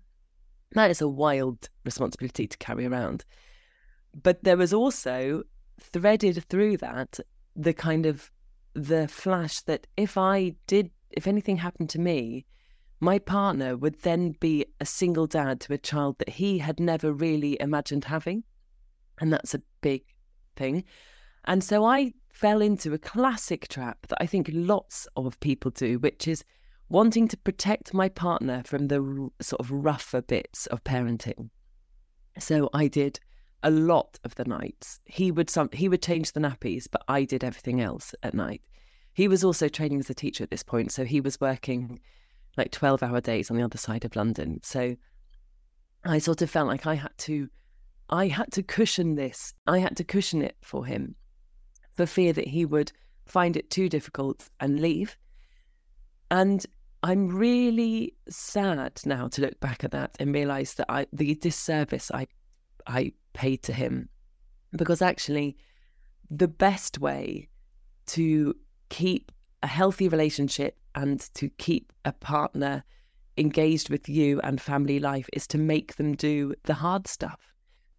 That 0.72 0.90
is 0.90 1.02
a 1.02 1.08
wild 1.08 1.70
responsibility 1.86 2.48
to 2.48 2.58
carry 2.58 2.86
around. 2.86 3.26
But 4.24 4.44
there 4.44 4.58
was 4.58 4.74
also 4.74 5.44
threaded 5.80 6.44
through 6.46 6.78
that 6.78 7.20
the 7.56 7.74
kind 7.74 8.06
of 8.06 8.32
the 8.74 9.08
flash 9.08 9.62
that 9.62 9.86
if 9.98 10.18
I 10.18 10.56
did, 10.66 10.90
if 11.12 11.28
anything 11.28 11.58
happened 11.58 11.90
to 11.92 12.00
me, 12.00 12.46
my 13.00 13.18
partner 13.18 13.78
would 13.78 14.02
then 14.02 14.36
be 14.40 14.66
a 14.80 14.86
single 14.86 15.28
dad 15.28 15.62
to 15.62 15.74
a 15.74 15.78
child 15.78 16.20
that 16.20 16.30
he 16.30 16.58
had 16.58 16.80
never 16.80 17.14
really 17.14 17.58
imagined 17.62 18.06
having. 18.06 18.44
And 19.20 19.32
that's 19.32 19.54
a 19.54 19.62
big 19.82 20.04
thing. 20.56 20.84
And 21.46 21.64
so 21.64 21.86
I 21.86 22.14
fell 22.30 22.62
into 22.62 22.94
a 22.94 22.98
classic 22.98 23.68
trap 23.70 24.08
that 24.08 24.22
I 24.22 24.26
think 24.26 24.50
lots 24.52 25.08
of 25.16 25.40
people 25.40 25.72
do, 25.72 26.00
which 26.00 26.28
is 26.28 26.44
wanting 26.90 27.28
to 27.30 27.38
protect 27.38 27.94
my 27.94 28.10
partner 28.10 28.64
from 28.66 28.88
the 28.88 29.30
sort 29.42 29.60
of 29.60 29.72
rougher 29.72 30.22
bits 30.22 30.66
of 30.68 30.84
parenting. 30.84 31.50
So 32.38 32.70
I 32.74 32.88
did 32.88 33.20
a 33.64 33.72
lot 33.72 34.20
of 34.24 34.36
the 34.36 34.46
nights. 34.46 35.00
He 35.06 35.32
would 35.32 35.50
some 35.50 35.70
he 35.74 35.90
would 35.90 36.02
change 36.02 36.32
the 36.32 36.40
nappies, 36.40 36.88
but 36.90 37.04
I 37.08 37.26
did 37.26 37.44
everything 37.44 37.82
else 37.82 38.16
at 38.24 38.34
night. 38.34 38.62
He 39.20 39.28
was 39.28 39.44
also 39.44 39.68
training 39.68 40.00
as 40.00 40.10
a 40.10 40.14
teacher 40.14 40.46
at 40.46 40.50
this 40.50 40.64
point, 40.64 40.94
so 40.94 41.04
he 41.04 41.20
was 41.20 41.42
working 41.42 42.00
like 42.56 42.72
12 42.72 43.04
hour 43.04 43.20
days 43.20 43.52
on 43.52 43.58
the 43.58 43.64
other 43.64 43.78
side 43.78 44.06
of 44.06 44.16
London. 44.16 44.62
So 44.64 44.96
I 46.06 46.20
sort 46.20 46.42
of 46.42 46.50
felt 46.50 46.70
like 46.70 46.88
I 46.88 46.96
had 46.96 47.12
to 47.18 47.50
I 48.10 48.28
had 48.28 48.50
to 48.54 48.64
cushion 48.64 49.16
this. 49.16 49.54
I 49.68 49.80
had 49.80 49.98
to 49.98 50.06
cushion 50.06 50.42
it 50.42 50.56
for 50.62 50.86
him 50.86 51.16
for 51.92 52.06
fear 52.06 52.32
that 52.32 52.48
he 52.48 52.64
would 52.64 52.94
find 53.26 53.58
it 53.58 53.70
too 53.70 53.90
difficult 53.90 54.48
and 54.62 54.80
leave. 54.80 55.18
And 56.32 56.66
I'm 57.04 57.28
really 57.28 58.16
sad 58.30 59.02
now 59.04 59.28
to 59.28 59.42
look 59.42 59.60
back 59.60 59.84
at 59.84 59.92
that 59.92 60.16
and 60.18 60.34
realize 60.34 60.76
that 60.76 60.86
I 60.88 61.08
the 61.12 61.36
disservice 61.36 62.10
I 62.10 62.28
I 62.88 63.12
paid 63.34 63.64
to 63.64 63.74
him 63.74 64.08
because 64.72 65.02
actually 65.02 65.58
the 66.32 66.48
best 66.48 67.00
way 67.00 67.50
to 68.06 68.56
keep 68.90 69.32
a 69.64 69.68
healthy 69.68 70.08
relationship 70.08 70.78
and 70.96 71.34
to 71.36 71.50
keep 71.58 71.94
a 72.06 72.12
partner 72.12 72.84
engaged 73.38 73.90
with 73.90 74.10
you 74.10 74.40
and 74.42 74.60
family 74.60 75.00
life 75.00 75.30
is 75.34 75.48
to 75.48 75.58
make 75.58 75.96
them 75.96 76.14
do 76.14 76.54
the 76.64 76.74
hard 76.74 77.08
stuff 77.08 77.50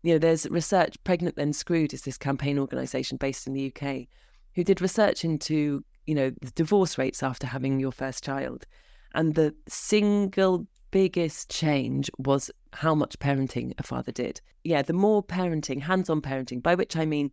you 0.03 0.15
know, 0.15 0.19
there's 0.19 0.49
research, 0.49 0.97
Pregnant 1.05 1.37
Then 1.37 1.53
Screwed 1.53 1.93
is 1.93 2.03
this 2.03 2.17
campaign 2.17 2.59
organisation 2.59 3.19
based 3.19 3.47
in 3.47 3.53
the 3.53 3.73
UK 3.75 4.07
who 4.55 4.65
did 4.65 4.81
research 4.81 5.25
into, 5.25 5.85
you 6.07 6.15
know, 6.15 6.31
the 6.41 6.51
divorce 6.53 6.97
rates 6.97 7.23
after 7.23 7.47
having 7.47 7.79
your 7.79 7.93
first 7.93 8.25
child. 8.25 8.67
And 9.15 9.35
the 9.35 9.55
single 9.69 10.67
biggest 10.91 11.51
change 11.51 12.11
was 12.19 12.51
how 12.73 12.95
much 12.95 13.19
parenting 13.19 13.73
a 13.79 13.83
father 13.83 14.13
did. 14.13 14.41
Yeah, 14.65 14.83
the 14.83 14.93
more 14.93 15.23
parenting, 15.23 15.83
hands 15.83 16.09
on 16.09 16.23
parenting, 16.23 16.63
by 16.63 16.75
which 16.75 16.97
I 16.97 17.05
mean 17.05 17.31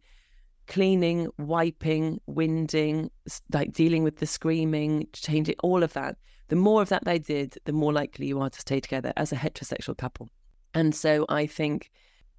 cleaning, 0.68 1.28
wiping, 1.38 2.20
winding, 2.28 3.10
like 3.52 3.74
dealing 3.74 4.04
with 4.04 4.18
the 4.18 4.28
screaming, 4.28 5.08
changing 5.14 5.56
all 5.60 5.84
of 5.84 5.94
that. 5.94 6.18
The 6.50 6.56
more 6.56 6.82
of 6.82 6.90
that 6.90 7.06
they 7.06 7.20
did, 7.20 7.58
the 7.66 7.74
more 7.74 7.92
likely 7.92 8.28
you 8.28 8.40
are 8.40 8.50
to 8.50 8.62
stay 8.62 8.80
together 8.80 9.12
as 9.18 9.32
a 9.32 9.36
heterosexual 9.36 9.98
couple. 9.98 10.30
And 10.74 10.94
so 10.96 11.26
I 11.30 11.46
think 11.46 11.90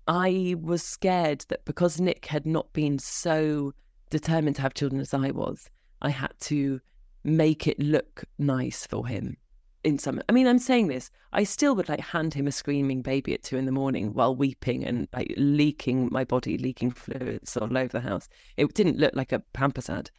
I 0.07 0.55
was 0.61 0.83
scared 0.83 1.45
that 1.49 1.65
because 1.65 2.01
Nick 2.01 2.27
had 2.27 2.47
not 2.47 2.73
been 2.73 2.99
so 2.99 3.73
determined 4.11 4.57
to 4.57 4.63
have 4.63 4.75
children 4.75 5.01
as 5.01 5.13
I 5.13 5.31
was, 5.31 5.69
I 6.01 6.11
had 6.11 6.33
to 6.41 6.81
make 7.25 7.67
it 7.67 7.79
look 7.79 8.25
nice 8.39 8.87
for 8.87 9.07
him 9.07 9.37
in 9.85 9.99
some 9.99 10.21
I 10.29 10.33
mean 10.33 10.47
I'm 10.47 10.59
saying 10.59 10.89
this 10.89 11.11
I 11.33 11.45
still 11.45 11.75
would 11.77 11.89
like 11.89 12.01
hand 12.01 12.35
him 12.35 12.47
a 12.47 12.53
screaming 12.53 13.03
baby 13.03 13.35
at 13.35 13.43
two 13.43 13.57
in 13.57 13.67
the 13.67 13.73
morning 13.73 14.13
while 14.13 14.35
weeping 14.35 14.85
and 14.85 15.09
like 15.13 15.33
leaking 15.37 16.09
my 16.11 16.25
body 16.25 16.59
leaking 16.59 16.91
fluids 16.91 17.57
all 17.57 17.77
over 17.77 17.89
the 17.89 18.01
house. 18.01 18.29
It 18.57 18.75
didn't 18.75 18.99
look 18.99 19.15
like 19.15 19.33
a 19.33 19.41
pampers 19.53 19.89
ad 19.89 20.11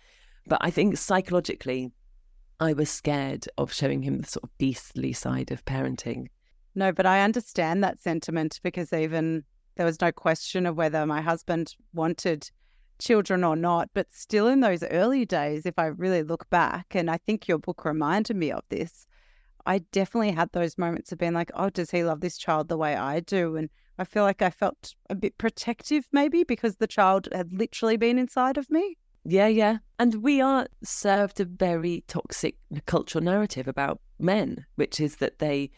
but 0.47 0.59
I 0.61 0.69
think 0.69 0.97
psychologically 0.97 1.91
I 2.59 2.73
was 2.73 2.89
scared 2.89 3.47
of 3.57 3.71
showing 3.71 4.01
him 4.01 4.19
the 4.19 4.27
sort 4.27 4.43
of 4.43 4.57
beastly 4.57 5.13
side 5.13 5.51
of 5.51 5.65
parenting. 5.65 6.27
No 6.75 6.91
but 6.91 7.05
I 7.05 7.21
understand 7.21 7.83
that 7.83 8.01
sentiment 8.01 8.59
because 8.63 8.93
even 8.93 9.43
there 9.75 9.85
was 9.85 10.01
no 10.01 10.11
question 10.11 10.65
of 10.65 10.77
whether 10.77 11.05
my 11.05 11.21
husband 11.21 11.75
wanted 11.93 12.49
children 12.99 13.43
or 13.43 13.55
not 13.55 13.89
but 13.93 14.07
still 14.11 14.47
in 14.47 14.59
those 14.59 14.83
early 14.83 15.25
days 15.25 15.65
if 15.65 15.79
I 15.79 15.85
really 15.85 16.21
look 16.21 16.49
back 16.49 16.95
and 16.95 17.09
I 17.09 17.17
think 17.17 17.47
your 17.47 17.57
book 17.57 17.85
reminded 17.85 18.35
me 18.35 18.51
of 18.51 18.63
this 18.69 19.07
I 19.69 19.77
definitely 19.91 20.31
had 20.31 20.51
those 20.51 20.79
moments 20.79 21.11
of 21.11 21.19
being 21.19 21.35
like, 21.35 21.51
oh, 21.53 21.69
does 21.69 21.91
he 21.91 22.03
love 22.03 22.21
this 22.21 22.39
child 22.39 22.69
the 22.69 22.77
way 22.77 22.95
I 22.95 23.19
do? 23.19 23.55
And 23.55 23.69
I 23.99 24.03
feel 24.03 24.23
like 24.23 24.41
I 24.41 24.49
felt 24.49 24.95
a 25.11 25.15
bit 25.15 25.37
protective 25.37 26.07
maybe 26.11 26.43
because 26.43 26.77
the 26.77 26.87
child 26.87 27.27
had 27.31 27.53
literally 27.53 27.95
been 27.95 28.17
inside 28.17 28.57
of 28.57 28.71
me. 28.71 28.97
Yeah, 29.25 29.45
yeah. 29.45 29.77
And 29.99 30.23
we 30.23 30.41
are 30.41 30.65
served 30.83 31.39
a 31.39 31.45
very 31.45 32.03
toxic 32.07 32.55
cultural 32.87 33.23
narrative 33.23 33.67
about 33.67 34.01
men, 34.17 34.65
which 34.73 34.99
is 34.99 35.17
that 35.17 35.37
they 35.37 35.69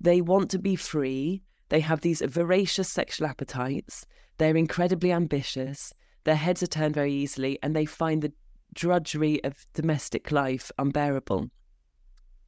they 0.00 0.20
want 0.20 0.48
to 0.50 0.58
be 0.60 0.76
free, 0.76 1.42
they 1.68 1.80
have 1.80 2.02
these 2.02 2.20
voracious 2.20 2.88
sexual 2.88 3.26
appetites, 3.26 4.06
they're 4.38 4.56
incredibly 4.56 5.10
ambitious, 5.10 5.92
their 6.22 6.36
heads 6.36 6.62
are 6.62 6.68
turned 6.68 6.94
very 6.94 7.12
easily, 7.12 7.58
and 7.60 7.74
they 7.74 7.86
find 7.86 8.22
the 8.22 8.32
drudgery 8.72 9.42
of 9.42 9.66
domestic 9.74 10.30
life 10.30 10.70
unbearable 10.78 11.50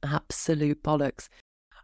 absolute 0.02 0.82
bollocks. 0.82 1.28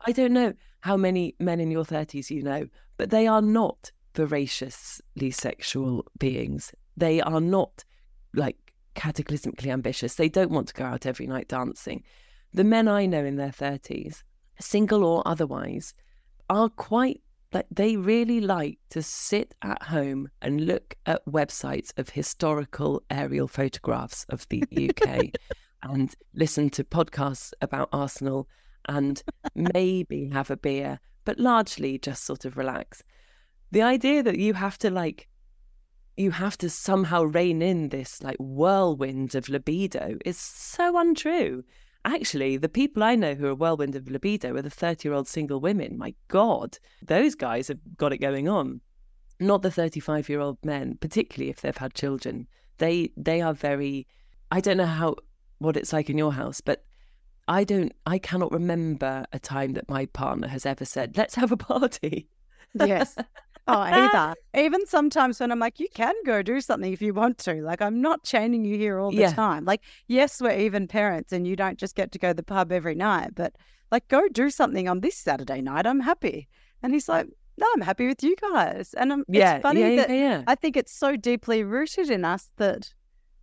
I 0.06 0.12
don't 0.12 0.32
know 0.32 0.54
how 0.80 0.96
many 0.96 1.34
men 1.38 1.60
in 1.60 1.70
your 1.70 1.84
30s 1.84 2.30
you 2.30 2.42
know, 2.42 2.66
but 2.96 3.10
they 3.10 3.26
are 3.26 3.42
not 3.42 3.90
voraciously 4.14 5.30
sexual 5.30 6.06
beings. 6.18 6.72
They 6.96 7.20
are 7.20 7.40
not 7.40 7.84
like 8.34 8.56
cataclysmically 8.94 9.68
ambitious. 9.68 10.14
They 10.14 10.28
don't 10.28 10.50
want 10.50 10.68
to 10.68 10.74
go 10.74 10.84
out 10.84 11.06
every 11.06 11.26
night 11.26 11.48
dancing. 11.48 12.02
The 12.52 12.64
men 12.64 12.86
I 12.86 13.06
know 13.06 13.24
in 13.24 13.36
their 13.36 13.50
30s, 13.50 14.22
single 14.60 15.04
or 15.04 15.26
otherwise, 15.26 15.94
are 16.48 16.68
quite 16.68 17.20
like 17.52 17.66
they 17.70 17.96
really 17.96 18.40
like 18.40 18.78
to 18.90 19.00
sit 19.02 19.54
at 19.62 19.82
home 19.82 20.28
and 20.42 20.66
look 20.66 20.96
at 21.06 21.24
websites 21.24 21.96
of 21.96 22.08
historical 22.08 23.02
aerial 23.10 23.46
photographs 23.46 24.26
of 24.28 24.46
the 24.48 24.64
UK 24.72 25.30
and 25.84 26.14
listen 26.34 26.70
to 26.70 26.84
podcasts 26.84 27.52
about 27.60 27.88
Arsenal 27.92 28.48
and 28.88 29.22
maybe 29.54 30.28
have 30.30 30.50
a 30.50 30.56
beer, 30.56 30.98
but 31.24 31.38
largely 31.38 31.98
just 31.98 32.24
sort 32.24 32.44
of 32.44 32.56
relax. 32.56 33.02
The 33.70 33.82
idea 33.82 34.22
that 34.22 34.38
you 34.38 34.54
have 34.54 34.78
to 34.78 34.90
like, 34.90 35.28
you 36.16 36.30
have 36.30 36.56
to 36.58 36.70
somehow 36.70 37.24
rein 37.24 37.60
in 37.60 37.88
this 37.88 38.22
like 38.22 38.36
whirlwind 38.38 39.34
of 39.34 39.48
libido 39.48 40.16
is 40.24 40.38
so 40.38 40.98
untrue. 40.98 41.64
Actually, 42.04 42.56
the 42.56 42.68
people 42.68 43.02
I 43.02 43.14
know 43.14 43.34
who 43.34 43.46
are 43.46 43.54
whirlwind 43.54 43.96
of 43.96 44.08
libido 44.08 44.54
are 44.54 44.62
the 44.62 44.70
30 44.70 45.08
year 45.08 45.14
old 45.14 45.26
single 45.26 45.60
women. 45.60 45.96
My 45.96 46.14
God, 46.28 46.78
those 47.02 47.34
guys 47.34 47.68
have 47.68 47.78
got 47.96 48.12
it 48.12 48.18
going 48.18 48.48
on. 48.48 48.80
Not 49.40 49.62
the 49.62 49.70
35 49.70 50.28
year 50.28 50.40
old 50.40 50.58
men, 50.64 50.98
particularly 51.00 51.50
if 51.50 51.60
they've 51.62 51.76
had 51.76 51.94
children. 51.94 52.46
They 52.78 53.10
they 53.16 53.40
are 53.40 53.54
very 53.54 54.06
I 54.50 54.60
don't 54.60 54.76
know 54.76 54.86
how 54.86 55.16
what 55.58 55.76
it's 55.76 55.92
like 55.92 56.10
in 56.10 56.18
your 56.18 56.32
house, 56.32 56.60
but 56.60 56.84
I 57.46 57.64
don't, 57.64 57.92
I 58.06 58.18
cannot 58.18 58.52
remember 58.52 59.26
a 59.32 59.38
time 59.38 59.74
that 59.74 59.88
my 59.88 60.06
partner 60.06 60.48
has 60.48 60.64
ever 60.64 60.84
said, 60.84 61.16
let's 61.16 61.34
have 61.34 61.52
a 61.52 61.56
party. 61.56 62.28
yes. 62.74 63.16
Oh, 63.66 63.80
either. 63.80 64.34
Even 64.54 64.86
sometimes 64.86 65.40
when 65.40 65.50
I'm 65.50 65.58
like, 65.58 65.80
you 65.80 65.88
can 65.94 66.14
go 66.26 66.42
do 66.42 66.60
something 66.60 66.92
if 66.92 67.00
you 67.00 67.14
want 67.14 67.38
to. 67.38 67.62
Like, 67.62 67.80
I'm 67.80 68.02
not 68.02 68.22
chaining 68.22 68.64
you 68.66 68.76
here 68.76 68.98
all 68.98 69.10
the 69.10 69.16
yeah. 69.16 69.32
time. 69.32 69.64
Like, 69.64 69.80
yes, 70.06 70.38
we're 70.40 70.58
even 70.58 70.86
parents 70.86 71.32
and 71.32 71.46
you 71.46 71.56
don't 71.56 71.78
just 71.78 71.96
get 71.96 72.12
to 72.12 72.18
go 72.18 72.28
to 72.28 72.34
the 72.34 72.42
pub 72.42 72.70
every 72.70 72.94
night, 72.94 73.30
but 73.34 73.56
like, 73.90 74.06
go 74.08 74.28
do 74.28 74.50
something 74.50 74.86
on 74.86 75.00
this 75.00 75.16
Saturday 75.16 75.62
night. 75.62 75.86
I'm 75.86 76.00
happy. 76.00 76.46
And 76.82 76.92
he's 76.92 77.08
like, 77.08 77.26
no, 77.56 77.66
I'm 77.74 77.80
happy 77.80 78.06
with 78.06 78.22
you 78.22 78.36
guys. 78.36 78.94
And 78.94 79.12
um, 79.12 79.24
yeah, 79.28 79.54
it's 79.54 79.62
funny 79.62 79.80
yeah, 79.80 79.96
that 79.96 80.10
yeah, 80.10 80.42
I 80.46 80.54
think 80.56 80.76
it's 80.76 80.92
so 80.92 81.16
deeply 81.16 81.62
rooted 81.62 82.10
in 82.10 82.24
us 82.24 82.50
that 82.56 82.92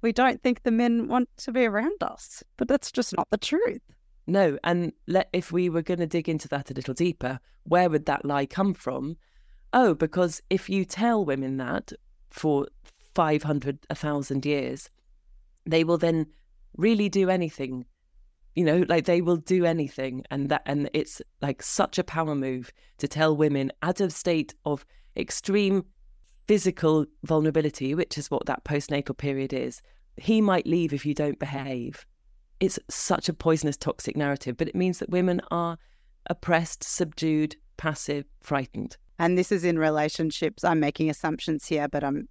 we 0.01 0.11
don't 0.11 0.41
think 0.41 0.63
the 0.63 0.71
men 0.71 1.07
want 1.07 1.29
to 1.37 1.51
be 1.51 1.65
around 1.65 2.01
us. 2.01 2.43
But 2.57 2.67
that's 2.67 2.91
just 2.91 3.15
not 3.15 3.29
the 3.29 3.37
truth. 3.37 3.81
No, 4.27 4.57
and 4.63 4.93
let, 5.07 5.29
if 5.33 5.51
we 5.51 5.69
were 5.69 5.81
going 5.81 5.99
to 5.99 6.07
dig 6.07 6.29
into 6.29 6.47
that 6.49 6.71
a 6.71 6.73
little 6.73 6.93
deeper, 6.93 7.39
where 7.63 7.89
would 7.89 8.05
that 8.05 8.25
lie 8.25 8.45
come 8.45 8.73
from? 8.73 9.17
Oh, 9.73 9.93
because 9.93 10.41
if 10.49 10.69
you 10.69 10.85
tell 10.85 11.25
women 11.25 11.57
that 11.57 11.91
for 12.29 12.67
500, 13.15 13.79
1,000 13.89 14.45
years, 14.45 14.89
they 15.65 15.83
will 15.83 15.97
then 15.97 16.27
really 16.77 17.09
do 17.09 17.29
anything. 17.29 17.85
You 18.55 18.65
know, 18.65 18.85
like 18.89 19.05
they 19.05 19.21
will 19.21 19.37
do 19.37 19.65
anything. 19.65 20.25
And 20.29 20.49
that, 20.49 20.63
and 20.65 20.89
it's 20.93 21.21
like 21.41 21.63
such 21.63 21.97
a 21.97 22.03
power 22.03 22.35
move 22.35 22.71
to 22.97 23.07
tell 23.07 23.35
women 23.35 23.71
out 23.81 24.01
of 24.01 24.13
state 24.13 24.53
of 24.65 24.85
extreme 25.15 25.85
physical 26.47 27.05
vulnerability, 27.23 27.95
which 27.95 28.17
is 28.17 28.31
what 28.31 28.45
that 28.45 28.63
postnatal 28.63 29.17
period 29.17 29.53
is, 29.53 29.81
he 30.17 30.41
might 30.41 30.67
leave 30.67 30.93
if 30.93 31.05
you 31.05 31.13
don't 31.13 31.39
behave. 31.39 32.05
It's 32.59 32.79
such 32.89 33.29
a 33.29 33.33
poisonous, 33.33 33.77
toxic 33.77 34.15
narrative, 34.15 34.57
but 34.57 34.67
it 34.67 34.75
means 34.75 34.99
that 34.99 35.09
women 35.09 35.41
are 35.49 35.77
oppressed, 36.27 36.83
subdued, 36.83 37.55
passive, 37.77 38.25
frightened. 38.41 38.97
And 39.17 39.37
this 39.37 39.51
is 39.51 39.63
in 39.63 39.79
relationships. 39.79 40.63
I'm 40.63 40.79
making 40.79 41.09
assumptions 41.09 41.65
here, 41.65 41.87
but 41.87 42.03
I'm 42.03 42.27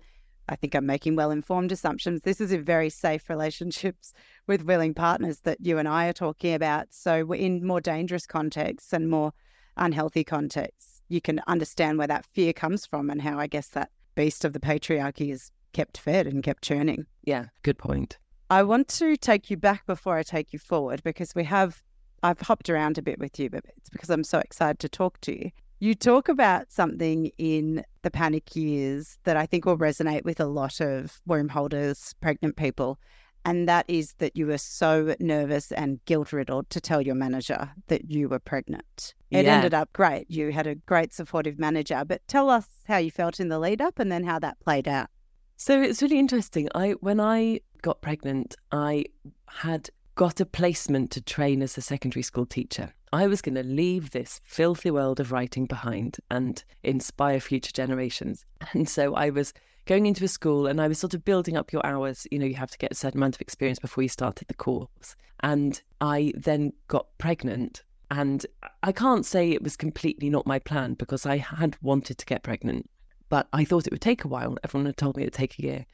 I 0.48 0.56
think 0.56 0.74
I'm 0.74 0.86
making 0.86 1.14
well 1.14 1.30
informed 1.30 1.70
assumptions. 1.70 2.22
This 2.22 2.40
is 2.40 2.50
in 2.50 2.64
very 2.64 2.90
safe 2.90 3.30
relationships 3.30 4.12
with 4.48 4.62
willing 4.62 4.94
partners 4.94 5.40
that 5.40 5.58
you 5.60 5.78
and 5.78 5.86
I 5.86 6.08
are 6.08 6.12
talking 6.12 6.54
about. 6.54 6.88
So 6.90 7.24
we're 7.24 7.40
in 7.40 7.64
more 7.64 7.80
dangerous 7.80 8.26
contexts 8.26 8.92
and 8.92 9.08
more 9.08 9.32
unhealthy 9.80 10.24
contexts, 10.24 11.02
you 11.08 11.20
can 11.20 11.40
understand 11.46 11.98
where 11.98 12.06
that 12.06 12.26
fear 12.26 12.52
comes 12.52 12.86
from 12.86 13.10
and 13.10 13.20
how 13.20 13.38
I 13.38 13.46
guess 13.46 13.68
that 13.68 13.90
beast 14.14 14.44
of 14.44 14.52
the 14.52 14.60
patriarchy 14.60 15.32
is 15.32 15.50
kept 15.72 15.98
fed 15.98 16.26
and 16.26 16.42
kept 16.42 16.62
churning. 16.62 17.06
Yeah, 17.24 17.46
good 17.62 17.78
point. 17.78 18.18
I 18.50 18.64
want 18.64 18.88
to 18.88 19.16
take 19.16 19.48
you 19.48 19.56
back 19.56 19.86
before 19.86 20.16
I 20.16 20.24
take 20.24 20.52
you 20.52 20.58
forward 20.58 21.02
because 21.04 21.34
we 21.34 21.44
have, 21.44 21.82
I've 22.22 22.40
hopped 22.40 22.68
around 22.68 22.98
a 22.98 23.02
bit 23.02 23.20
with 23.20 23.38
you, 23.38 23.48
but 23.48 23.64
it's 23.76 23.88
because 23.88 24.10
I'm 24.10 24.24
so 24.24 24.40
excited 24.40 24.80
to 24.80 24.88
talk 24.88 25.20
to 25.22 25.38
you. 25.38 25.50
You 25.78 25.94
talk 25.94 26.28
about 26.28 26.70
something 26.70 27.30
in 27.38 27.84
the 28.02 28.10
panic 28.10 28.54
years 28.56 29.18
that 29.24 29.36
I 29.36 29.46
think 29.46 29.64
will 29.64 29.78
resonate 29.78 30.24
with 30.24 30.40
a 30.40 30.46
lot 30.46 30.80
of 30.80 31.22
womb 31.26 31.48
holders, 31.48 32.14
pregnant 32.20 32.56
people. 32.56 32.98
And 33.44 33.68
that 33.68 33.86
is 33.88 34.14
that 34.18 34.36
you 34.36 34.46
were 34.46 34.58
so 34.58 35.14
nervous 35.18 35.72
and 35.72 36.04
guilt 36.04 36.32
riddled 36.32 36.68
to 36.70 36.80
tell 36.80 37.00
your 37.00 37.14
manager 37.14 37.70
that 37.88 38.10
you 38.10 38.28
were 38.28 38.38
pregnant. 38.38 39.14
It 39.30 39.44
yeah. 39.44 39.56
ended 39.56 39.74
up 39.74 39.92
great. 39.92 40.30
You 40.30 40.52
had 40.52 40.66
a 40.66 40.74
great 40.74 41.12
supportive 41.12 41.58
manager, 41.58 42.04
but 42.06 42.26
tell 42.28 42.50
us 42.50 42.66
how 42.86 42.98
you 42.98 43.10
felt 43.10 43.40
in 43.40 43.48
the 43.48 43.58
lead 43.58 43.80
up 43.80 43.98
and 43.98 44.10
then 44.12 44.24
how 44.24 44.38
that 44.40 44.60
played 44.60 44.88
out. 44.88 45.08
So 45.56 45.80
it's 45.80 46.02
really 46.02 46.18
interesting. 46.18 46.68
I 46.74 46.92
when 47.00 47.20
I 47.20 47.60
got 47.82 48.00
pregnant, 48.00 48.56
I 48.72 49.04
had 49.46 49.90
got 50.14 50.40
a 50.40 50.46
placement 50.46 51.10
to 51.12 51.20
train 51.20 51.62
as 51.62 51.78
a 51.78 51.82
secondary 51.82 52.22
school 52.22 52.46
teacher. 52.46 52.92
I 53.12 53.26
was 53.26 53.42
going 53.42 53.56
to 53.56 53.62
leave 53.62 54.10
this 54.10 54.40
filthy 54.44 54.90
world 54.90 55.18
of 55.18 55.32
writing 55.32 55.66
behind 55.66 56.18
and 56.30 56.62
inspire 56.82 57.40
future 57.40 57.72
generations. 57.72 58.44
And 58.72 58.88
so 58.88 59.14
I 59.14 59.30
was 59.30 59.52
going 59.90 60.06
into 60.06 60.24
a 60.24 60.28
school 60.28 60.68
and 60.68 60.80
I 60.80 60.86
was 60.86 61.00
sort 61.00 61.14
of 61.14 61.24
building 61.24 61.56
up 61.56 61.72
your 61.72 61.84
hours. 61.84 62.24
You 62.30 62.38
know, 62.38 62.46
you 62.46 62.54
have 62.54 62.70
to 62.70 62.78
get 62.78 62.92
a 62.92 62.94
certain 62.94 63.18
amount 63.18 63.34
of 63.34 63.40
experience 63.40 63.80
before 63.80 64.02
you 64.02 64.08
started 64.08 64.46
the 64.46 64.54
course. 64.54 65.16
And 65.40 65.82
I 66.00 66.32
then 66.36 66.72
got 66.86 67.06
pregnant. 67.18 67.82
And 68.08 68.46
I 68.84 68.92
can't 68.92 69.26
say 69.26 69.50
it 69.50 69.64
was 69.64 69.76
completely 69.76 70.30
not 70.30 70.46
my 70.46 70.60
plan 70.60 70.94
because 70.94 71.26
I 71.26 71.38
had 71.38 71.76
wanted 71.82 72.18
to 72.18 72.26
get 72.26 72.44
pregnant, 72.44 72.88
but 73.30 73.48
I 73.52 73.64
thought 73.64 73.88
it 73.88 73.92
would 73.92 74.00
take 74.00 74.22
a 74.22 74.28
while. 74.28 74.56
Everyone 74.62 74.86
had 74.86 74.96
told 74.96 75.16
me 75.16 75.24
it 75.24 75.26
would 75.26 75.32
take 75.32 75.58
a 75.58 75.62
year. 75.62 75.86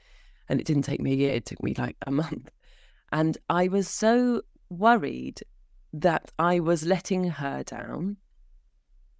And 0.50 0.60
it 0.60 0.66
didn't 0.66 0.82
take 0.82 1.00
me 1.00 1.12
a 1.12 1.16
year, 1.16 1.32
it 1.32 1.46
took 1.46 1.62
me 1.62 1.72
like 1.78 1.96
a 2.06 2.10
month. 2.22 2.50
And 3.12 3.38
I 3.48 3.68
was 3.68 3.88
so 3.88 4.42
worried 4.68 5.40
that 5.94 6.30
I 6.38 6.60
was 6.60 6.84
letting 6.84 7.30
her 7.30 7.62
down. 7.62 8.18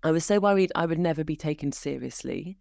I 0.03 0.11
was 0.11 0.27
so 0.27 0.39
worried 0.39 0.71
I 0.75 0.85
would 0.85 0.99
never 0.99 1.25
be 1.25 1.35
taken 1.35 1.73
seriously. 1.73 2.59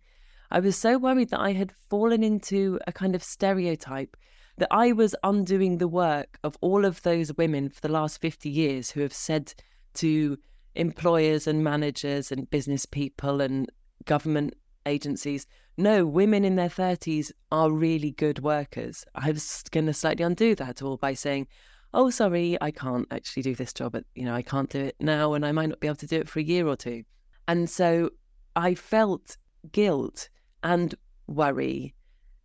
I 0.52 0.60
was 0.60 0.78
so 0.78 0.98
worried 0.98 1.30
that 1.30 1.40
I 1.40 1.54
had 1.54 1.74
fallen 1.90 2.24
into 2.24 2.80
a 2.88 2.92
kind 2.92 3.16
of 3.16 3.24
stereotype 3.24 4.16
that 4.58 4.68
I 4.72 4.92
was 4.92 5.16
undoing 5.24 5.78
the 5.78 5.88
work 5.88 6.40
of 6.44 6.58
all 6.62 6.86
of 6.86 7.02
those 7.02 7.36
women 7.36 7.70
for 7.70 7.82
the 7.82 7.90
last 7.90 8.22
50 8.22 8.50
years 8.50 8.92
who 8.92 9.02
have 9.02 9.14
said 9.14 9.54
to 9.96 10.38
employers 10.76 11.48
and 11.48 11.64
managers 11.64 12.32
and 12.32 12.50
business 12.50 12.86
people 12.86 13.42
and 13.42 13.70
government 14.06 14.54
agencies, 14.86 15.46
no, 15.78 16.06
women 16.06 16.46
in 16.46 16.56
their 16.56 16.70
30s 16.70 17.32
are 17.52 17.72
really 17.72 18.12
good 18.12 18.40
workers. 18.40 19.04
I 19.16 19.32
was 19.32 19.64
going 19.72 19.88
to 19.88 19.94
slightly 19.94 20.24
undo 20.24 20.56
that 20.56 20.82
all 20.82 20.98
by 20.98 21.16
saying, 21.16 21.48
oh, 21.94 22.10
sorry, 22.10 22.58
I 22.62 22.72
can't 22.72 23.08
actually 23.12 23.44
do 23.44 23.56
this 23.56 23.74
job. 23.74 23.98
You 24.16 24.26
know, 24.26 24.36
I 24.36 24.42
can't 24.42 24.70
do 24.70 24.80
it 24.86 24.96
now 25.00 25.34
and 25.34 25.46
I 25.46 25.52
might 25.52 25.70
not 25.70 25.80
be 25.80 25.88
able 25.88 25.96
to 25.98 26.08
do 26.08 26.20
it 26.20 26.30
for 26.30 26.40
a 26.40 26.44
year 26.44 26.68
or 26.68 26.76
two. 26.76 27.04
And 27.48 27.70
so 27.70 28.12
I 28.56 28.76
felt 28.76 29.38
guilt 29.72 30.30
and 30.66 30.96
worry 31.28 31.94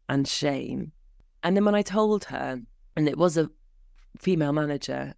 and 0.08 0.28
shame. 0.28 0.92
And 1.42 1.56
then 1.56 1.64
when 1.64 1.74
I 1.74 1.82
told 1.82 2.24
her, 2.24 2.60
and 2.94 3.08
it 3.08 3.16
was 3.16 3.36
a 3.36 3.50
female 4.18 4.52
manager, 4.52 5.14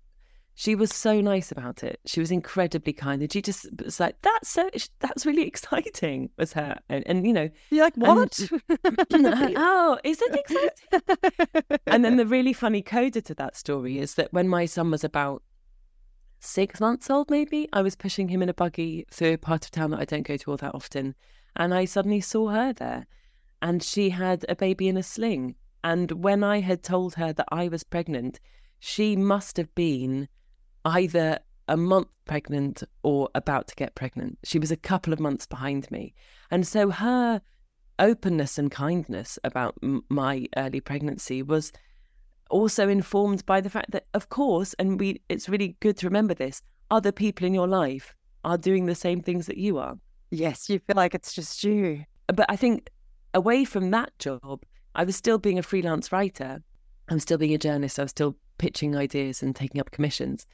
she 0.54 0.74
was 0.74 0.94
so 0.94 1.20
nice 1.20 1.50
about 1.50 1.82
it. 1.82 1.98
She 2.06 2.20
was 2.20 2.30
incredibly 2.30 2.92
kind, 2.92 3.20
and 3.20 3.32
she 3.32 3.42
just 3.42 3.66
was 3.82 3.98
like, 3.98 4.16
"That's 4.22 4.48
so, 4.48 4.70
that's 5.00 5.26
really 5.26 5.42
exciting." 5.46 6.30
Was 6.38 6.52
her, 6.52 6.78
and, 6.88 7.02
and 7.06 7.26
you 7.26 7.32
know, 7.32 7.50
you're 7.70 7.84
like, 7.84 7.96
"What? 7.96 8.38
And, 9.10 9.54
oh, 9.56 9.98
is 10.04 10.22
it 10.22 10.34
exciting?" 10.34 11.78
and 11.86 12.04
then 12.04 12.16
the 12.16 12.26
really 12.26 12.52
funny 12.52 12.82
coda 12.82 13.20
to 13.22 13.34
that 13.34 13.56
story 13.56 13.98
is 13.98 14.14
that 14.14 14.32
when 14.32 14.46
my 14.46 14.66
son 14.66 14.90
was 14.90 15.02
about 15.02 15.42
six 16.38 16.80
months 16.80 17.10
old, 17.10 17.30
maybe 17.30 17.68
I 17.72 17.82
was 17.82 17.96
pushing 17.96 18.28
him 18.28 18.42
in 18.42 18.48
a 18.48 18.54
buggy 18.54 19.06
through 19.10 19.32
a 19.32 19.38
part 19.38 19.64
of 19.64 19.70
town 19.70 19.90
that 19.90 20.00
I 20.00 20.04
don't 20.04 20.26
go 20.26 20.36
to 20.36 20.50
all 20.50 20.58
that 20.58 20.74
often, 20.74 21.14
and 21.56 21.74
I 21.74 21.84
suddenly 21.84 22.20
saw 22.20 22.48
her 22.48 22.72
there, 22.72 23.06
and 23.60 23.82
she 23.82 24.10
had 24.10 24.44
a 24.48 24.56
baby 24.56 24.88
in 24.88 24.96
a 24.96 25.02
sling. 25.02 25.54
And 25.84 26.12
when 26.12 26.44
I 26.44 26.60
had 26.60 26.82
told 26.82 27.14
her 27.14 27.32
that 27.32 27.48
I 27.50 27.68
was 27.68 27.84
pregnant, 27.84 28.40
she 28.78 29.16
must 29.16 29.56
have 29.56 29.74
been 29.74 30.28
either 30.84 31.38
a 31.68 31.76
month 31.76 32.08
pregnant 32.24 32.82
or 33.02 33.28
about 33.34 33.68
to 33.68 33.74
get 33.74 33.94
pregnant. 33.94 34.38
She 34.44 34.58
was 34.58 34.70
a 34.70 34.76
couple 34.76 35.12
of 35.12 35.20
months 35.20 35.46
behind 35.46 35.90
me. 35.90 36.14
And 36.50 36.66
so 36.66 36.90
her 36.90 37.40
openness 37.98 38.58
and 38.58 38.70
kindness 38.70 39.38
about 39.44 39.76
m- 39.82 40.02
my 40.08 40.46
early 40.56 40.80
pregnancy 40.80 41.42
was 41.42 41.72
also 42.50 42.88
informed 42.88 43.46
by 43.46 43.60
the 43.60 43.70
fact 43.70 43.90
that 43.92 44.06
of 44.12 44.28
course 44.28 44.74
and 44.74 45.00
we 45.00 45.20
it's 45.28 45.48
really 45.48 45.76
good 45.80 45.96
to 45.96 46.06
remember 46.06 46.34
this 46.34 46.62
other 46.90 47.12
people 47.12 47.46
in 47.46 47.54
your 47.54 47.68
life 47.68 48.14
are 48.44 48.58
doing 48.58 48.86
the 48.86 48.94
same 48.94 49.20
things 49.20 49.46
that 49.46 49.56
you 49.56 49.78
are 49.78 49.96
yes 50.32 50.68
you 50.68 50.80
feel 50.80 50.96
like 50.96 51.14
it's 51.14 51.32
just 51.32 51.62
you. 51.62 52.04
But 52.26 52.46
i 52.48 52.56
think 52.56 52.90
away 53.34 53.64
from 53.64 53.90
that 53.92 54.18
job 54.18 54.64
i 54.94 55.04
was 55.04 55.16
still 55.16 55.38
being 55.38 55.58
a 55.58 55.62
freelance 55.62 56.10
writer. 56.10 56.62
I'm 57.08 57.20
still 57.20 57.38
being 57.38 57.54
a 57.54 57.58
journalist. 57.58 57.98
I 57.98 58.02
was 58.02 58.10
still 58.10 58.36
pitching 58.58 58.96
ideas 58.96 59.42
and 59.42 59.54
taking 59.54 59.80
up 59.80 59.90
commissions. 59.90 60.46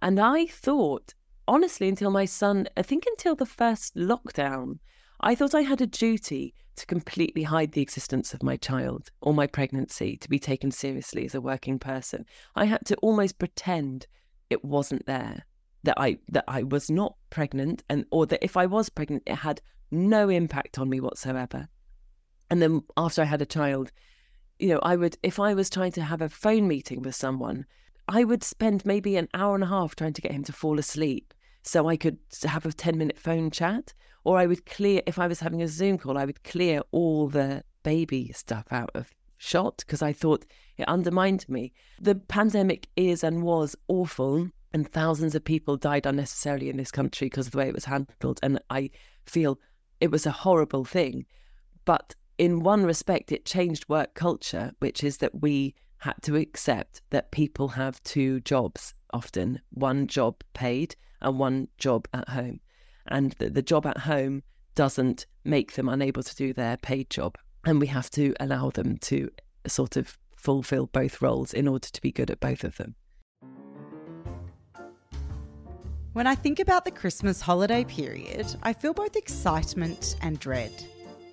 And 0.00 0.18
I 0.18 0.46
thought, 0.46 1.14
honestly, 1.46 1.88
until 1.88 2.10
my 2.10 2.24
son, 2.24 2.68
I 2.76 2.82
think 2.82 3.04
until 3.06 3.34
the 3.34 3.46
first 3.46 3.94
lockdown, 3.94 4.78
I 5.20 5.34
thought 5.34 5.54
I 5.54 5.60
had 5.60 5.80
a 5.80 5.86
duty 5.86 6.54
to 6.76 6.86
completely 6.86 7.42
hide 7.42 7.72
the 7.72 7.82
existence 7.82 8.32
of 8.32 8.42
my 8.42 8.56
child 8.56 9.10
or 9.20 9.34
my 9.34 9.46
pregnancy 9.46 10.16
to 10.16 10.28
be 10.30 10.38
taken 10.38 10.70
seriously 10.70 11.26
as 11.26 11.34
a 11.34 11.40
working 11.40 11.78
person. 11.78 12.24
I 12.56 12.64
had 12.64 12.86
to 12.86 12.96
almost 12.96 13.38
pretend 13.38 14.06
it 14.48 14.64
wasn't 14.64 15.04
there, 15.04 15.44
that 15.84 15.98
I 15.98 16.18
that 16.28 16.44
I 16.48 16.62
was 16.62 16.90
not 16.90 17.16
pregnant 17.30 17.82
and 17.88 18.04
or 18.10 18.26
that 18.26 18.44
if 18.44 18.56
I 18.56 18.66
was 18.66 18.88
pregnant 18.88 19.22
it 19.26 19.36
had 19.36 19.60
no 19.90 20.28
impact 20.28 20.78
on 20.78 20.88
me 20.88 21.00
whatsoever. 21.00 21.68
And 22.50 22.60
then 22.60 22.82
after 22.96 23.22
I 23.22 23.26
had 23.26 23.42
a 23.42 23.46
child, 23.46 23.92
you 24.58 24.68
know, 24.68 24.80
I 24.82 24.96
would 24.96 25.16
if 25.22 25.38
I 25.38 25.54
was 25.54 25.70
trying 25.70 25.92
to 25.92 26.02
have 26.02 26.20
a 26.20 26.28
phone 26.28 26.68
meeting 26.68 27.02
with 27.02 27.14
someone, 27.14 27.64
I 28.08 28.24
would 28.24 28.42
spend 28.42 28.84
maybe 28.84 29.16
an 29.16 29.28
hour 29.34 29.54
and 29.54 29.64
a 29.64 29.68
half 29.68 29.94
trying 29.94 30.14
to 30.14 30.22
get 30.22 30.32
him 30.32 30.44
to 30.44 30.52
fall 30.52 30.78
asleep 30.78 31.32
so 31.62 31.88
I 31.88 31.96
could 31.96 32.18
have 32.44 32.66
a 32.66 32.72
10 32.72 32.98
minute 32.98 33.18
phone 33.18 33.50
chat. 33.50 33.94
Or 34.24 34.36
I 34.36 34.46
would 34.46 34.66
clear, 34.66 35.00
if 35.06 35.18
I 35.18 35.26
was 35.26 35.40
having 35.40 35.62
a 35.62 35.68
Zoom 35.68 35.96
call, 35.96 36.18
I 36.18 36.26
would 36.26 36.44
clear 36.44 36.82
all 36.90 37.28
the 37.28 37.64
baby 37.82 38.32
stuff 38.32 38.66
out 38.70 38.90
of 38.94 39.14
shot 39.38 39.78
because 39.78 40.02
I 40.02 40.12
thought 40.12 40.44
it 40.76 40.86
undermined 40.88 41.48
me. 41.48 41.72
The 42.00 42.16
pandemic 42.16 42.88
is 42.96 43.24
and 43.24 43.42
was 43.42 43.74
awful, 43.88 44.50
and 44.72 44.90
thousands 44.90 45.34
of 45.34 45.44
people 45.44 45.76
died 45.76 46.06
unnecessarily 46.06 46.68
in 46.68 46.76
this 46.76 46.90
country 46.90 47.26
because 47.26 47.46
of 47.46 47.52
the 47.52 47.58
way 47.58 47.68
it 47.68 47.74
was 47.74 47.86
handled. 47.86 48.38
And 48.42 48.60
I 48.70 48.90
feel 49.24 49.58
it 50.00 50.10
was 50.10 50.26
a 50.26 50.30
horrible 50.30 50.84
thing. 50.84 51.26
But 51.84 52.14
in 52.38 52.60
one 52.60 52.84
respect, 52.84 53.32
it 53.32 53.44
changed 53.44 53.88
work 53.88 54.14
culture, 54.14 54.72
which 54.78 55.02
is 55.02 55.18
that 55.18 55.42
we 55.42 55.74
had 55.98 56.14
to 56.22 56.36
accept 56.36 57.02
that 57.10 57.30
people 57.30 57.68
have 57.68 58.02
two 58.02 58.40
jobs 58.40 58.94
often 59.12 59.60
one 59.70 60.06
job 60.06 60.36
paid 60.54 60.94
and 61.20 61.38
one 61.38 61.68
job 61.78 62.06
at 62.14 62.28
home. 62.28 62.60
And 63.06 63.32
the, 63.32 63.50
the 63.50 63.62
job 63.62 63.86
at 63.86 63.98
home 63.98 64.42
doesn't 64.74 65.26
make 65.44 65.72
them 65.72 65.88
unable 65.88 66.22
to 66.22 66.36
do 66.36 66.52
their 66.52 66.76
paid 66.76 67.10
job. 67.10 67.36
And 67.64 67.80
we 67.80 67.88
have 67.88 68.08
to 68.10 68.34
allow 68.40 68.70
them 68.70 68.98
to 68.98 69.30
sort 69.66 69.96
of 69.96 70.16
fulfill 70.36 70.86
both 70.86 71.20
roles 71.20 71.52
in 71.52 71.68
order 71.68 71.88
to 71.88 72.00
be 72.00 72.12
good 72.12 72.30
at 72.30 72.40
both 72.40 72.64
of 72.64 72.76
them. 72.76 72.94
When 76.12 76.26
I 76.26 76.34
think 76.34 76.58
about 76.58 76.84
the 76.84 76.90
Christmas 76.90 77.40
holiday 77.40 77.84
period, 77.84 78.56
I 78.64 78.72
feel 78.72 78.92
both 78.92 79.14
excitement 79.14 80.16
and 80.22 80.40
dread. 80.40 80.72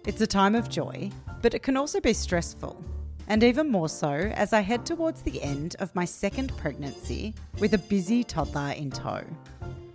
It's 0.06 0.22
a 0.22 0.28
time 0.28 0.54
of 0.54 0.70
joy, 0.70 1.10
but 1.42 1.56
it 1.56 1.64
can 1.64 1.76
also 1.76 2.00
be 2.00 2.14
stressful 2.14 2.80
and 3.28 3.44
even 3.44 3.72
more 3.72 3.90
so 3.90 4.12
as 4.12 4.54
I 4.54 4.62
head 4.62 4.86
towards 4.86 5.24
the 5.24 5.42
end 5.42 5.76
of 5.80 5.96
my 5.96 6.06
second 6.06 6.56
pregnancy 6.58 7.34
with 7.60 7.74
a 7.74 7.80
busy 7.80 8.24
toddler 8.24 8.74
in 8.78 8.92
tow. 8.92 9.24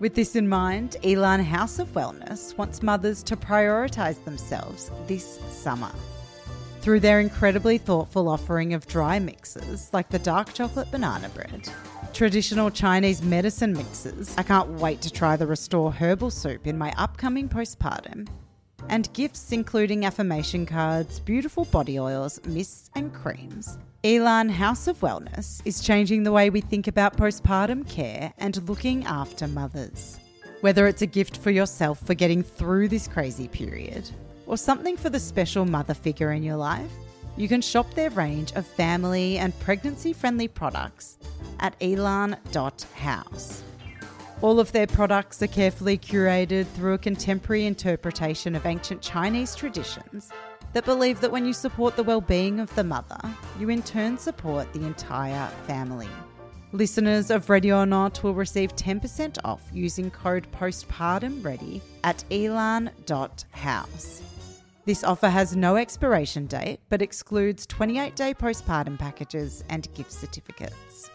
With 0.01 0.16
this 0.16 0.35
in 0.35 0.49
mind, 0.49 0.97
Elan 1.05 1.45
House 1.45 1.79
of 1.79 1.92
Wellness 1.92 2.59
wants 2.59 2.83
mothers 2.83 3.23
to 3.23 3.37
prioritise 3.37 4.23
themselves 4.25 4.90
this 5.07 5.38
summer. 5.49 5.92
Through 6.81 7.01
their 7.01 7.21
incredibly 7.21 7.79
thoughtful 7.79 8.29
offering 8.29 8.75
of 8.75 8.88
dry 8.88 9.21
mixes 9.21 9.90
like 9.92 10.09
the 10.09 10.18
dark 10.18 10.53
chocolate 10.53 10.90
banana 10.90 11.29
bread, 11.29 11.68
traditional 12.12 12.70
Chinese 12.70 13.22
medicine 13.22 13.72
mixes, 13.72 14.35
I 14.37 14.42
can't 14.42 14.68
wait 14.68 15.01
to 15.03 15.11
try 15.11 15.37
the 15.37 15.46
Restore 15.46 15.92
herbal 15.92 16.31
soup 16.31 16.66
in 16.66 16.77
my 16.77 16.92
upcoming 16.98 17.48
postpartum, 17.48 18.29
and 18.88 19.12
gifts 19.14 19.53
including 19.53 20.05
affirmation 20.05 20.66
cards, 20.66 21.20
beautiful 21.20 21.64
body 21.64 21.98
oils, 21.98 22.38
mists, 22.44 22.90
and 22.94 23.14
creams. 23.14 23.79
Elan 24.05 24.51
House 24.51 24.88
of 24.88 24.98
Wellness 25.01 25.62
is 25.64 25.81
changing 25.81 26.22
the 26.22 26.33
way 26.33 26.51
we 26.51 26.61
think 26.61 26.87
about 26.87 27.16
postpartum 27.16 27.88
care 27.88 28.33
and 28.38 28.68
looking 28.68 29.05
after 29.07 29.48
mothers. 29.48 30.18
Whether 30.61 30.87
it's 30.87 31.03
a 31.03 31.07
gift 31.07 31.38
for 31.38 31.51
yourself 31.51 32.05
for 32.07 32.14
getting 32.14 32.42
through 32.42 32.88
this 32.88 33.09
crazy 33.09 33.48
period, 33.48 34.11
or 34.46 34.57
something 34.57 34.96
for 34.96 35.09
the 35.09 35.20
special 35.20 35.64
mother 35.64 35.94
figure 35.94 36.33
in 36.33 36.42
your 36.42 36.57
life, 36.57 36.92
you 37.37 37.49
can 37.49 37.61
shop 37.61 37.95
their 37.95 38.11
range 38.11 38.53
of 38.53 38.66
family 38.66 39.38
and 39.38 39.59
pregnancy 39.61 40.12
friendly 40.12 40.49
products 40.49 41.18
at 41.61 41.75
elan.house. 41.81 43.62
All 44.42 44.59
of 44.59 44.73
their 44.73 44.88
products 44.88 45.40
are 45.42 45.47
carefully 45.47 45.97
curated 45.97 46.66
through 46.68 46.95
a 46.95 46.99
contemporary 46.99 47.64
interpretation 47.64 48.57
of 48.57 48.66
ancient 48.66 49.01
Chinese 49.01 49.55
traditions 49.55 50.31
that 50.73 50.85
believe 50.85 51.21
that 51.21 51.31
when 51.31 51.47
you 51.47 51.53
support 51.53 51.97
the 51.97 52.03
well-being 52.03 52.59
of 52.59 52.75
the 52.75 52.83
mother, 52.83 53.21
you 53.59 53.68
in 53.68 53.83
turn 53.83 54.18
support 54.18 54.73
the 54.73 54.85
entire 54.85 55.49
family. 55.66 56.09
Listeners 56.73 57.31
of 57.31 57.51
Ready 57.51 57.71
or 57.71 57.85
Not 57.85 58.23
will 58.23 58.35
receive 58.35 58.75
10% 58.75 59.38
off 59.45 59.62
using 59.73 60.11
code 60.11 60.51
POSTPARTUMREADY 60.53 61.83
at 62.03 62.25
elan.house. 62.31 64.23
This 64.85 65.05
offer 65.05 65.29
has 65.29 65.55
no 65.55 65.77
expiration 65.77 66.47
date 66.47 66.81
but 66.88 67.03
excludes 67.03 67.66
28 67.66 68.16
day 68.16 68.35
postpartum 68.35 68.99
packages 68.99 69.62
and 69.68 69.87
gift 69.95 70.11
certificates. 70.11 71.09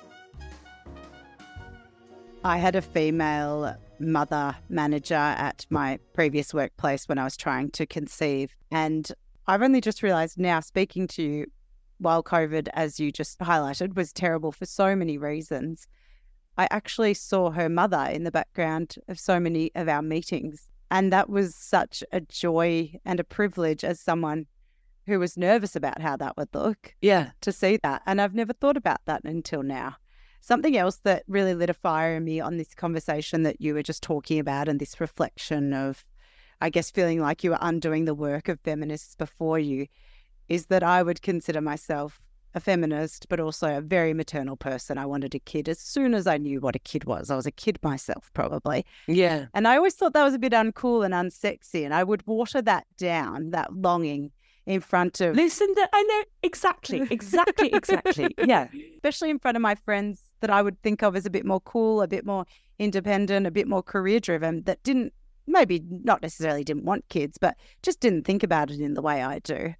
I 2.45 2.57
had 2.59 2.77
a 2.77 2.81
female 2.81 3.75
mother 3.99 4.55
manager 4.69 5.15
at 5.15 5.65
my 5.69 5.99
previous 6.13 6.53
workplace 6.53 7.09
when 7.09 7.17
I 7.17 7.25
was 7.25 7.35
trying 7.35 7.71
to 7.71 7.85
conceive. 7.85 8.55
And 8.71 9.11
I've 9.47 9.61
only 9.61 9.81
just 9.81 10.01
realized 10.01 10.39
now, 10.39 10.61
speaking 10.61 11.07
to 11.09 11.23
you, 11.23 11.45
while 11.97 12.23
COVID, 12.23 12.69
as 12.73 13.01
you 13.01 13.11
just 13.11 13.37
highlighted, 13.39 13.97
was 13.97 14.13
terrible 14.13 14.53
for 14.53 14.65
so 14.65 14.95
many 14.95 15.17
reasons, 15.17 15.87
I 16.57 16.69
actually 16.71 17.15
saw 17.15 17.51
her 17.51 17.67
mother 17.67 18.07
in 18.11 18.23
the 18.23 18.31
background 18.31 18.95
of 19.09 19.19
so 19.19 19.41
many 19.41 19.71
of 19.75 19.89
our 19.89 20.01
meetings. 20.01 20.66
And 20.89 21.11
that 21.11 21.29
was 21.29 21.55
such 21.55 22.03
a 22.11 22.21
joy 22.21 22.93
and 23.05 23.19
a 23.19 23.23
privilege 23.23 23.83
as 23.83 23.99
someone 23.99 24.47
who 25.05 25.19
was 25.19 25.37
nervous 25.37 25.75
about 25.75 26.01
how 26.01 26.17
that 26.17 26.37
would 26.37 26.53
look. 26.53 26.95
Yeah. 27.01 27.31
To 27.41 27.51
see 27.51 27.79
that. 27.83 28.01
And 28.05 28.21
I've 28.21 28.35
never 28.35 28.53
thought 28.53 28.77
about 28.77 29.01
that 29.05 29.23
until 29.23 29.63
now. 29.63 29.95
Something 30.41 30.77
else 30.77 30.97
that 31.03 31.23
really 31.27 31.53
lit 31.53 31.69
a 31.69 31.73
fire 31.73 32.15
in 32.15 32.23
me 32.23 32.39
on 32.39 32.57
this 32.57 32.73
conversation 32.73 33.43
that 33.43 33.59
you 33.59 33.73
were 33.73 33.83
just 33.83 34.03
talking 34.03 34.39
about 34.39 34.69
and 34.69 34.79
this 34.79 34.99
reflection 35.01 35.73
of 35.73 36.05
I 36.59 36.69
guess, 36.69 36.89
feeling 36.89 37.21
like 37.21 37.43
you 37.43 37.51
were 37.51 37.59
undoing 37.61 38.05
the 38.05 38.15
work 38.15 38.49
of 38.49 38.59
feminists 38.61 39.15
before 39.15 39.59
you, 39.59 39.87
is 40.49 40.67
that 40.67 40.83
I 40.83 41.03
would 41.03 41.21
consider 41.21 41.61
myself 41.61 42.19
a 42.55 42.59
feminist, 42.59 43.27
but 43.29 43.39
also 43.39 43.77
a 43.77 43.81
very 43.81 44.13
maternal 44.13 44.55
person. 44.55 44.97
I 44.97 45.05
wanted 45.05 45.35
a 45.35 45.39
kid 45.39 45.69
as 45.69 45.79
soon 45.79 46.13
as 46.13 46.27
I 46.27 46.37
knew 46.37 46.59
what 46.59 46.75
a 46.75 46.79
kid 46.79 47.05
was. 47.05 47.29
I 47.29 47.35
was 47.35 47.45
a 47.45 47.51
kid 47.51 47.77
myself, 47.83 48.31
probably. 48.33 48.85
Yeah. 49.07 49.45
And 49.53 49.67
I 49.67 49.77
always 49.77 49.93
thought 49.95 50.13
that 50.13 50.23
was 50.23 50.33
a 50.33 50.39
bit 50.39 50.53
uncool 50.53 51.05
and 51.05 51.13
unsexy. 51.13 51.85
And 51.85 51.93
I 51.93 52.03
would 52.03 52.25
water 52.25 52.61
that 52.63 52.87
down, 52.97 53.51
that 53.51 53.73
longing 53.73 54.31
in 54.65 54.81
front 54.81 55.21
of, 55.21 55.35
Listen, 55.35 55.73
to, 55.75 55.89
I 55.93 56.03
know 56.03 56.23
exactly, 56.43 57.07
exactly, 57.09 57.73
exactly. 57.73 58.35
Yeah. 58.45 58.67
especially 58.95 59.29
in 59.29 59.39
front 59.39 59.55
of 59.55 59.61
my 59.61 59.75
friends 59.75 60.21
that 60.41 60.49
I 60.49 60.61
would 60.61 60.81
think 60.83 61.01
of 61.03 61.15
as 61.15 61.25
a 61.25 61.29
bit 61.29 61.45
more 61.45 61.61
cool, 61.61 62.01
a 62.01 62.07
bit 62.07 62.25
more 62.25 62.45
independent, 62.77 63.47
a 63.47 63.51
bit 63.51 63.67
more 63.67 63.81
career 63.81 64.19
driven, 64.19 64.63
that 64.63 64.83
didn't, 64.83 65.13
maybe 65.47 65.81
not 65.89 66.21
necessarily 66.21 66.65
didn't 66.65 66.83
want 66.83 67.07
kids, 67.07 67.37
but 67.37 67.55
just 67.81 68.01
didn't 68.01 68.25
think 68.25 68.43
about 68.43 68.69
it 68.69 68.81
in 68.81 68.93
the 68.93 69.01
way 69.01 69.23
I 69.23 69.39
do. 69.39 69.73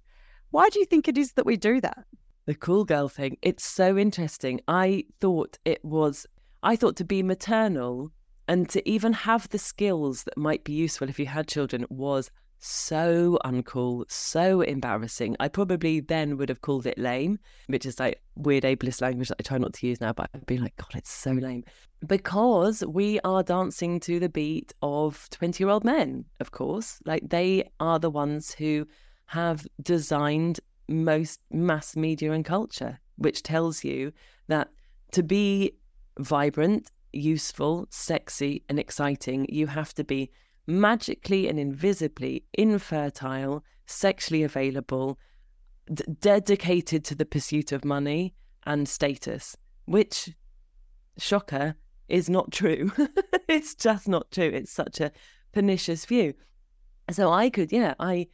Why 0.52 0.70
do 0.70 0.78
you 0.78 0.86
think 0.86 1.06
it 1.06 1.18
is 1.18 1.32
that 1.32 1.44
we 1.44 1.58
do 1.58 1.82
that? 1.82 2.06
The 2.48 2.54
cool 2.54 2.86
girl 2.86 3.10
thing. 3.10 3.36
It's 3.42 3.66
so 3.66 3.98
interesting. 3.98 4.62
I 4.66 5.04
thought 5.20 5.58
it 5.66 5.84
was, 5.84 6.26
I 6.62 6.76
thought 6.76 6.96
to 6.96 7.04
be 7.04 7.22
maternal 7.22 8.10
and 8.48 8.66
to 8.70 8.88
even 8.88 9.12
have 9.12 9.50
the 9.50 9.58
skills 9.58 10.24
that 10.24 10.38
might 10.38 10.64
be 10.64 10.72
useful 10.72 11.10
if 11.10 11.18
you 11.18 11.26
had 11.26 11.46
children 11.46 11.84
was 11.90 12.30
so 12.58 13.38
uncool, 13.44 14.10
so 14.10 14.62
embarrassing. 14.62 15.36
I 15.38 15.48
probably 15.48 16.00
then 16.00 16.38
would 16.38 16.48
have 16.48 16.62
called 16.62 16.86
it 16.86 16.96
lame, 16.96 17.38
which 17.66 17.84
is 17.84 18.00
like 18.00 18.22
weird 18.34 18.64
ableist 18.64 19.02
language 19.02 19.28
that 19.28 19.36
I 19.40 19.42
try 19.42 19.58
not 19.58 19.74
to 19.74 19.86
use 19.86 20.00
now, 20.00 20.14
but 20.14 20.30
I'd 20.32 20.46
be 20.46 20.56
like, 20.56 20.74
God, 20.76 20.94
it's 20.94 21.12
so 21.12 21.32
lame. 21.32 21.64
Because 22.06 22.82
we 22.88 23.20
are 23.24 23.42
dancing 23.42 24.00
to 24.00 24.18
the 24.18 24.30
beat 24.30 24.72
of 24.80 25.28
20 25.32 25.62
year 25.62 25.68
old 25.68 25.84
men, 25.84 26.24
of 26.40 26.50
course. 26.50 26.98
Like 27.04 27.28
they 27.28 27.68
are 27.78 27.98
the 27.98 28.08
ones 28.08 28.54
who 28.54 28.88
have 29.26 29.66
designed 29.82 30.60
most 30.88 31.40
mass 31.50 31.96
media 31.96 32.32
and 32.32 32.44
culture, 32.44 32.98
which 33.16 33.42
tells 33.42 33.84
you 33.84 34.12
that 34.48 34.68
to 35.12 35.22
be 35.22 35.72
vibrant, 36.18 36.90
useful, 37.12 37.86
sexy, 37.90 38.62
and 38.68 38.78
exciting, 38.78 39.46
you 39.48 39.66
have 39.66 39.94
to 39.94 40.04
be 40.04 40.30
magically 40.66 41.48
and 41.48 41.58
invisibly 41.58 42.44
infertile, 42.54 43.64
sexually 43.86 44.42
available, 44.42 45.18
d- 45.92 46.04
dedicated 46.20 47.04
to 47.04 47.14
the 47.14 47.24
pursuit 47.24 47.72
of 47.72 47.84
money 47.84 48.34
and 48.66 48.88
status, 48.88 49.56
which, 49.86 50.30
shocker, 51.16 51.74
is 52.08 52.28
not 52.28 52.52
true. 52.52 52.92
it's 53.48 53.74
just 53.74 54.08
not 54.08 54.30
true. 54.30 54.50
It's 54.52 54.72
such 54.72 55.00
a 55.00 55.12
pernicious 55.52 56.04
view. 56.04 56.34
So 57.10 57.32
I 57.32 57.48
could, 57.50 57.72
yeah, 57.72 57.94
I 57.98 58.28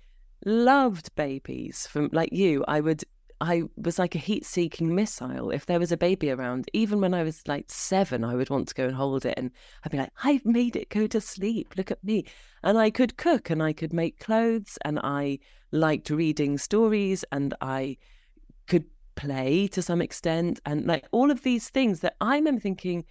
loved 0.45 1.15
babies 1.15 1.87
from 1.87 2.11
like 2.13 2.33
you. 2.33 2.65
I 2.69 2.81
would 2.81 3.05
I 3.41 3.65
was 3.77 3.99
like 3.99 4.15
a 4.15 4.19
heat 4.19 4.45
seeking 4.45 4.95
missile. 4.95 5.51
If 5.51 5.67
there 5.67 5.79
was 5.79 5.93
a 5.93 5.97
baby 5.97 6.31
around, 6.31 6.69
even 6.73 7.01
when 7.01 7.13
I 7.13 7.23
was 7.23 7.43
like 7.47 7.67
seven, 7.69 8.25
I 8.25 8.35
would 8.35 8.49
want 8.49 8.69
to 8.69 8.75
go 8.75 8.87
and 8.87 8.95
hold 8.95 9.27
it. 9.27 9.35
And 9.37 9.51
I'd 9.85 9.93
be 9.93 9.99
like, 9.99 10.13
I've 10.23 10.47
made 10.47 10.77
it 10.77 10.89
go 10.89 11.07
to 11.09 11.21
sleep. 11.21 11.75
Look 11.77 11.91
at 11.91 12.03
me. 12.03 12.25
And 12.63 12.79
I 12.79 12.91
could 12.91 13.17
cook 13.17 13.51
and 13.51 13.63
I 13.63 13.73
could 13.73 13.93
make 13.93 14.21
clothes 14.21 14.79
and 14.85 14.99
I 15.01 15.41
liked 15.73 16.11
reading 16.11 16.57
stories 16.59 17.25
and 17.33 17.55
I 17.61 17.99
could 18.67 18.85
play 19.17 19.69
to 19.69 19.83
some 19.83 20.01
extent. 20.01 20.61
And 20.65 20.87
like 20.87 21.07
all 21.11 21.31
of 21.31 21.43
these 21.43 21.69
things 21.69 22.01
that 22.01 22.17
I 22.21 22.37
remember 22.37 22.61
thinking 22.61 23.05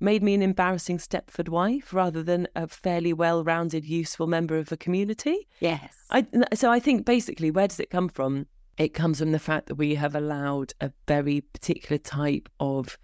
made 0.00 0.22
me 0.22 0.34
an 0.34 0.42
embarrassing 0.42 0.98
Stepford 0.98 1.48
wife 1.48 1.92
rather 1.92 2.22
than 2.22 2.48
a 2.56 2.66
fairly 2.66 3.12
well 3.12 3.44
rounded, 3.44 3.84
useful 3.84 4.26
member 4.26 4.56
of 4.56 4.72
a 4.72 4.76
community. 4.76 5.46
Yes. 5.60 5.94
I, 6.10 6.26
so 6.54 6.70
I 6.70 6.80
think 6.80 7.04
basically, 7.04 7.50
where 7.50 7.68
does 7.68 7.80
it 7.80 7.90
come 7.90 8.08
from? 8.08 8.46
It 8.78 8.94
comes 8.94 9.18
from 9.18 9.32
the 9.32 9.38
fact 9.38 9.66
that 9.66 9.74
we 9.74 9.94
have 9.96 10.14
allowed 10.14 10.72
a 10.80 10.90
very 11.06 11.42
particular 11.42 11.98
type 11.98 12.48
of 12.58 12.98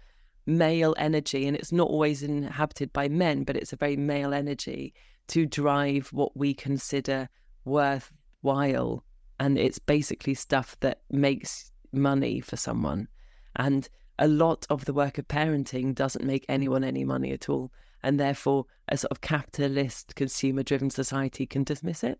male 0.47 0.95
energy, 0.97 1.45
and 1.45 1.55
it's 1.55 1.71
not 1.71 1.87
always 1.87 2.23
inhabited 2.23 2.91
by 2.93 3.07
men, 3.07 3.43
but 3.43 3.55
it's 3.55 3.73
a 3.73 3.77
very 3.77 3.95
male 3.95 4.33
energy 4.33 4.93
to 5.27 5.45
drive 5.45 6.07
what 6.07 6.35
we 6.35 6.53
consider 6.53 7.29
worthwhile. 7.65 9.03
And 9.39 9.59
it's 9.59 9.77
basically 9.77 10.33
stuff 10.33 10.75
that 10.79 11.01
makes 11.11 11.71
money 11.91 12.39
for 12.39 12.55
someone. 12.55 13.07
And 13.55 13.87
a 14.19 14.27
lot 14.27 14.65
of 14.69 14.85
the 14.85 14.93
work 14.93 15.17
of 15.17 15.27
parenting 15.27 15.93
doesn't 15.93 16.25
make 16.25 16.45
anyone 16.49 16.83
any 16.83 17.03
money 17.03 17.31
at 17.31 17.49
all. 17.49 17.71
And 18.03 18.19
therefore, 18.19 18.65
a 18.89 18.97
sort 18.97 19.11
of 19.11 19.21
capitalist, 19.21 20.15
consumer 20.15 20.63
driven 20.63 20.89
society 20.89 21.45
can 21.45 21.63
dismiss 21.63 22.03
it. 22.03 22.19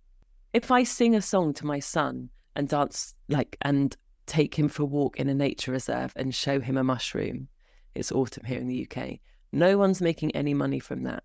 If 0.53 0.71
I 0.71 0.83
sing 0.83 1.15
a 1.15 1.21
song 1.21 1.53
to 1.55 1.65
my 1.65 1.79
son 1.79 2.29
and 2.55 2.67
dance 2.67 3.15
like 3.29 3.57
and 3.61 3.95
take 4.25 4.57
him 4.57 4.67
for 4.67 4.83
a 4.83 4.87
walk 4.87 5.19
in 5.19 5.29
a 5.29 5.33
nature 5.33 5.71
reserve 5.71 6.13
and 6.15 6.33
show 6.33 6.59
him 6.59 6.77
a 6.77 6.83
mushroom, 6.83 7.47
it's 7.95 8.11
autumn 8.11 8.45
here 8.45 8.59
in 8.59 8.67
the 8.67 8.87
UK, 8.89 9.19
no 9.51 9.77
one's 9.77 10.01
making 10.01 10.35
any 10.35 10.53
money 10.53 10.79
from 10.79 11.03
that. 11.03 11.23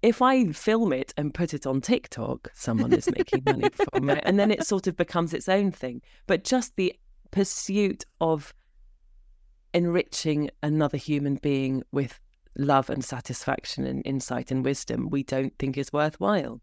If 0.00 0.22
I 0.22 0.46
film 0.52 0.92
it 0.92 1.12
and 1.16 1.34
put 1.34 1.54
it 1.54 1.66
on 1.66 1.80
TikTok, 1.80 2.50
someone 2.54 2.92
is 2.92 3.10
making 3.10 3.42
money 3.44 3.68
from 3.92 4.10
it. 4.10 4.22
And 4.24 4.38
then 4.38 4.50
it 4.50 4.64
sort 4.64 4.86
of 4.86 4.96
becomes 4.96 5.34
its 5.34 5.48
own 5.48 5.72
thing. 5.72 6.02
But 6.26 6.44
just 6.44 6.76
the 6.76 6.94
pursuit 7.32 8.04
of 8.20 8.54
enriching 9.78 10.50
another 10.62 10.96
human 10.96 11.36
being 11.36 11.84
with 11.92 12.18
love 12.56 12.90
and 12.90 13.04
satisfaction 13.04 13.86
and 13.86 14.02
insight 14.04 14.50
and 14.50 14.64
wisdom 14.64 15.08
we 15.08 15.22
don't 15.22 15.56
think 15.60 15.78
is 15.78 15.92
worthwhile 15.92 16.60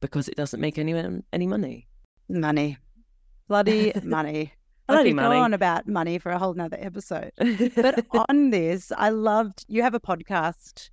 because 0.00 0.28
it 0.28 0.36
doesn't 0.36 0.60
make 0.60 0.78
anyone 0.78 1.22
any 1.32 1.46
money. 1.46 1.88
Money. 2.28 2.76
Bloody 3.48 3.92
money. 4.04 4.52
I 4.86 5.02
could 5.02 5.16
go 5.16 5.32
on 5.32 5.54
about 5.54 5.88
money 5.88 6.18
for 6.18 6.30
a 6.30 6.38
whole 6.38 6.54
nother 6.54 6.78
episode. 6.80 7.32
But 7.74 8.06
on 8.28 8.50
this, 8.50 8.92
I 8.96 9.10
loved 9.10 9.64
you 9.68 9.82
have 9.82 9.94
a 9.94 10.00
podcast 10.00 10.90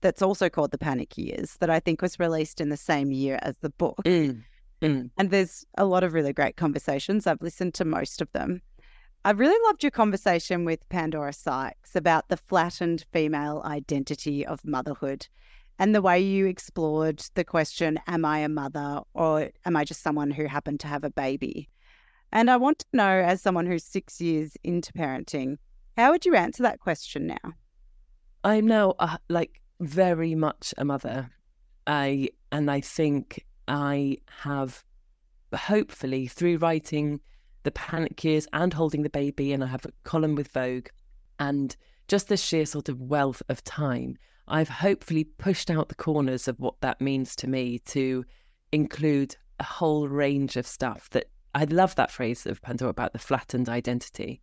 that's 0.00 0.22
also 0.22 0.48
called 0.48 0.70
The 0.70 0.78
Panic 0.78 1.16
Years 1.16 1.56
that 1.60 1.70
I 1.70 1.80
think 1.80 2.02
was 2.02 2.18
released 2.18 2.60
in 2.60 2.68
the 2.68 2.76
same 2.76 3.10
year 3.10 3.38
as 3.42 3.56
the 3.58 3.70
book. 3.70 4.00
Mm, 4.04 4.44
mm. 4.82 5.10
And 5.16 5.30
there's 5.30 5.64
a 5.78 5.84
lot 5.84 6.04
of 6.04 6.12
really 6.12 6.32
great 6.32 6.56
conversations. 6.56 7.26
I've 7.26 7.42
listened 7.42 7.74
to 7.74 7.84
most 7.84 8.20
of 8.20 8.30
them. 8.32 8.60
I 9.26 9.30
really 9.30 9.58
loved 9.64 9.82
your 9.82 9.90
conversation 9.90 10.66
with 10.66 10.86
Pandora 10.90 11.32
Sykes 11.32 11.96
about 11.96 12.28
the 12.28 12.36
flattened 12.36 13.06
female 13.10 13.62
identity 13.64 14.44
of 14.44 14.62
motherhood 14.66 15.26
and 15.78 15.94
the 15.94 16.02
way 16.02 16.20
you 16.20 16.44
explored 16.44 17.24
the 17.32 17.42
question 17.42 17.98
Am 18.06 18.26
I 18.26 18.40
a 18.40 18.50
mother 18.50 19.00
or 19.14 19.48
am 19.64 19.76
I 19.76 19.84
just 19.84 20.02
someone 20.02 20.30
who 20.30 20.44
happened 20.44 20.80
to 20.80 20.88
have 20.88 21.04
a 21.04 21.10
baby? 21.10 21.70
And 22.32 22.50
I 22.50 22.58
want 22.58 22.80
to 22.80 22.86
know, 22.92 23.08
as 23.08 23.40
someone 23.40 23.64
who's 23.64 23.82
six 23.82 24.20
years 24.20 24.58
into 24.62 24.92
parenting, 24.92 25.56
how 25.96 26.10
would 26.10 26.26
you 26.26 26.34
answer 26.34 26.62
that 26.64 26.80
question 26.80 27.26
now? 27.26 27.54
I'm 28.44 28.66
now 28.66 28.92
uh, 28.98 29.16
like 29.30 29.62
very 29.80 30.34
much 30.34 30.74
a 30.76 30.84
mother. 30.84 31.30
I 31.86 32.28
and 32.52 32.70
I 32.70 32.82
think 32.82 33.46
I 33.68 34.18
have 34.42 34.84
hopefully 35.54 36.26
through 36.26 36.58
writing 36.58 37.20
the 37.64 37.72
panic 37.72 38.22
years 38.22 38.46
and 38.52 38.72
holding 38.72 39.02
the 39.02 39.10
baby 39.10 39.52
and 39.52 39.64
I 39.64 39.66
have 39.66 39.84
a 39.84 39.92
column 40.04 40.34
with 40.34 40.48
Vogue 40.48 40.88
and 41.38 41.74
just 42.06 42.28
the 42.28 42.36
sheer 42.36 42.66
sort 42.66 42.88
of 42.88 43.00
wealth 43.00 43.42
of 43.48 43.64
time 43.64 44.16
I've 44.46 44.68
hopefully 44.68 45.24
pushed 45.24 45.70
out 45.70 45.88
the 45.88 45.94
corners 45.94 46.48
of 46.48 46.60
what 46.60 46.80
that 46.82 47.00
means 47.00 47.34
to 47.36 47.48
me 47.48 47.78
to 47.86 48.24
include 48.72 49.36
a 49.58 49.64
whole 49.64 50.08
range 50.08 50.56
of 50.56 50.66
stuff 50.66 51.08
that 51.10 51.26
I 51.54 51.64
love 51.64 51.94
that 51.94 52.10
phrase 52.10 52.46
of 52.46 52.60
Pandora 52.60 52.90
about 52.90 53.12
the 53.12 53.18
flattened 53.18 53.68
identity 53.68 54.40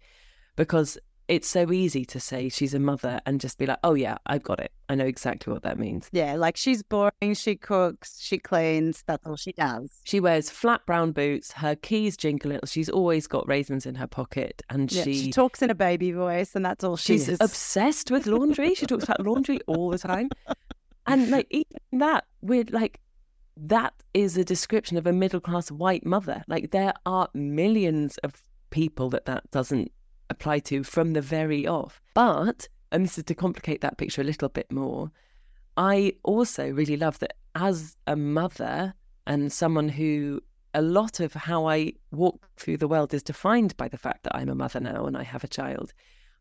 because 0.55 0.97
it's 1.31 1.47
so 1.47 1.71
easy 1.71 2.03
to 2.03 2.19
say 2.19 2.49
she's 2.49 2.73
a 2.73 2.79
mother 2.79 3.21
and 3.25 3.39
just 3.39 3.57
be 3.57 3.65
like, 3.65 3.79
oh, 3.85 3.93
yeah, 3.93 4.17
I've 4.25 4.43
got 4.43 4.59
it. 4.59 4.69
I 4.89 4.95
know 4.95 5.05
exactly 5.05 5.53
what 5.53 5.63
that 5.63 5.79
means. 5.79 6.09
Yeah, 6.11 6.35
like 6.35 6.57
she's 6.57 6.83
boring, 6.83 7.33
she 7.35 7.55
cooks, 7.55 8.19
she 8.19 8.37
cleans, 8.37 9.01
that's 9.07 9.25
all 9.25 9.37
she 9.37 9.53
does. 9.53 10.01
She 10.03 10.19
wears 10.19 10.49
flat 10.49 10.85
brown 10.85 11.13
boots, 11.13 11.53
her 11.53 11.73
keys 11.75 12.17
jingle 12.17 12.51
little. 12.51 12.67
She's 12.67 12.89
always 12.89 13.27
got 13.27 13.47
raisins 13.47 13.85
in 13.85 13.95
her 13.95 14.07
pocket 14.07 14.61
and 14.69 14.91
Yeah, 14.91 15.05
she, 15.05 15.13
she 15.13 15.31
talks 15.31 15.61
in 15.61 15.69
a 15.69 15.75
baby 15.75 16.11
voice, 16.11 16.53
and 16.53 16.65
that's 16.65 16.83
all 16.83 16.97
she 16.97 17.13
she's 17.13 17.29
is. 17.29 17.39
obsessed 17.39 18.11
with 18.11 18.27
laundry. 18.27 18.75
she 18.75 18.85
talks 18.85 19.05
about 19.05 19.25
laundry 19.25 19.61
all 19.67 19.89
the 19.89 19.99
time. 19.99 20.27
And 21.07 21.29
like 21.29 21.47
even 21.49 21.77
that, 21.93 22.25
we're 22.41 22.65
like, 22.71 22.99
that 23.55 23.93
is 24.13 24.35
a 24.35 24.43
description 24.43 24.97
of 24.97 25.07
a 25.07 25.13
middle 25.13 25.39
class 25.39 25.71
white 25.71 26.05
mother. 26.05 26.43
Like 26.49 26.71
there 26.71 26.93
are 27.05 27.29
millions 27.33 28.17
of 28.17 28.33
people 28.69 29.09
that 29.11 29.23
that 29.27 29.49
doesn't 29.51 29.93
apply 30.31 30.59
to 30.59 30.83
from 30.83 31.13
the 31.13 31.21
very 31.21 31.67
off. 31.67 32.01
But, 32.13 32.67
and 32.91 33.05
this 33.05 33.17
is 33.17 33.25
to 33.25 33.35
complicate 33.35 33.81
that 33.81 33.97
picture 33.97 34.21
a 34.21 34.29
little 34.31 34.49
bit 34.49 34.71
more, 34.71 35.11
I 35.77 36.13
also 36.23 36.63
really 36.69 36.97
love 36.97 37.19
that 37.19 37.35
as 37.53 37.95
a 38.07 38.15
mother 38.15 38.95
and 39.25 39.53
someone 39.53 39.89
who 39.89 40.41
a 40.73 40.81
lot 40.81 41.19
of 41.19 41.33
how 41.33 41.67
I 41.67 41.93
walk 42.11 42.47
through 42.57 42.77
the 42.77 42.87
world 42.87 43.13
is 43.13 43.23
defined 43.23 43.75
by 43.77 43.87
the 43.89 44.03
fact 44.05 44.23
that 44.23 44.35
I'm 44.35 44.49
a 44.49 44.55
mother 44.55 44.79
now 44.79 45.05
and 45.05 45.17
I 45.17 45.23
have 45.23 45.43
a 45.43 45.55
child. 45.59 45.93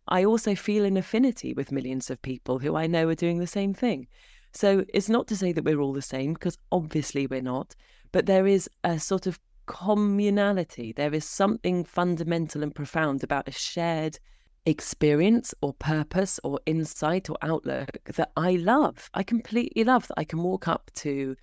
I 0.08 0.24
also 0.24 0.54
feel 0.54 0.84
an 0.84 0.96
affinity 0.96 1.52
with 1.52 1.72
millions 1.72 2.10
of 2.10 2.22
people 2.22 2.60
who 2.60 2.76
I 2.76 2.86
know 2.86 3.08
are 3.08 3.24
doing 3.24 3.38
the 3.38 3.46
same 3.58 3.74
thing. 3.74 4.06
So 4.52 4.84
it's 4.94 5.08
not 5.08 5.26
to 5.28 5.36
say 5.36 5.52
that 5.52 5.64
we're 5.64 5.80
all 5.80 5.92
the 5.92 6.02
same, 6.16 6.32
because 6.34 6.56
obviously 6.70 7.26
we're 7.26 7.42
not. 7.42 7.74
but 8.12 8.26
there 8.26 8.46
is 8.46 8.68
a 8.84 8.98
sort 8.98 9.26
of 9.26 9.38
communality. 9.70 10.94
There 10.94 11.14
is 11.14 11.24
something 11.24 11.84
fundamental 11.84 12.62
and 12.62 12.74
profound 12.74 13.22
about 13.22 13.46
a 13.46 13.52
shared 13.52 14.18
experience 14.66 15.54
or 15.62 15.72
purpose 15.74 16.40
or 16.42 16.58
insight 16.66 17.30
or 17.30 17.36
outlook 17.40 17.98
that 18.16 18.32
I 18.36 18.52
love. 18.56 19.08
I 19.14 19.22
completely 19.22 19.84
love 19.84 20.08
that 20.08 20.18
I 20.18 20.24
can 20.24 20.42
walk 20.42 20.66
up 20.66 20.90
to 20.96 21.36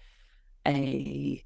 a 0.68 1.42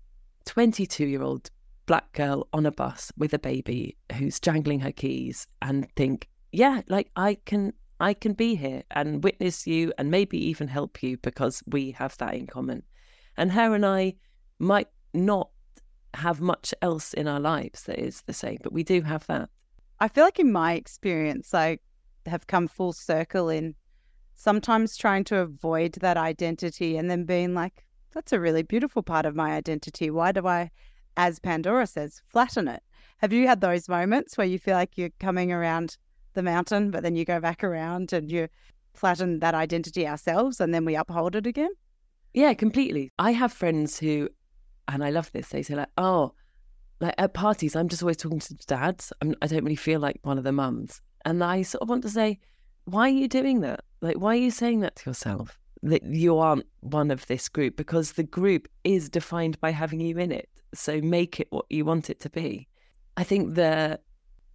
22 0.45 1.05
year 1.05 1.21
old 1.21 1.51
black 1.85 2.11
girl 2.13 2.47
on 2.51 2.65
a 2.65 2.71
bus 2.71 3.11
with 3.15 3.33
a 3.33 3.39
baby 3.39 3.95
who's 4.15 4.39
jangling 4.39 4.79
her 4.79 4.91
keys 4.91 5.47
and 5.61 5.87
think, 5.95 6.27
yeah, 6.51 6.81
like 6.87 7.11
I 7.15 7.37
can 7.45 7.73
I 7.99 8.15
can 8.15 8.33
be 8.33 8.55
here 8.55 8.81
and 8.89 9.23
witness 9.23 9.67
you 9.67 9.93
and 9.99 10.09
maybe 10.09 10.43
even 10.43 10.67
help 10.67 11.03
you 11.03 11.17
because 11.17 11.61
we 11.67 11.91
have 11.91 12.17
that 12.17 12.33
in 12.33 12.47
common. 12.47 12.81
And 13.37 13.51
her 13.51 13.75
and 13.75 13.85
I 13.85 14.15
might 14.57 14.87
not 15.13 15.51
have 16.13 16.41
much 16.41 16.73
else 16.81 17.13
in 17.13 17.27
our 17.27 17.39
lives 17.39 17.83
that 17.83 17.99
is 17.99 18.21
the 18.21 18.33
same, 18.33 18.57
but 18.63 18.73
we 18.73 18.83
do 18.83 19.01
have 19.01 19.25
that. 19.27 19.49
I 19.99 20.07
feel 20.07 20.23
like 20.23 20.39
in 20.39 20.51
my 20.51 20.73
experience, 20.73 21.53
I 21.53 21.77
have 22.25 22.47
come 22.47 22.67
full 22.67 22.93
circle 22.93 23.49
in 23.49 23.75
sometimes 24.35 24.97
trying 24.97 25.23
to 25.25 25.37
avoid 25.37 25.93
that 25.93 26.17
identity 26.17 26.97
and 26.97 27.09
then 27.09 27.25
being 27.25 27.53
like, 27.53 27.85
that's 28.13 28.33
a 28.33 28.39
really 28.39 28.63
beautiful 28.63 29.03
part 29.03 29.25
of 29.25 29.35
my 29.35 29.51
identity. 29.51 30.09
Why 30.09 30.31
do 30.31 30.47
I, 30.47 30.71
as 31.15 31.39
Pandora 31.39 31.87
says, 31.87 32.21
flatten 32.27 32.67
it? 32.67 32.81
Have 33.17 33.31
you 33.31 33.47
had 33.47 33.61
those 33.61 33.87
moments 33.87 34.37
where 34.37 34.47
you 34.47 34.57
feel 34.57 34.75
like 34.75 34.97
you're 34.97 35.11
coming 35.19 35.51
around 35.51 35.97
the 36.33 36.43
mountain, 36.43 36.91
but 36.91 37.03
then 37.03 37.15
you 37.15 37.23
go 37.23 37.39
back 37.39 37.63
around 37.63 38.11
and 38.13 38.31
you 38.31 38.47
flatten 38.93 39.39
that 39.39 39.53
identity 39.53 40.07
ourselves 40.07 40.59
and 40.59 40.73
then 40.73 40.85
we 40.85 40.95
uphold 40.95 41.35
it 41.35 41.45
again? 41.45 41.71
Yeah, 42.33 42.53
completely. 42.53 43.11
I 43.19 43.31
have 43.31 43.53
friends 43.53 43.99
who, 43.99 44.29
and 44.87 45.03
I 45.03 45.09
love 45.09 45.31
this, 45.31 45.49
they 45.49 45.63
say, 45.63 45.75
like, 45.75 45.89
oh, 45.97 46.33
like 46.99 47.15
at 47.17 47.33
parties, 47.33 47.75
I'm 47.75 47.89
just 47.89 48.03
always 48.03 48.17
talking 48.17 48.39
to 48.39 48.53
dads. 48.67 49.11
I'm, 49.21 49.35
I 49.41 49.47
do 49.47 49.55
not 49.55 49.63
really 49.63 49.75
feel 49.75 49.99
like 49.99 50.19
one 50.21 50.37
of 50.37 50.43
the 50.43 50.51
mums. 50.51 51.01
And 51.25 51.43
I 51.43 51.63
sort 51.63 51.81
of 51.81 51.89
want 51.89 52.03
to 52.03 52.09
say, 52.09 52.39
why 52.85 53.07
are 53.07 53.09
you 53.09 53.27
doing 53.27 53.61
that? 53.61 53.83
Like, 54.01 54.17
why 54.17 54.33
are 54.33 54.39
you 54.39 54.51
saying 54.51 54.81
that 54.81 54.95
to 54.97 55.09
yourself? 55.09 55.59
That 55.83 56.03
you 56.03 56.37
aren't 56.37 56.67
one 56.81 57.09
of 57.09 57.25
this 57.27 57.49
group 57.49 57.75
because 57.75 58.13
the 58.13 58.23
group 58.23 58.67
is 58.83 59.09
defined 59.09 59.59
by 59.59 59.71
having 59.71 59.99
you 59.99 60.17
in 60.17 60.31
it. 60.31 60.49
So 60.73 61.01
make 61.01 61.39
it 61.39 61.47
what 61.49 61.65
you 61.69 61.85
want 61.85 62.09
it 62.09 62.19
to 62.21 62.29
be. 62.29 62.67
I 63.17 63.23
think 63.23 63.55
the 63.55 63.99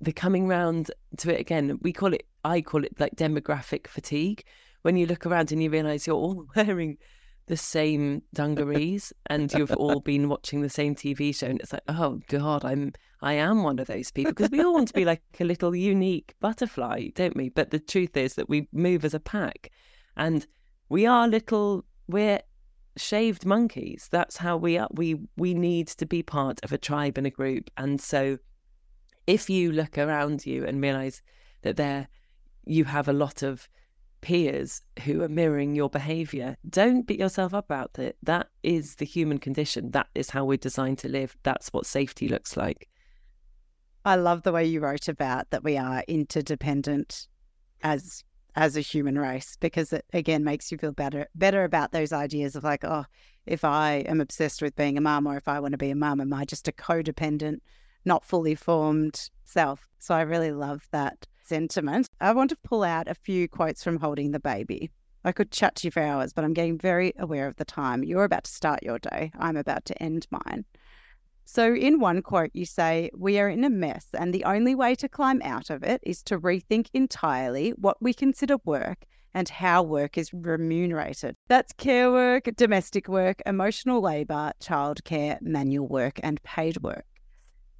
the 0.00 0.12
coming 0.12 0.46
round 0.46 0.90
to 1.16 1.34
it 1.34 1.40
again, 1.40 1.78
we 1.80 1.92
call 1.92 2.12
it, 2.12 2.26
I 2.44 2.60
call 2.60 2.84
it 2.84 2.98
like 3.00 3.16
demographic 3.16 3.86
fatigue. 3.86 4.44
When 4.82 4.96
you 4.96 5.06
look 5.06 5.26
around 5.26 5.52
and 5.52 5.62
you 5.62 5.70
realize 5.70 6.06
you're 6.06 6.16
all 6.16 6.46
wearing 6.56 6.98
the 7.46 7.56
same 7.56 8.22
dungarees 8.34 9.12
and 9.26 9.52
you've 9.52 9.72
all 9.72 10.00
been 10.00 10.28
watching 10.28 10.62
the 10.62 10.68
same 10.68 10.94
TV 10.94 11.34
show, 11.34 11.46
and 11.46 11.60
it's 11.60 11.72
like, 11.72 11.82
oh 11.88 12.20
God, 12.28 12.64
I'm 12.64 12.92
I 13.22 13.34
am 13.34 13.62
one 13.62 13.78
of 13.78 13.86
those 13.86 14.10
people 14.10 14.32
because 14.32 14.50
we 14.50 14.60
all 14.60 14.74
want 14.74 14.88
to 14.88 14.94
be 14.94 15.04
like 15.04 15.22
a 15.40 15.44
little 15.44 15.74
unique 15.74 16.34
butterfly, 16.40 17.08
don't 17.14 17.36
we? 17.36 17.48
But 17.48 17.70
the 17.70 17.78
truth 17.78 18.16
is 18.16 18.34
that 18.34 18.48
we 18.48 18.68
move 18.72 19.04
as 19.04 19.14
a 19.14 19.20
pack, 19.20 19.70
and 20.16 20.46
we 20.88 21.06
are 21.06 21.28
little. 21.28 21.84
We're 22.08 22.40
shaved 22.96 23.44
monkeys. 23.44 24.08
That's 24.10 24.36
how 24.36 24.56
we 24.56 24.78
are. 24.78 24.88
We 24.92 25.20
we 25.36 25.54
need 25.54 25.88
to 25.88 26.06
be 26.06 26.22
part 26.22 26.60
of 26.62 26.72
a 26.72 26.78
tribe 26.78 27.16
and 27.16 27.26
a 27.26 27.30
group, 27.30 27.70
and 27.76 28.00
so 28.00 28.38
if 29.26 29.50
you 29.50 29.72
look 29.72 29.98
around 29.98 30.46
you 30.46 30.64
and 30.64 30.80
realize 30.80 31.22
that 31.62 31.76
there 31.76 32.08
you 32.64 32.84
have 32.84 33.08
a 33.08 33.12
lot 33.12 33.42
of 33.42 33.68
peers 34.26 34.82
who 35.04 35.22
are 35.22 35.28
mirroring 35.28 35.76
your 35.76 35.88
behavior, 35.88 36.56
don't 36.68 37.06
beat 37.06 37.20
yourself 37.20 37.54
up 37.54 37.66
about 37.66 37.96
it. 37.96 38.16
That 38.24 38.48
is 38.64 38.96
the 38.96 39.04
human 39.04 39.38
condition. 39.38 39.92
That 39.92 40.08
is 40.16 40.30
how 40.30 40.44
we're 40.44 40.56
designed 40.56 40.98
to 40.98 41.08
live. 41.08 41.36
That's 41.44 41.68
what 41.68 41.86
safety 41.86 42.26
looks 42.26 42.56
like. 42.56 42.88
I 44.04 44.16
love 44.16 44.42
the 44.42 44.50
way 44.50 44.64
you 44.64 44.80
wrote 44.80 45.06
about 45.06 45.50
that 45.50 45.62
we 45.62 45.78
are 45.78 46.02
interdependent 46.08 47.28
as 47.84 48.24
as 48.56 48.76
a 48.76 48.80
human 48.80 49.16
race 49.16 49.56
because 49.60 49.92
it 49.92 50.04
again 50.12 50.42
makes 50.42 50.72
you 50.72 50.78
feel 50.78 50.90
better 50.90 51.28
better 51.36 51.62
about 51.62 51.92
those 51.92 52.12
ideas 52.12 52.56
of 52.56 52.64
like, 52.64 52.82
oh, 52.82 53.04
if 53.46 53.62
I 53.64 53.98
am 54.08 54.20
obsessed 54.20 54.60
with 54.60 54.74
being 54.74 54.98
a 54.98 55.00
mum 55.00 55.28
or 55.28 55.36
if 55.36 55.46
I 55.46 55.60
want 55.60 55.72
to 55.72 55.78
be 55.78 55.90
a 55.90 55.94
mum, 55.94 56.20
am 56.20 56.34
I 56.34 56.44
just 56.44 56.66
a 56.66 56.72
codependent 56.72 57.58
not 58.04 58.24
fully 58.24 58.56
formed 58.56 59.30
self. 59.44 59.86
So 60.00 60.16
I 60.16 60.22
really 60.22 60.50
love 60.50 60.88
that 60.90 61.28
sentiment. 61.46 62.08
I 62.20 62.32
want 62.32 62.50
to 62.50 62.58
pull 62.64 62.82
out 62.82 63.08
a 63.08 63.14
few 63.14 63.48
quotes 63.48 63.84
from 63.84 63.98
Holding 63.98 64.32
the 64.32 64.40
Baby. 64.40 64.90
I 65.24 65.32
could 65.32 65.50
chat 65.50 65.74
to 65.76 65.86
you 65.86 65.90
for 65.90 66.02
hours, 66.02 66.32
but 66.32 66.44
I'm 66.44 66.52
getting 66.52 66.78
very 66.78 67.12
aware 67.18 67.46
of 67.48 67.56
the 67.56 67.64
time. 67.64 68.04
You're 68.04 68.24
about 68.24 68.44
to 68.44 68.50
start 68.50 68.82
your 68.82 68.98
day. 68.98 69.32
I'm 69.38 69.56
about 69.56 69.84
to 69.86 70.02
end 70.02 70.26
mine. 70.30 70.64
So, 71.44 71.74
in 71.74 72.00
one 72.00 72.22
quote, 72.22 72.50
you 72.54 72.66
say, 72.66 73.10
We 73.14 73.38
are 73.38 73.48
in 73.48 73.64
a 73.64 73.70
mess, 73.70 74.06
and 74.14 74.32
the 74.32 74.44
only 74.44 74.74
way 74.74 74.94
to 74.96 75.08
climb 75.08 75.40
out 75.42 75.70
of 75.70 75.82
it 75.82 76.00
is 76.02 76.22
to 76.24 76.38
rethink 76.38 76.88
entirely 76.92 77.70
what 77.70 78.02
we 78.02 78.12
consider 78.12 78.56
work 78.64 79.04
and 79.32 79.48
how 79.48 79.82
work 79.82 80.16
is 80.18 80.32
remunerated. 80.32 81.36
That's 81.48 81.72
care 81.72 82.10
work, 82.10 82.48
domestic 82.56 83.06
work, 83.06 83.42
emotional 83.46 84.00
labour, 84.00 84.52
childcare, 84.60 85.40
manual 85.40 85.86
work, 85.86 86.18
and 86.22 86.42
paid 86.42 86.82
work. 86.82 87.04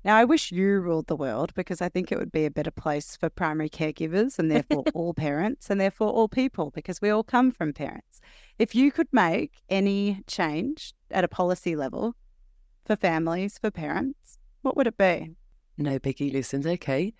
Now, 0.07 0.15
I 0.15 0.25
wish 0.25 0.53
you 0.53 0.79
ruled 0.79 1.09
the 1.09 1.17
world 1.17 1.53
because 1.55 1.83
I 1.83 1.89
think 1.89 2.13
it 2.13 2.19
would 2.21 2.31
be 2.31 2.45
a 2.45 2.51
better 2.51 2.71
place 2.71 3.17
for 3.17 3.29
primary 3.29 3.69
caregivers 3.69 4.39
and 4.39 4.49
therefore 4.49 4.85
all 4.95 5.13
parents 5.15 5.69
and 5.69 5.81
therefore 5.81 6.11
all 6.11 6.29
people 6.29 6.71
because 6.71 7.03
we 7.03 7.11
all 7.11 7.25
come 7.25 7.51
from 7.51 7.73
parents. 7.73 8.21
If 8.57 8.73
you 8.73 8.93
could 8.93 9.09
make 9.11 9.65
any 9.69 10.23
change 10.29 10.95
at 11.11 11.25
a 11.25 11.29
policy 11.29 11.75
level 11.75 12.15
for 12.85 12.95
families, 12.95 13.59
for 13.59 13.73
parents, 13.73 14.39
what 14.63 14.77
would 14.77 14.87
it 14.87 14.97
be? 14.97 15.33
No 15.79 15.99
biggie, 15.99 16.33
Lucinda. 16.33 16.71
Okay. 16.71 17.13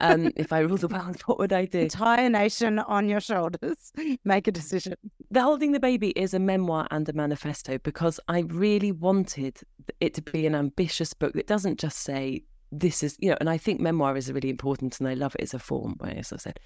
Um, 0.00 0.30
if 0.36 0.52
I 0.52 0.60
rule 0.60 0.76
the 0.76 0.88
world, 0.88 1.20
what 1.26 1.38
would 1.38 1.52
I 1.52 1.64
do? 1.64 1.80
Entire 1.80 2.28
nation 2.28 2.78
on 2.78 3.08
your 3.08 3.20
shoulders. 3.20 3.92
Make 4.24 4.46
a 4.46 4.52
decision. 4.52 4.94
The 5.30 5.42
Holding 5.42 5.72
the 5.72 5.80
Baby 5.80 6.10
is 6.10 6.32
a 6.32 6.38
memoir 6.38 6.86
and 6.90 7.08
a 7.08 7.12
manifesto 7.12 7.78
because 7.78 8.20
I 8.28 8.40
really 8.40 8.92
wanted 8.92 9.58
it 10.00 10.14
to 10.14 10.22
be 10.22 10.46
an 10.46 10.54
ambitious 10.54 11.14
book 11.14 11.32
that 11.34 11.48
doesn't 11.48 11.80
just 11.80 11.98
say 11.98 12.44
this 12.70 13.02
is, 13.02 13.16
you 13.20 13.30
know, 13.30 13.36
and 13.40 13.50
I 13.50 13.58
think 13.58 13.80
memoir 13.80 14.16
is 14.16 14.30
really 14.30 14.50
important 14.50 15.00
and 15.00 15.08
I 15.08 15.14
love 15.14 15.34
it 15.36 15.42
as 15.42 15.54
a 15.54 15.58
form 15.58 15.96
where, 15.98 16.16
as 16.16 16.32
I 16.32 16.36
said, 16.36 16.60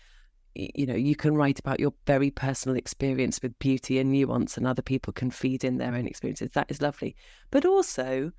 you 0.54 0.84
know, 0.84 0.96
you 0.96 1.14
can 1.14 1.36
write 1.36 1.58
about 1.58 1.80
your 1.80 1.92
very 2.06 2.30
personal 2.30 2.76
experience 2.76 3.40
with 3.40 3.58
beauty 3.60 3.98
and 3.98 4.10
nuance 4.10 4.56
and 4.56 4.66
other 4.66 4.82
people 4.82 5.12
can 5.12 5.30
feed 5.30 5.64
in 5.64 5.78
their 5.78 5.94
own 5.94 6.06
experiences. 6.06 6.50
That 6.52 6.70
is 6.70 6.82
lovely. 6.82 7.16
But 7.50 7.64
also, 7.64 8.32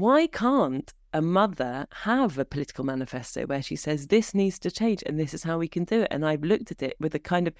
why 0.00 0.26
can't 0.26 0.92
a 1.12 1.22
mother 1.22 1.86
have 1.92 2.38
a 2.38 2.44
political 2.44 2.84
manifesto 2.84 3.46
where 3.46 3.62
she 3.62 3.76
says 3.76 4.06
this 4.06 4.34
needs 4.34 4.58
to 4.60 4.70
change 4.70 5.02
and 5.06 5.18
this 5.18 5.34
is 5.34 5.42
how 5.42 5.58
we 5.58 5.68
can 5.68 5.84
do 5.84 6.02
it? 6.02 6.08
And 6.10 6.24
I've 6.24 6.42
looked 6.42 6.70
at 6.70 6.82
it 6.82 6.96
with 7.00 7.14
a 7.14 7.18
kind 7.18 7.48
of 7.48 7.54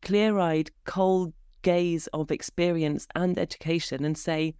clear 0.00 0.38
eyed, 0.38 0.70
cold 0.84 1.32
gaze 1.62 2.08
of 2.08 2.30
experience 2.30 3.06
and 3.14 3.38
education 3.38 4.04
and 4.04 4.18
say, 4.18 4.54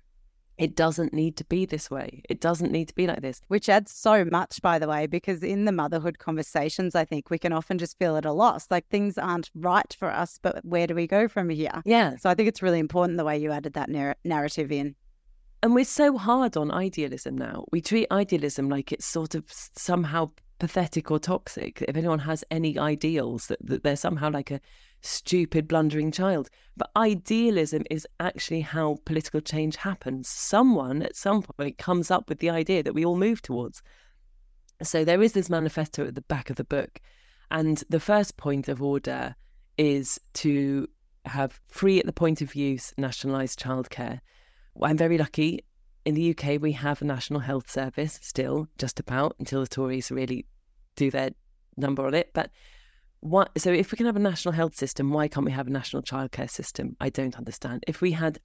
it 0.58 0.76
doesn't 0.76 1.12
need 1.12 1.36
to 1.38 1.44
be 1.44 1.64
this 1.66 1.90
way. 1.90 2.22
It 2.28 2.40
doesn't 2.40 2.70
need 2.70 2.88
to 2.88 2.94
be 2.94 3.06
like 3.06 3.22
this. 3.22 3.40
Which 3.48 3.68
adds 3.68 3.90
so 3.90 4.24
much, 4.24 4.60
by 4.62 4.78
the 4.78 4.86
way, 4.86 5.06
because 5.06 5.42
in 5.42 5.64
the 5.64 5.72
motherhood 5.72 6.18
conversations, 6.18 6.94
I 6.94 7.04
think 7.04 7.30
we 7.30 7.38
can 7.38 7.52
often 7.52 7.78
just 7.78 7.98
feel 7.98 8.16
at 8.16 8.24
a 8.24 8.32
loss. 8.32 8.66
Like 8.70 8.86
things 8.88 9.18
aren't 9.18 9.50
right 9.54 9.96
for 9.98 10.10
us, 10.10 10.38
but 10.40 10.64
where 10.64 10.86
do 10.86 10.94
we 10.94 11.06
go 11.06 11.26
from 11.26 11.48
here? 11.48 11.82
Yeah. 11.84 12.16
So 12.16 12.30
I 12.30 12.34
think 12.34 12.48
it's 12.48 12.62
really 12.62 12.78
important 12.78 13.18
the 13.18 13.24
way 13.24 13.38
you 13.38 13.50
added 13.50 13.72
that 13.72 13.88
narr- 13.88 14.16
narrative 14.24 14.70
in. 14.70 14.94
And 15.62 15.74
we're 15.74 15.84
so 15.84 16.18
hard 16.18 16.56
on 16.56 16.72
idealism 16.72 17.38
now. 17.38 17.64
We 17.70 17.80
treat 17.80 18.08
idealism 18.10 18.68
like 18.68 18.90
it's 18.90 19.06
sort 19.06 19.36
of 19.36 19.44
somehow 19.48 20.32
pathetic 20.58 21.10
or 21.10 21.20
toxic. 21.20 21.82
If 21.82 21.96
anyone 21.96 22.18
has 22.20 22.44
any 22.50 22.78
ideals, 22.78 23.46
that, 23.46 23.64
that 23.66 23.84
they're 23.84 23.96
somehow 23.96 24.30
like 24.30 24.50
a 24.50 24.60
stupid, 25.02 25.68
blundering 25.68 26.10
child. 26.10 26.48
But 26.76 26.90
idealism 26.96 27.84
is 27.90 28.08
actually 28.18 28.62
how 28.62 28.98
political 29.04 29.40
change 29.40 29.76
happens. 29.76 30.28
Someone 30.28 31.02
at 31.02 31.14
some 31.16 31.42
point 31.42 31.78
comes 31.78 32.10
up 32.10 32.28
with 32.28 32.40
the 32.40 32.50
idea 32.50 32.82
that 32.82 32.94
we 32.94 33.04
all 33.04 33.16
move 33.16 33.40
towards. 33.40 33.82
So 34.82 35.04
there 35.04 35.22
is 35.22 35.32
this 35.32 35.50
manifesto 35.50 36.06
at 36.06 36.16
the 36.16 36.22
back 36.22 36.50
of 36.50 36.56
the 36.56 36.64
book. 36.64 37.00
And 37.52 37.84
the 37.88 38.00
first 38.00 38.36
point 38.36 38.68
of 38.68 38.82
order 38.82 39.36
is 39.78 40.18
to 40.34 40.88
have 41.24 41.60
free 41.68 42.00
at 42.00 42.06
the 42.06 42.12
point 42.12 42.40
of 42.40 42.56
use 42.56 42.92
nationalised 42.96 43.60
childcare. 43.60 44.20
I'm 44.80 44.96
very 44.96 45.18
lucky. 45.18 45.64
In 46.04 46.14
the 46.14 46.30
UK, 46.30 46.60
we 46.60 46.72
have 46.72 47.02
a 47.02 47.04
national 47.04 47.40
health 47.40 47.70
service 47.70 48.18
still, 48.22 48.68
just 48.78 48.98
about 48.98 49.36
until 49.38 49.60
the 49.60 49.68
Tories 49.68 50.10
really 50.10 50.46
do 50.96 51.10
their 51.10 51.30
number 51.76 52.06
on 52.06 52.14
it. 52.14 52.30
But 52.32 52.50
what, 53.20 53.50
so 53.56 53.70
if 53.70 53.92
we 53.92 53.96
can 53.96 54.06
have 54.06 54.16
a 54.16 54.20
national 54.20 54.52
health 54.52 54.74
system, 54.74 55.10
why 55.10 55.28
can't 55.28 55.46
we 55.46 55.52
have 55.52 55.68
a 55.68 55.70
national 55.70 56.02
childcare 56.02 56.50
system? 56.50 56.96
I 57.00 57.08
don't 57.08 57.38
understand. 57.38 57.84
If 57.86 58.00
we 58.00 58.12
had, 58.12 58.40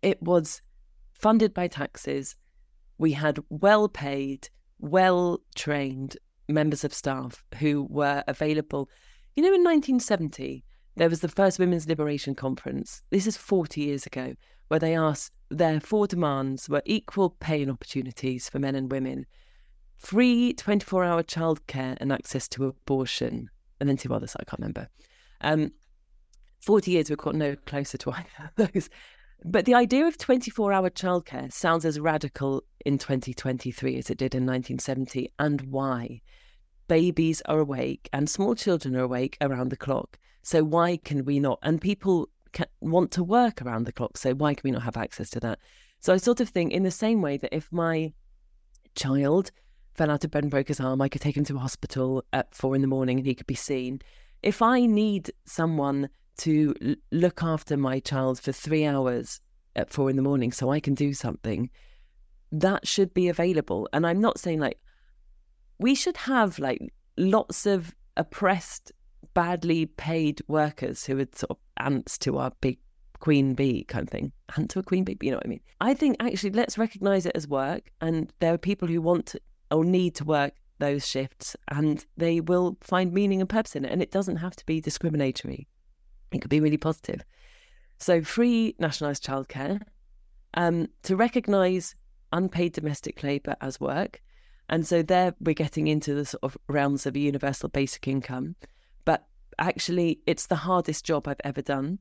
it 0.00 0.22
was 0.22 0.62
funded 1.12 1.52
by 1.52 1.68
taxes, 1.68 2.34
we 2.96 3.12
had 3.12 3.38
well 3.50 3.88
paid, 3.88 4.48
well 4.78 5.40
trained 5.54 6.16
members 6.48 6.82
of 6.84 6.94
staff 6.94 7.44
who 7.58 7.86
were 7.90 8.24
available. 8.26 8.88
You 9.34 9.42
know, 9.42 9.48
in 9.48 9.62
1970, 9.64 10.64
there 10.96 11.10
was 11.10 11.20
the 11.20 11.28
first 11.28 11.58
Women's 11.58 11.86
Liberation 11.86 12.34
Conference. 12.34 13.02
This 13.10 13.26
is 13.26 13.36
40 13.36 13.82
years 13.82 14.06
ago 14.06 14.34
where 14.68 14.80
they 14.80 14.94
asked 14.94 15.32
their 15.50 15.80
four 15.80 16.06
demands 16.06 16.68
were 16.68 16.82
equal 16.84 17.30
pay 17.30 17.62
and 17.62 17.70
opportunities 17.70 18.48
for 18.48 18.58
men 18.58 18.74
and 18.74 18.90
women, 18.90 19.26
free 19.96 20.52
24 20.52 21.04
hour 21.04 21.22
childcare 21.22 21.96
and 22.00 22.12
access 22.12 22.48
to 22.48 22.66
abortion, 22.66 23.48
and 23.80 23.88
then 23.88 23.96
two 23.96 24.12
others 24.12 24.36
I 24.36 24.44
can't 24.44 24.60
remember. 24.60 24.88
Um, 25.40 25.72
40 26.60 26.90
years, 26.90 27.08
we've 27.08 27.18
got 27.18 27.34
no 27.34 27.54
closer 27.66 27.98
to 27.98 28.10
either 28.12 28.50
of 28.56 28.72
those. 28.72 28.90
But 29.44 29.66
the 29.66 29.74
idea 29.74 30.06
of 30.06 30.18
24 30.18 30.72
hour 30.72 30.90
childcare 30.90 31.52
sounds 31.52 31.84
as 31.84 32.00
radical 32.00 32.64
in 32.84 32.98
2023 32.98 33.96
as 33.98 34.10
it 34.10 34.18
did 34.18 34.34
in 34.34 34.46
1970. 34.46 35.30
And 35.38 35.60
why? 35.62 36.22
Babies 36.88 37.42
are 37.46 37.58
awake 37.58 38.08
and 38.12 38.30
small 38.30 38.54
children 38.54 38.96
are 38.96 39.04
awake 39.04 39.36
around 39.40 39.70
the 39.70 39.76
clock. 39.76 40.18
So 40.42 40.64
why 40.64 40.96
can 40.96 41.24
we 41.24 41.38
not? 41.38 41.58
And 41.62 41.80
people 41.80 42.28
can, 42.56 42.66
want 42.80 43.10
to 43.12 43.22
work 43.22 43.60
around 43.60 43.84
the 43.84 43.92
clock. 43.92 44.16
So 44.16 44.32
why 44.32 44.54
can 44.54 44.62
we 44.64 44.70
not 44.70 44.82
have 44.82 44.96
access 44.96 45.28
to 45.30 45.40
that? 45.40 45.58
So 46.00 46.14
I 46.14 46.16
sort 46.16 46.40
of 46.40 46.48
think, 46.48 46.72
in 46.72 46.84
the 46.84 46.90
same 46.90 47.20
way 47.20 47.36
that 47.36 47.54
if 47.54 47.70
my 47.70 48.12
child 48.94 49.50
fell 49.94 50.10
out 50.10 50.24
of 50.24 50.30
bed 50.30 50.44
and 50.44 50.50
broke 50.50 50.68
his 50.68 50.80
arm, 50.80 51.02
I 51.02 51.08
could 51.08 51.20
take 51.20 51.36
him 51.36 51.44
to 51.44 51.56
a 51.56 51.60
hospital 51.60 52.24
at 52.32 52.54
four 52.54 52.74
in 52.74 52.80
the 52.80 52.88
morning 52.88 53.18
and 53.18 53.26
he 53.26 53.34
could 53.34 53.46
be 53.46 53.54
seen. 53.54 54.00
If 54.42 54.62
I 54.62 54.86
need 54.86 55.30
someone 55.44 56.08
to 56.38 56.74
l- 56.82 56.94
look 57.12 57.42
after 57.42 57.76
my 57.76 58.00
child 58.00 58.40
for 58.40 58.52
three 58.52 58.86
hours 58.86 59.40
at 59.74 59.90
four 59.90 60.08
in 60.08 60.16
the 60.16 60.22
morning 60.22 60.50
so 60.50 60.70
I 60.70 60.80
can 60.80 60.94
do 60.94 61.12
something, 61.12 61.68
that 62.52 62.86
should 62.86 63.12
be 63.12 63.28
available. 63.28 63.88
And 63.92 64.06
I'm 64.06 64.20
not 64.20 64.38
saying 64.38 64.60
like 64.60 64.78
we 65.78 65.94
should 65.94 66.16
have 66.16 66.58
like 66.58 66.80
lots 67.18 67.66
of 67.66 67.94
oppressed, 68.16 68.92
badly 69.36 69.84
paid 69.84 70.40
workers 70.48 71.04
who 71.04 71.18
are 71.18 71.26
sort 71.34 71.50
of 71.50 71.58
ants 71.76 72.16
to 72.16 72.38
our 72.38 72.50
big 72.62 72.78
queen 73.20 73.52
bee 73.52 73.84
kind 73.84 74.04
of 74.04 74.08
thing. 74.08 74.32
Ant 74.56 74.70
to 74.70 74.78
a 74.78 74.82
queen 74.82 75.04
bee, 75.04 75.18
you 75.20 75.30
know 75.30 75.36
what 75.36 75.44
I 75.44 75.50
mean? 75.50 75.60
I 75.78 75.92
think 75.92 76.16
actually 76.20 76.52
let's 76.52 76.78
recognize 76.78 77.26
it 77.26 77.32
as 77.34 77.46
work. 77.46 77.92
And 78.00 78.32
there 78.40 78.54
are 78.54 78.58
people 78.58 78.88
who 78.88 79.02
want 79.02 79.26
to, 79.26 79.40
or 79.70 79.84
need 79.84 80.14
to 80.14 80.24
work 80.24 80.54
those 80.78 81.06
shifts 81.06 81.54
and 81.70 82.06
they 82.16 82.40
will 82.40 82.78
find 82.80 83.12
meaning 83.12 83.42
and 83.42 83.48
purpose 83.48 83.76
in 83.76 83.84
it. 83.84 83.92
And 83.92 84.00
it 84.00 84.10
doesn't 84.10 84.36
have 84.36 84.56
to 84.56 84.64
be 84.64 84.80
discriminatory. 84.80 85.68
It 86.32 86.40
could 86.40 86.50
be 86.50 86.60
really 86.60 86.78
positive. 86.78 87.22
So, 87.98 88.22
free 88.22 88.74
nationalised 88.78 89.22
childcare, 89.22 89.82
um, 90.54 90.86
to 91.02 91.14
recognise 91.14 91.94
unpaid 92.32 92.72
domestic 92.72 93.22
labour 93.22 93.56
as 93.60 93.78
work. 93.80 94.22
And 94.70 94.86
so, 94.86 95.02
there 95.02 95.34
we're 95.40 95.54
getting 95.54 95.88
into 95.88 96.14
the 96.14 96.24
sort 96.24 96.42
of 96.42 96.56
realms 96.68 97.04
of 97.04 97.16
a 97.16 97.18
universal 97.18 97.68
basic 97.68 98.08
income. 98.08 98.56
Actually, 99.58 100.20
it's 100.26 100.46
the 100.46 100.56
hardest 100.56 101.04
job 101.04 101.26
I've 101.26 101.40
ever 101.44 101.62
done. 101.62 101.98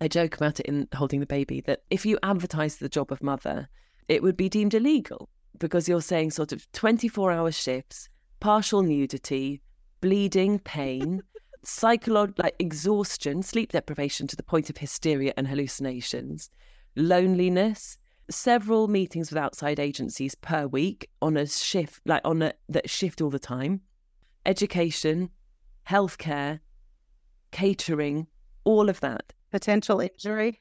I 0.00 0.08
joke 0.08 0.36
about 0.36 0.58
it 0.60 0.66
in 0.66 0.88
Holding 0.94 1.20
the 1.20 1.26
Baby 1.26 1.60
that 1.62 1.82
if 1.90 2.04
you 2.04 2.18
advertise 2.22 2.76
the 2.76 2.88
job 2.88 3.12
of 3.12 3.22
mother, 3.22 3.68
it 4.08 4.22
would 4.22 4.36
be 4.36 4.48
deemed 4.48 4.74
illegal 4.74 5.28
because 5.58 5.88
you're 5.88 6.02
saying 6.02 6.32
sort 6.32 6.52
of 6.52 6.70
24 6.72 7.30
hour 7.30 7.52
shifts, 7.52 8.08
partial 8.40 8.82
nudity, 8.82 9.62
bleeding, 10.00 10.58
pain 10.58 11.22
psychological 11.66 12.44
like 12.44 12.56
exhaustion, 12.58 13.42
sleep 13.42 13.72
deprivation 13.72 14.26
to 14.26 14.36
the 14.36 14.42
point 14.42 14.70
of 14.70 14.76
hysteria 14.76 15.32
and 15.36 15.48
hallucinations, 15.48 16.50
loneliness, 16.96 17.98
several 18.30 18.88
meetings 18.88 19.30
with 19.30 19.38
outside 19.38 19.80
agencies 19.80 20.34
per 20.34 20.66
week 20.66 21.10
on 21.20 21.36
a 21.36 21.46
shift, 21.46 22.00
like 22.06 22.22
on 22.24 22.42
a 22.42 22.52
that 22.68 22.88
shift 22.88 23.20
all 23.20 23.30
the 23.30 23.38
time, 23.38 23.80
education, 24.46 25.30
healthcare, 25.88 26.60
catering, 27.54 28.26
all 28.64 28.90
of 28.90 29.00
that. 29.00 29.32
Potential 29.50 30.00
injury. 30.00 30.60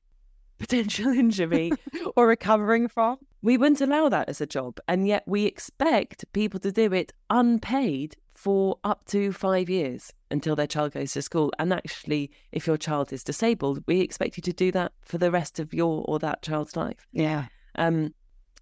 Potential 0.59 1.07
injury. 1.23 1.71
or 2.15 2.27
recovering 2.27 2.87
from. 2.87 3.17
We 3.41 3.57
wouldn't 3.57 3.81
allow 3.81 4.07
that 4.09 4.29
as 4.29 4.39
a 4.39 4.45
job. 4.45 4.79
And 4.87 5.07
yet 5.07 5.23
we 5.25 5.45
expect 5.45 6.23
people 6.31 6.59
to 6.61 6.71
do 6.71 6.93
it 6.93 7.11
unpaid 7.29 8.15
for 8.31 8.77
up 8.83 9.05
to 9.07 9.33
five 9.33 9.69
years 9.69 10.13
until 10.31 10.55
their 10.55 10.67
child 10.67 10.93
goes 10.93 11.13
to 11.13 11.21
school. 11.21 11.51
And 11.59 11.73
actually, 11.73 12.31
if 12.51 12.67
your 12.67 12.77
child 12.77 13.11
is 13.11 13.23
disabled, 13.23 13.83
we 13.87 13.99
expect 13.99 14.37
you 14.37 14.43
to 14.43 14.53
do 14.53 14.71
that 14.73 14.93
for 15.01 15.17
the 15.17 15.31
rest 15.31 15.59
of 15.59 15.73
your 15.73 16.05
or 16.07 16.19
that 16.19 16.43
child's 16.43 16.75
life. 16.75 17.07
Yeah. 17.11 17.45
Um, 17.75 18.13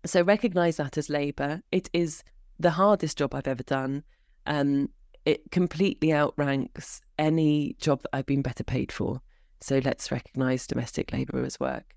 so 0.06 0.24
recognize 0.24 0.78
that 0.78 0.98
as 0.98 1.10
labour. 1.10 1.62
It 1.72 1.90
is 1.92 2.24
the 2.60 2.72
hardest 2.72 3.18
job 3.18 3.36
I've 3.36 3.48
ever 3.48 3.64
done. 3.64 4.04
Um, 4.46 4.90
it 5.26 5.52
completely 5.52 6.14
outranks 6.14 7.02
any 7.20 7.76
job 7.80 8.02
that 8.02 8.10
I've 8.14 8.26
been 8.26 8.42
better 8.42 8.64
paid 8.64 8.92
for. 8.92 9.22
So 9.60 9.80
let's 9.84 10.12
recognise 10.12 10.66
domestic 10.66 11.14
labour 11.14 11.44
as 11.46 11.60
work. 11.60 11.96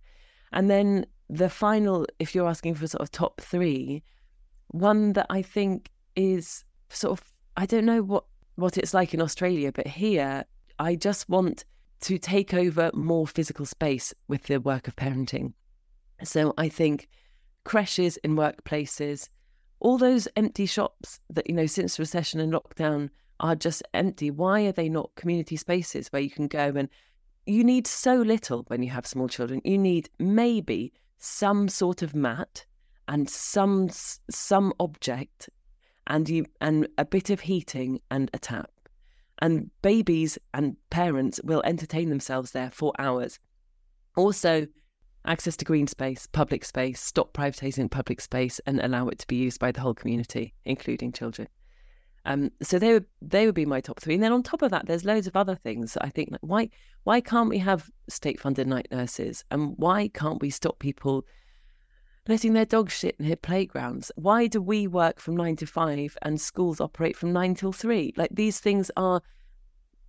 And 0.52 0.70
then 0.70 1.06
the 1.30 1.48
final, 1.48 2.06
if 2.18 2.34
you're 2.34 2.48
asking 2.48 2.74
for 2.74 2.86
sort 2.86 3.00
of 3.00 3.10
top 3.10 3.40
three, 3.40 4.02
one 4.68 5.14
that 5.14 5.26
I 5.30 5.42
think 5.42 5.90
is 6.16 6.64
sort 6.88 7.18
of 7.18 7.26
I 7.56 7.66
don't 7.66 7.84
know 7.84 8.02
what 8.02 8.24
what 8.56 8.76
it's 8.76 8.94
like 8.94 9.14
in 9.14 9.22
Australia, 9.22 9.72
but 9.72 9.86
here 9.86 10.44
I 10.78 10.94
just 10.96 11.28
want 11.28 11.64
to 12.02 12.18
take 12.18 12.52
over 12.52 12.90
more 12.94 13.26
physical 13.26 13.64
space 13.64 14.12
with 14.28 14.44
the 14.44 14.60
work 14.60 14.86
of 14.86 14.96
parenting. 14.96 15.54
So 16.22 16.54
I 16.58 16.68
think 16.68 17.08
creches 17.64 18.16
in 18.18 18.36
workplaces, 18.36 19.28
all 19.80 19.98
those 19.98 20.28
empty 20.36 20.66
shops 20.66 21.20
that, 21.30 21.48
you 21.48 21.54
know, 21.54 21.66
since 21.66 21.98
recession 21.98 22.40
and 22.40 22.52
lockdown 22.52 23.10
are 23.40 23.54
just 23.54 23.82
empty. 23.92 24.30
Why 24.30 24.62
are 24.62 24.72
they 24.72 24.88
not 24.88 25.14
community 25.14 25.56
spaces 25.56 26.08
where 26.08 26.22
you 26.22 26.30
can 26.30 26.48
go 26.48 26.72
and 26.76 26.88
you 27.46 27.64
need 27.64 27.86
so 27.86 28.16
little 28.16 28.64
when 28.68 28.82
you 28.82 28.90
have 28.90 29.06
small 29.06 29.28
children. 29.28 29.60
You 29.64 29.78
need 29.78 30.08
maybe 30.18 30.92
some 31.18 31.68
sort 31.68 32.02
of 32.02 32.14
mat 32.14 32.64
and 33.08 33.28
some 33.28 33.90
some 34.30 34.72
object 34.80 35.50
and 36.06 36.28
you 36.28 36.46
and 36.60 36.88
a 36.98 37.04
bit 37.04 37.30
of 37.30 37.40
heating 37.40 38.00
and 38.10 38.30
a 38.32 38.38
tap. 38.38 38.70
And 39.40 39.70
babies 39.82 40.38
and 40.54 40.76
parents 40.90 41.40
will 41.44 41.62
entertain 41.64 42.08
themselves 42.08 42.52
there 42.52 42.70
for 42.70 42.92
hours. 42.98 43.38
Also, 44.16 44.66
access 45.26 45.56
to 45.56 45.64
green 45.64 45.86
space, 45.86 46.26
public 46.26 46.64
space, 46.64 47.00
stop 47.00 47.32
privatising 47.32 47.90
public 47.90 48.20
space 48.20 48.60
and 48.66 48.80
allow 48.80 49.08
it 49.08 49.18
to 49.20 49.26
be 49.26 49.36
used 49.36 49.60
by 49.60 49.72
the 49.72 49.80
whole 49.80 49.94
community, 49.94 50.54
including 50.64 51.12
children. 51.12 51.48
Um, 52.26 52.50
so 52.62 52.78
they 52.78 52.94
would 52.94 53.04
they 53.20 53.44
would 53.44 53.54
be 53.54 53.66
my 53.66 53.80
top 53.80 54.00
three. 54.00 54.14
And 54.14 54.22
then 54.22 54.32
on 54.32 54.42
top 54.42 54.62
of 54.62 54.70
that, 54.70 54.86
there's 54.86 55.04
loads 55.04 55.26
of 55.26 55.36
other 55.36 55.54
things. 55.54 55.96
I 56.00 56.08
think 56.08 56.30
like 56.30 56.40
why 56.42 56.70
why 57.04 57.20
can't 57.20 57.50
we 57.50 57.58
have 57.58 57.90
state 58.08 58.40
funded 58.40 58.66
night 58.66 58.88
nurses? 58.90 59.44
And 59.50 59.74
why 59.76 60.08
can't 60.08 60.40
we 60.40 60.50
stop 60.50 60.78
people 60.78 61.26
letting 62.28 62.54
their 62.54 62.64
dogs 62.64 62.92
shit 62.92 63.16
in 63.18 63.26
their 63.26 63.36
playgrounds. 63.36 64.10
Why 64.16 64.46
do 64.46 64.60
we 64.60 64.86
work 64.86 65.20
from 65.20 65.36
nine 65.36 65.56
to 65.56 65.66
five 65.66 66.16
and 66.22 66.40
schools 66.40 66.80
operate 66.80 67.16
from 67.16 67.32
nine 67.32 67.54
till 67.54 67.72
three? 67.72 68.14
Like 68.16 68.30
these 68.32 68.60
things 68.60 68.90
are, 68.96 69.20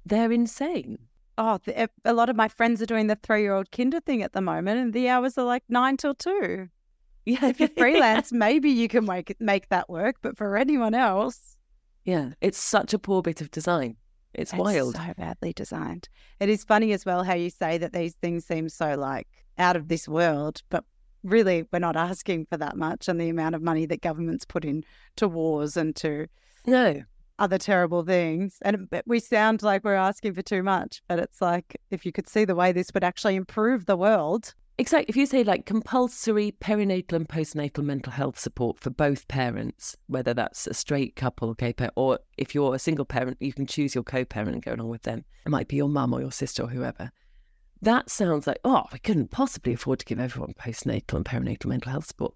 they're 0.06 0.32
insane. 0.32 0.98
Oh, 1.38 1.60
the, 1.64 1.78
eh, 1.78 1.88
a 2.06 2.14
lot 2.14 2.30
of 2.30 2.36
my 2.36 2.48
friends 2.48 2.82
are 2.82 2.86
doing 2.86 3.08
the 3.08 3.18
three 3.22 3.42
year 3.42 3.54
old 3.54 3.72
kinder 3.72 4.00
thing 4.00 4.22
at 4.22 4.34
the 4.34 4.42
moment, 4.42 4.80
and 4.80 4.94
the 4.94 5.10
hours 5.10 5.38
are 5.38 5.46
like 5.46 5.64
nine 5.70 5.98
till 5.98 6.16
two. 6.16 6.70
Yeah. 7.26 7.46
If 7.46 7.60
you're 7.60 7.70
freelance, 7.78 8.32
maybe 8.32 8.70
you 8.70 8.88
can 8.88 9.06
make, 9.06 9.36
make 9.40 9.70
that 9.70 9.90
work, 9.90 10.18
but 10.22 10.38
for 10.38 10.58
anyone 10.58 10.94
else. 10.94 11.58
Yeah, 12.04 12.32
it's 12.40 12.60
such 12.60 12.94
a 12.94 13.00
poor 13.00 13.22
bit 13.22 13.42
of 13.42 13.52
design. 13.52 13.98
It's, 14.34 14.54
it's 14.54 14.60
wild. 14.60 14.96
So 14.96 15.14
badly 15.18 15.54
designed. 15.54 16.08
It 16.40 16.50
is 16.50 16.64
funny 16.64 16.92
as 16.92 17.06
well 17.06 17.24
how 17.24 17.34
you 17.34 17.50
say 17.50 17.78
that 17.78 17.94
these 17.94 18.14
things 18.16 18.46
seem 18.46 18.70
so 18.70 18.96
like 18.96 19.28
out 19.58 19.76
of 19.76 19.88
this 19.88 20.08
world, 20.08 20.62
but 20.70 20.84
really 21.24 21.66
we're 21.72 21.80
not 21.80 21.96
asking 21.96 22.46
for 22.46 22.58
that 22.58 22.78
much 22.78 23.08
and 23.08 23.20
the 23.20 23.30
amount 23.30 23.56
of 23.56 23.62
money 23.62 23.86
that 23.88 24.02
governments 24.02 24.46
put 24.46 24.64
in 24.64 24.84
to 25.16 25.28
wars 25.28 25.76
and 25.76 25.96
to 25.96 26.28
no 26.66 27.02
other 27.40 27.58
terrible 27.58 28.04
things 28.04 28.58
and 28.62 28.88
we 29.06 29.20
sound 29.20 29.62
like 29.62 29.84
we're 29.84 29.94
asking 29.94 30.34
for 30.34 30.42
too 30.42 30.64
much 30.64 31.02
but 31.08 31.20
it's 31.20 31.42
like 31.42 31.76
if 31.92 32.06
you 32.06 32.12
could 32.12 32.30
see 32.30 32.46
the 32.46 32.56
way 32.56 32.72
this 32.72 32.92
would 32.94 33.04
actually 33.04 33.36
improve 33.36 33.86
the 33.86 33.98
world 33.98 34.54
exactly 34.78 35.06
if 35.10 35.16
you 35.16 35.26
say 35.26 35.44
like 35.44 35.66
compulsory 35.66 36.54
perinatal 36.62 37.14
and 37.14 37.28
postnatal 37.28 37.84
mental 37.84 38.12
health 38.12 38.40
support 38.40 38.80
for 38.80 38.90
both 38.90 39.28
parents 39.28 39.96
whether 40.08 40.34
that's 40.34 40.68
a 40.68 40.74
straight 40.74 41.16
couple 41.16 41.54
gay 41.56 41.74
pair 41.74 41.92
or 41.96 42.20
if 42.38 42.56
you're 42.56 42.76
a 42.76 42.80
single 42.80 43.06
parent 43.06 43.38
you 43.40 43.54
can 43.54 43.66
choose 43.66 43.94
your 43.94 44.04
co-parent 44.04 44.54
and 44.54 44.64
go 44.64 44.74
along 44.74 44.90
with 44.90 45.04
them 45.04 45.24
it 45.46 45.50
might 45.50 45.68
be 45.68 45.76
your 45.76 45.90
mum 45.90 46.14
or 46.14 46.22
your 46.22 46.32
sister 46.32 46.64
or 46.64 46.68
whoever 46.68 47.12
that 47.82 48.10
sounds 48.10 48.48
like, 48.48 48.60
oh, 48.64 48.84
we 48.92 49.00
couldn't 49.00 49.32
possibly 49.32 49.74
afford 49.74 50.00
to 50.00 50.06
give 50.06 50.20
everyone 50.20 50.54
postnatal 50.54 51.14
and 51.14 51.26
perinatal 51.26 51.68
mental 51.68 51.92
health 51.92 52.08
support. 52.08 52.34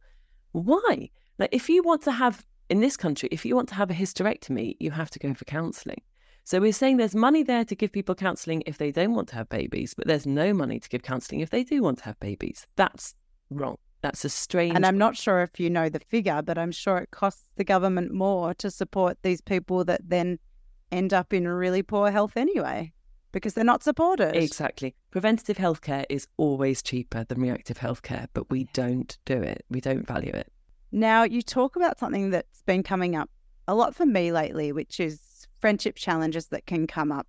Why? 0.51 1.09
Like, 1.37 1.49
if 1.51 1.69
you 1.69 1.81
want 1.81 2.03
to 2.03 2.11
have, 2.11 2.45
in 2.69 2.79
this 2.81 2.97
country, 2.97 3.29
if 3.31 3.45
you 3.45 3.55
want 3.55 3.69
to 3.69 3.75
have 3.75 3.89
a 3.89 3.93
hysterectomy, 3.93 4.75
you 4.79 4.91
have 4.91 5.09
to 5.11 5.19
go 5.19 5.33
for 5.33 5.45
counselling. 5.45 6.01
So 6.43 6.59
we're 6.59 6.73
saying 6.73 6.97
there's 6.97 7.15
money 7.15 7.43
there 7.43 7.65
to 7.65 7.75
give 7.75 7.91
people 7.91 8.15
counselling 8.15 8.63
if 8.65 8.77
they 8.77 8.91
don't 8.91 9.13
want 9.13 9.27
to 9.29 9.35
have 9.35 9.49
babies, 9.49 9.93
but 9.93 10.07
there's 10.07 10.25
no 10.25 10.53
money 10.53 10.79
to 10.79 10.89
give 10.89 11.03
counselling 11.03 11.41
if 11.41 11.49
they 11.49 11.63
do 11.63 11.81
want 11.83 11.99
to 11.99 12.05
have 12.05 12.19
babies. 12.19 12.65
That's 12.75 13.13
wrong. 13.49 13.77
That's 14.01 14.23
a 14.25 14.29
strange. 14.29 14.75
And 14.75 14.85
I'm 14.85 14.97
not 14.97 15.17
sure 15.17 15.41
if 15.41 15.59
you 15.59 15.69
know 15.69 15.89
the 15.89 15.99
figure, 15.99 16.41
but 16.41 16.57
I'm 16.57 16.71
sure 16.71 16.97
it 16.97 17.11
costs 17.11 17.43
the 17.55 17.63
government 17.63 18.13
more 18.13 18.53
to 18.55 18.71
support 18.71 19.17
these 19.21 19.41
people 19.41 19.83
that 19.85 20.01
then 20.07 20.39
end 20.91 21.13
up 21.13 21.33
in 21.33 21.47
really 21.47 21.83
poor 21.83 22.09
health 22.09 22.37
anyway. 22.37 22.93
because 23.31 23.53
they're 23.53 23.63
not 23.63 23.83
supported. 23.83 24.35
Exactly. 24.35 24.95
Preventative 25.11 25.57
healthcare 25.57 26.05
is 26.09 26.27
always 26.37 26.81
cheaper 26.81 27.23
than 27.25 27.41
reactive 27.41 27.79
healthcare, 27.79 28.27
but 28.33 28.49
we 28.49 28.65
don't 28.73 29.17
do 29.25 29.41
it. 29.41 29.65
We 29.69 29.81
don't 29.81 30.07
value 30.07 30.31
it. 30.33 30.51
Now, 30.91 31.23
you 31.23 31.41
talk 31.41 31.75
about 31.75 31.99
something 31.99 32.31
that's 32.31 32.63
been 32.63 32.83
coming 32.83 33.15
up 33.15 33.29
a 33.67 33.75
lot 33.75 33.95
for 33.95 34.05
me 34.05 34.31
lately, 34.31 34.71
which 34.71 34.99
is 34.99 35.47
friendship 35.59 35.95
challenges 35.95 36.47
that 36.47 36.65
can 36.65 36.87
come 36.87 37.11
up 37.11 37.27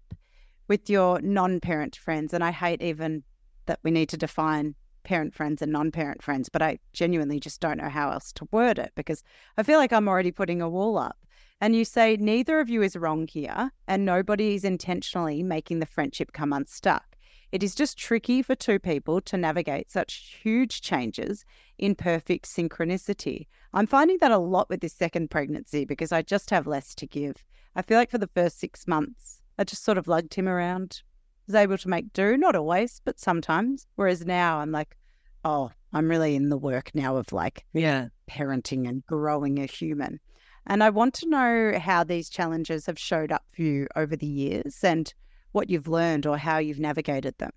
with 0.69 0.89
your 0.89 1.21
non 1.21 1.61
parent 1.61 1.97
friends. 1.97 2.33
And 2.33 2.43
I 2.43 2.53
hate 2.53 2.81
even 2.81 3.23
that 3.67 3.81
we 3.83 3.91
need 3.91 4.09
to 4.11 4.17
define 4.17 4.75
parent 5.03 5.35
friends 5.35 5.61
and 5.61 5.73
non 5.73 5.91
parent 5.91 6.23
friends, 6.23 6.49
but 6.49 6.63
I 6.63 6.79
genuinely 6.93 7.41
just 7.41 7.61
don't 7.61 7.79
know 7.79 7.89
how 7.89 8.11
else 8.11 8.33
to 8.35 8.49
word 8.51 8.79
it 8.79 8.93
because 8.95 9.23
I 9.57 9.63
feel 9.63 9.79
like 9.79 9.93
I'm 9.93 10.09
already 10.09 10.31
putting 10.31 10.63
a 10.63 10.69
wall 10.69 10.97
up. 10.97 11.19
And 11.61 11.77
you 11.77 11.85
say 11.85 12.17
neither 12.17 12.61
of 12.61 12.71
you 12.71 12.83
is 12.83 12.97
wrong 12.97 13.27
here, 13.27 13.71
and 13.87 14.07
nobody 14.07 14.55
is 14.55 14.65
intentionally 14.65 15.43
making 15.43 15.81
the 15.81 15.87
friendship 15.87 16.33
come 16.33 16.55
unstuck. 16.55 17.10
It 17.53 17.63
is 17.65 17.75
just 17.75 17.99
tricky 17.99 18.43
for 18.43 18.55
two 18.55 18.79
people 18.79 19.21
to 19.23 19.37
navigate 19.37 19.91
such 19.91 20.39
huge 20.43 20.83
changes 20.83 21.45
in 21.79 21.97
perfect 21.97 22.47
synchronicity. 22.47 23.49
I'm 23.75 23.87
finding 23.87 24.19
that 24.21 24.31
a 24.31 24.39
lot 24.39 24.69
with 24.69 24.81
this 24.81 24.93
second 24.93 25.31
pregnancy 25.31 25.85
because 25.85 26.13
I 26.13 26.23
just 26.23 26.51
have 26.51 26.67
less 26.67 26.95
to 26.97 27.07
give. 27.07 27.45
I 27.75 27.83
feel 27.83 27.99
like 27.99 28.11
for 28.11 28.19
the 28.19 28.31
first 28.35 28.61
six 28.61 28.87
months, 28.87 29.41
I 29.59 29.65
just 29.65 29.85
sort 29.85 29.99
of 29.99 30.07
lugged 30.07 30.35
him 30.35 30.49
around, 30.49 31.03
was 31.47 31.57
able 31.57 31.79
to 31.79 31.89
make 31.89 32.13
do, 32.13 32.37
not 32.37 32.55
always, 32.55 33.01
but 33.05 33.19
sometimes. 33.19 33.87
Whereas 33.97 34.25
now 34.25 34.59
I'm 34.59 34.71
like, 34.71 34.97
oh, 35.45 35.73
I'm 35.93 36.09
really 36.09 36.37
in 36.37 36.51
the 36.51 36.59
work 36.59 36.93
now 36.95 37.17
of 37.17 37.33
like 37.33 37.65
yeah 37.73 38.09
parenting 38.31 38.89
and 38.89 39.05
growing 39.07 39.59
a 39.59 39.67
human. 39.67 40.21
And 40.67 40.85
I 40.85 40.91
want 40.91 41.15
to 41.15 41.29
know 41.29 41.79
how 41.81 42.05
these 42.05 42.29
challenges 42.29 42.87
have 42.87 42.99
showed 42.99 43.33
up 43.33 43.45
for 43.53 43.63
you 43.63 43.89
over 43.97 44.15
the 44.15 44.27
years 44.27 44.85
and 44.85 45.13
what 45.53 45.71
you've 45.71 45.89
learned 45.89 46.27
or 46.27 46.39
how 46.39 46.59
you've 46.59 46.81
navigated 46.81 47.37
them. 47.39 47.53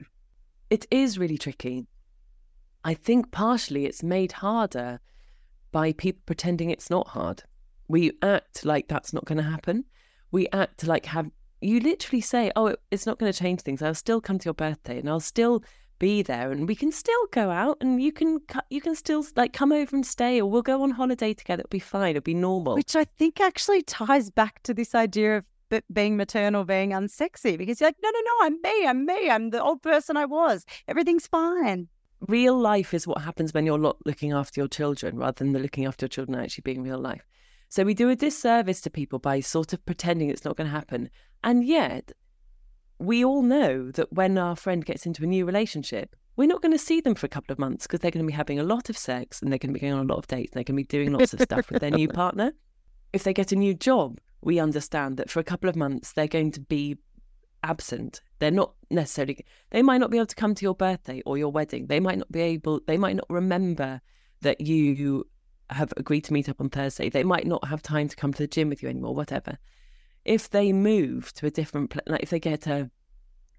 It 0.70 0.86
is 0.90 1.20
really 1.20 1.38
tricky. 1.38 1.86
I 2.84 2.94
think 2.94 3.32
partially 3.32 3.86
it's 3.86 4.04
made 4.04 4.32
harder 4.34 5.00
by 5.72 5.94
people 5.94 6.22
pretending 6.26 6.70
it's 6.70 6.90
not 6.90 7.08
hard. 7.08 7.44
We 7.88 8.12
act 8.22 8.66
like 8.66 8.88
that's 8.88 9.14
not 9.14 9.26
going 9.26 9.38
to 9.38 9.44
happen. 9.44 9.86
We 10.32 10.48
act 10.52 10.86
like 10.88 11.06
have 11.06 11.30
you 11.64 11.80
literally 11.80 12.22
say, 12.22 12.52
"Oh, 12.56 12.68
it, 12.68 12.80
it's 12.92 13.06
not 13.06 13.18
going 13.20 13.32
to 13.32 13.38
change 13.38 13.62
things. 13.62 13.82
I'll 13.82 13.94
still 13.94 14.22
come 14.22 14.38
to 14.40 14.46
your 14.46 14.54
birthday, 14.54 15.00
and 15.00 15.10
I'll 15.10 15.20
still 15.20 15.64
be 16.00 16.22
there, 16.22 16.52
and 16.52 16.68
we 16.68 16.76
can 16.76 16.92
still 16.92 17.28
go 17.32 17.50
out, 17.50 17.78
and 17.82 18.02
you 18.02 18.12
can 18.12 18.40
you 18.70 18.82
can 18.82 18.96
still 18.96 19.26
like 19.36 19.54
come 19.54 19.72
over 19.72 19.96
and 19.96 20.06
stay, 20.06 20.42
or 20.42 20.50
we'll 20.50 20.62
go 20.62 20.84
on 20.84 20.92
holiday 20.92 21.34
together. 21.34 21.62
It'll 21.62 21.70
be 21.70 21.80
fine. 21.80 22.12
It'll 22.12 22.22
be 22.22 22.34
normal." 22.34 22.76
Which 22.76 22.96
I 22.96 23.06
think 23.06 23.40
actually 23.40 23.82
ties 23.84 24.30
back 24.30 24.62
to 24.64 24.74
this 24.74 24.94
idea 24.94 25.38
of 25.38 25.46
being 25.92 26.18
maternal 26.18 26.64
being 26.66 26.92
unsexy 26.92 27.58
because 27.58 27.80
you're 27.80 27.90
like, 27.90 27.98
no, 28.04 28.10
no, 28.10 28.20
no, 28.20 28.32
I'm 28.42 28.62
me, 28.62 28.88
I'm 28.88 29.06
me, 29.06 29.30
I'm 29.30 29.50
the 29.50 29.62
old 29.64 29.82
person 29.82 30.18
I 30.18 30.26
was. 30.26 30.66
Everything's 30.88 31.28
fine. 31.28 31.88
Real 32.28 32.58
life 32.58 32.94
is 32.94 33.06
what 33.06 33.22
happens 33.22 33.54
when 33.54 33.66
you're 33.66 33.78
not 33.78 33.98
looking 34.06 34.32
after 34.32 34.62
your 34.62 34.68
children 34.68 35.18
rather 35.18 35.44
than 35.44 35.54
the 35.54 35.60
looking 35.60 35.86
after 35.86 36.06
your 36.06 36.10
children 36.10 36.40
actually 36.40 36.62
being 36.64 36.82
real 36.82 37.00
life. 37.00 37.28
So 37.70 37.84
we 37.84 37.94
do 37.94 38.10
a 38.10 38.16
disservice 38.16 38.82
to 38.82 38.90
people 38.90 39.20
by 39.20 39.40
sort 39.40 39.74
of 39.74 39.86
pretending 39.86 40.30
it's 40.30 40.46
not 40.46 40.56
going 40.56 40.68
to 40.68 40.76
happen. 40.76 41.10
And 41.44 41.66
yet, 41.66 42.12
we 43.00 43.26
all 43.26 43.42
know 43.42 43.92
that 43.92 44.14
when 44.14 44.38
our 44.38 44.56
friend 44.56 44.86
gets 44.86 45.06
into 45.06 45.24
a 45.24 45.28
new 45.28 45.46
relationship, 45.46 46.16
we're 46.36 46.48
not 46.48 46.62
going 46.62 46.72
to 46.72 46.80
see 46.80 47.02
them 47.02 47.16
for 47.16 47.26
a 47.26 47.30
couple 47.30 47.52
of 47.52 47.60
months 47.60 47.86
because 47.86 48.00
they're 48.00 48.12
going 48.12 48.26
to 48.26 48.32
be 48.32 48.36
having 48.36 48.60
a 48.60 48.64
lot 48.64 48.90
of 48.90 48.98
sex 48.98 49.42
and 49.42 49.52
they're 49.52 49.60
going 49.60 49.74
to 49.74 49.74
be 49.74 49.80
going 49.80 49.94
on 49.94 50.06
a 50.06 50.14
lot 50.14 50.20
of 50.20 50.28
dates 50.28 50.52
and 50.52 50.58
they're 50.60 50.64
going 50.64 50.78
to 50.78 50.84
be 50.84 50.98
doing 50.98 51.12
lots 51.12 51.34
of 51.34 51.42
stuff 51.42 51.70
with 51.70 51.82
their 51.82 51.92
new 51.92 52.08
partner. 52.10 52.54
If 53.12 53.24
they 53.24 53.34
get 53.34 53.52
a 53.52 53.56
new 53.56 53.74
job, 53.74 54.20
we 54.46 54.60
understand 54.60 55.18
that 55.18 55.30
for 55.30 55.40
a 55.40 55.44
couple 55.44 55.70
of 55.70 55.76
months 55.76 56.14
they're 56.14 56.28
going 56.28 56.52
to 56.52 56.60
be 56.60 56.98
absent. 57.64 58.22
They're 58.40 58.52
not 58.52 58.74
necessarily, 58.90 59.46
they 59.72 59.82
might 59.82 60.00
not 60.00 60.12
be 60.12 60.18
able 60.18 60.28
to 60.28 60.36
come 60.36 60.54
to 60.56 60.64
your 60.64 60.76
birthday 60.76 61.22
or 61.26 61.38
your 61.38 61.52
wedding. 61.52 61.88
They 61.88 62.00
might 62.00 62.18
not 62.18 62.32
be 62.32 62.42
able, 62.42 62.82
they 62.86 62.98
might 62.98 63.16
not 63.16 63.30
remember 63.30 64.02
that 64.42 64.62
you 64.62 65.26
have 65.70 65.94
agreed 65.98 66.26
to 66.26 66.34
meet 66.34 66.50
up 66.50 66.60
on 66.60 66.70
Thursday. 66.70 67.10
They 67.10 67.24
might 67.24 67.48
not 67.48 67.68
have 67.68 67.82
time 67.82 68.08
to 68.08 68.16
come 68.16 68.34
to 68.34 68.44
the 68.44 68.48
gym 68.48 68.70
with 68.70 68.84
you 68.84 68.90
anymore, 68.90 69.16
whatever. 69.16 69.58
If 70.26 70.50
they 70.50 70.72
move 70.72 71.34
to 71.34 71.48
a 71.48 71.52
different 71.52 71.90
place, 71.90 72.04
like 72.08 72.24
if 72.24 72.30
they 72.30 72.40
get 72.40 72.68
a 72.68 72.90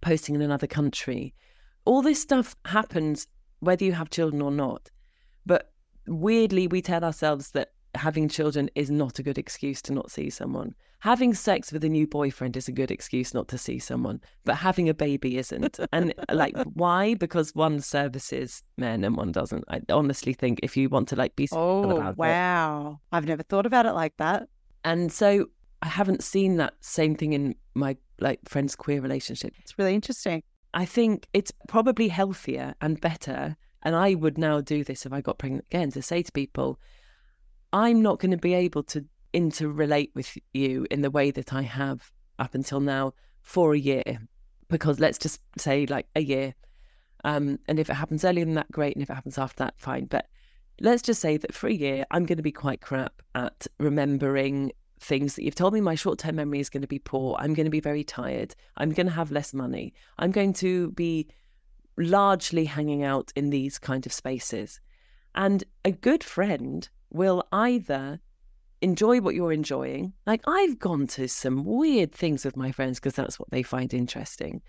posting 0.01 0.35
in 0.35 0.43
another 0.43 0.67
country, 0.67 1.35
all 1.85 2.03
this 2.03 2.21
stuff 2.21 2.57
happens 2.67 3.27
whether 3.61 3.85
you 3.85 3.93
have 3.93 4.11
children 4.11 4.43
or 4.43 4.51
not. 4.51 4.91
But 5.47 5.73
weirdly, 6.07 6.67
we 6.67 6.83
tell 6.83 7.05
ourselves 7.05 7.51
that 7.53 7.73
having 7.95 8.29
children 8.29 8.71
is 8.75 8.91
not 8.91 9.19
a 9.19 9.23
good 9.23 9.39
excuse 9.39 9.81
to 9.83 9.93
not 9.93 10.11
see 10.11 10.31
someone. 10.31 10.75
Having 11.01 11.35
sex 11.35 11.71
with 11.71 11.85
a 11.85 11.89
new 11.89 12.07
boyfriend 12.07 12.57
is 12.57 12.67
a 12.67 12.73
good 12.73 12.91
excuse 12.91 13.35
not 13.35 13.49
to 13.49 13.59
see 13.59 13.79
someone, 13.79 14.21
but 14.45 14.57
having 14.57 14.89
a 14.89 14.95
baby 14.95 15.37
isn't. 15.39 15.79
and 15.93 16.15
like, 16.31 16.57
why? 16.75 17.15
Because 17.15 17.55
one 17.55 17.81
services 17.81 18.63
men 18.79 19.05
and 19.05 19.17
one 19.17 19.33
doesn't. 19.33 19.65
I 19.69 19.81
honestly 19.91 20.33
think 20.33 20.61
if 20.63 20.77
you 20.77 20.89
want 20.89 21.09
to 21.09 21.17
like 21.17 21.37
be 21.37 21.49
oh 21.53 22.13
wow, 22.17 23.01
it. 23.13 23.17
I've 23.17 23.27
never 23.27 23.43
thought 23.43 23.67
about 23.67 23.87
it 23.87 23.93
like 23.93 24.17
that. 24.17 24.49
And 24.85 25.13
so 25.13 25.47
I 25.83 25.89
haven't 25.89 26.23
seen 26.23 26.57
that 26.57 26.75
same 26.81 27.15
thing 27.15 27.35
in 27.35 27.55
my 27.75 27.97
like 28.21 28.41
friends' 28.49 28.75
queer 28.75 29.01
relationship. 29.01 29.55
It's 29.59 29.79
really 29.79 29.95
interesting. 29.95 30.43
I 30.73 30.87
think 30.87 31.29
it's 31.33 31.53
probably 31.69 32.09
healthier 32.09 32.75
and 32.81 33.01
better. 33.01 33.57
And 33.83 33.95
I 33.95 34.15
would 34.15 34.39
now 34.39 34.63
do 34.63 34.83
this 34.83 35.05
if 35.05 35.13
I 35.13 35.21
got 35.21 35.39
pregnant 35.39 35.67
again 35.71 35.91
to 35.93 36.01
say 36.01 36.23
to 36.23 36.33
people, 36.33 36.81
I'm 37.75 38.03
not 38.03 38.21
going 38.21 38.31
to 38.31 38.37
be 38.37 38.55
able 38.55 38.85
to 38.85 39.05
interrelate 39.35 40.11
with 40.15 40.39
you 40.53 40.87
in 40.93 41.03
the 41.03 41.11
way 41.11 41.33
that 41.33 41.53
I 41.53 41.63
have 41.63 42.13
up 42.39 42.55
until 42.55 42.79
now 42.79 43.15
for 43.43 43.75
a 43.75 43.79
year. 43.79 44.21
Because 44.69 45.01
let's 45.01 45.19
just 45.19 45.41
say 45.59 45.85
like 45.87 46.07
a 46.15 46.21
year. 46.21 46.55
Um, 47.25 47.59
and 47.67 47.81
if 47.81 47.91
it 47.91 47.95
happens 47.95 48.25
earlier 48.25 48.45
than 48.45 48.55
that, 48.55 48.71
great. 48.71 48.95
And 48.95 49.03
if 49.03 49.11
it 49.11 49.15
happens 49.15 49.39
after 49.39 49.65
that, 49.65 49.75
fine. 49.77 50.05
But 50.05 50.29
let's 50.81 51.03
just 51.03 51.21
say 51.21 51.37
that 51.37 51.53
for 51.53 51.67
a 51.67 51.75
year, 51.75 52.05
I'm 52.13 52.27
going 52.27 52.37
to 52.37 52.45
be 52.45 52.53
quite 52.53 52.81
crap 52.81 53.21
at 53.35 53.67
remembering 53.81 54.71
things 55.01 55.35
that 55.35 55.43
you've 55.43 55.57
told 55.57 55.75
me. 55.75 55.81
My 55.81 55.97
short 55.97 56.21
term 56.21 56.37
memory 56.37 56.61
is 56.61 56.71
going 56.71 56.83
to 56.83 56.89
be 56.89 57.01
poor. 57.01 57.37
I'm 57.41 57.55
going 57.55 57.67
to 57.67 57.71
be 57.71 57.81
very 57.81 58.05
tired. 58.05 58.55
I'm 58.77 58.93
going 58.93 59.09
to 59.09 59.13
have 59.13 59.33
less 59.33 59.53
money. 59.53 59.95
I'm 60.17 60.31
going 60.31 60.53
to 60.55 60.93
be 60.93 61.27
largely 61.99 62.67
hanging 62.67 63.03
out 63.03 63.33
in 63.35 63.51
these 63.51 63.81
kind 63.81 64.07
of 64.07 64.13
spaces. 64.13 64.81
And 65.35 65.65
a 65.85 65.91
good 65.91 66.23
friend 66.23 66.89
will 67.15 67.47
either 67.53 68.21
enjoy 68.83 69.21
what 69.21 69.35
you're 69.35 69.53
enjoying. 69.53 70.13
Like 70.27 70.43
I've 70.47 70.79
gone 70.79 71.07
to 71.09 71.29
some 71.29 71.65
weird 71.65 72.13
things 72.13 72.45
with 72.45 72.57
my 72.57 72.71
friends 72.71 73.01
because 73.01 73.15
that's 73.15 73.39
what 73.39 73.51
they 73.51 73.63
find 73.63 73.95
interesting. 73.95 74.61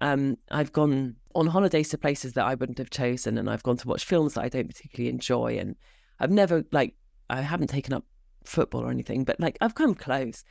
Um, 0.00 0.36
I've 0.50 0.72
gone 0.72 1.16
on 1.34 1.48
holidays 1.48 1.88
to 1.88 1.98
places 1.98 2.34
that 2.34 2.44
I 2.44 2.54
wouldn't 2.54 2.78
have 2.78 2.90
chosen, 2.90 3.36
and 3.36 3.50
I've 3.50 3.64
gone 3.64 3.76
to 3.78 3.88
watch 3.88 4.04
films 4.04 4.34
that 4.34 4.44
I 4.44 4.48
don't 4.48 4.68
particularly 4.68 5.10
enjoy. 5.10 5.58
And 5.58 5.74
I've 6.20 6.30
never 6.30 6.64
like 6.70 6.94
I 7.28 7.40
haven't 7.40 7.68
taken 7.68 7.92
up 7.92 8.04
football 8.44 8.82
or 8.82 8.90
anything, 8.90 9.24
but 9.24 9.40
like 9.40 9.58
I've 9.60 9.74
come 9.74 9.94
close. 9.94 10.44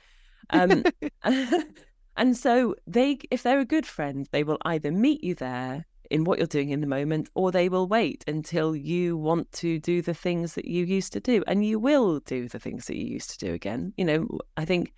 Um, 0.49 0.83
and 2.17 2.35
so 2.35 2.75
they, 2.85 3.19
if 3.31 3.43
they're 3.43 3.59
a 3.59 3.65
good 3.65 3.85
friend, 3.85 4.27
they 4.31 4.43
will 4.43 4.59
either 4.65 4.91
meet 4.91 5.23
you 5.23 5.35
there 5.35 5.85
in 6.09 6.23
what 6.23 6.37
you're 6.37 6.47
doing 6.47 6.69
in 6.69 6.81
the 6.81 6.87
moment, 6.87 7.29
or 7.35 7.51
they 7.51 7.69
will 7.69 7.87
wait 7.87 8.23
until 8.27 8.75
you 8.75 9.17
want 9.17 9.51
to 9.53 9.79
do 9.79 10.01
the 10.01 10.13
things 10.13 10.55
that 10.55 10.65
you 10.65 10.85
used 10.85 11.13
to 11.13 11.19
do. 11.19 11.43
And 11.47 11.65
you 11.65 11.79
will 11.79 12.19
do 12.21 12.47
the 12.47 12.59
things 12.59 12.85
that 12.85 12.97
you 12.97 13.05
used 13.05 13.29
to 13.31 13.45
do 13.45 13.53
again. 13.53 13.93
You 13.97 14.05
know, 14.05 14.27
I 14.55 14.65
think 14.65 14.93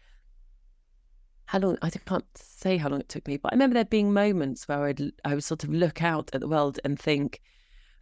how 1.45 1.59
long, 1.59 1.77
I 1.81 1.89
can't 1.89 2.25
say 2.35 2.77
how 2.77 2.89
long 2.89 2.99
it 2.99 3.09
took 3.09 3.27
me, 3.27 3.37
but 3.37 3.51
I 3.51 3.55
remember 3.55 3.73
there 3.73 3.85
being 3.85 4.13
moments 4.13 4.67
where 4.67 4.83
I'd, 4.83 5.01
I 5.25 5.33
would 5.33 5.43
sort 5.43 5.63
of 5.63 5.71
look 5.71 6.03
out 6.03 6.29
at 6.33 6.41
the 6.41 6.47
world 6.47 6.79
and 6.83 6.99
think, 6.99 7.41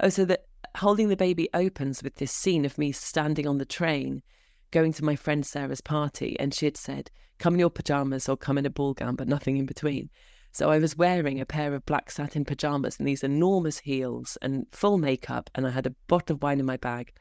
oh, 0.01 0.09
so 0.09 0.25
that 0.25 0.45
holding 0.75 1.07
the 1.07 1.15
baby 1.15 1.49
opens 1.53 2.03
with 2.03 2.15
this 2.15 2.31
scene 2.31 2.65
of 2.65 2.77
me 2.77 2.91
standing 2.91 3.47
on 3.47 3.57
the 3.57 3.65
train 3.65 4.21
going 4.71 4.91
to 4.91 5.05
my 5.05 5.15
friend 5.15 5.45
Sarah's 5.45 5.79
party, 5.79 6.37
and 6.39 6.53
she 6.53 6.65
had 6.65 6.75
said, 6.75 7.09
come 7.39 7.53
in 7.53 7.59
your 7.59 7.69
pajamas 7.69 8.27
or 8.27 8.35
come 8.35 8.57
in 8.57 8.65
a 8.65 8.69
ball 8.69 8.93
gown, 8.93 9.15
but 9.15 9.29
nothing 9.29 9.55
in 9.55 9.65
between. 9.65 10.09
So 10.57 10.71
I 10.71 10.79
was 10.79 10.97
wearing 10.97 11.39
a 11.39 11.45
pair 11.45 11.75
of 11.75 11.85
black 11.85 12.09
satin 12.09 12.43
pajamas 12.43 12.97
and 12.97 13.07
these 13.07 13.23
enormous 13.23 13.77
heels 13.77 14.39
and 14.41 14.65
full 14.71 14.97
makeup, 14.97 15.51
and 15.53 15.67
I 15.67 15.69
had 15.69 15.85
a 15.85 15.93
bottle 16.07 16.35
of 16.35 16.41
wine 16.41 16.59
in 16.59 16.65
my 16.65 16.77
bag. 16.77 17.13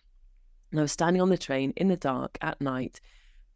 And 0.70 0.80
I 0.80 0.82
was 0.82 0.92
standing 0.92 1.20
on 1.20 1.28
the 1.28 1.36
train 1.36 1.74
in 1.76 1.88
the 1.88 1.98
dark 1.98 2.38
at 2.40 2.62
night, 2.62 2.98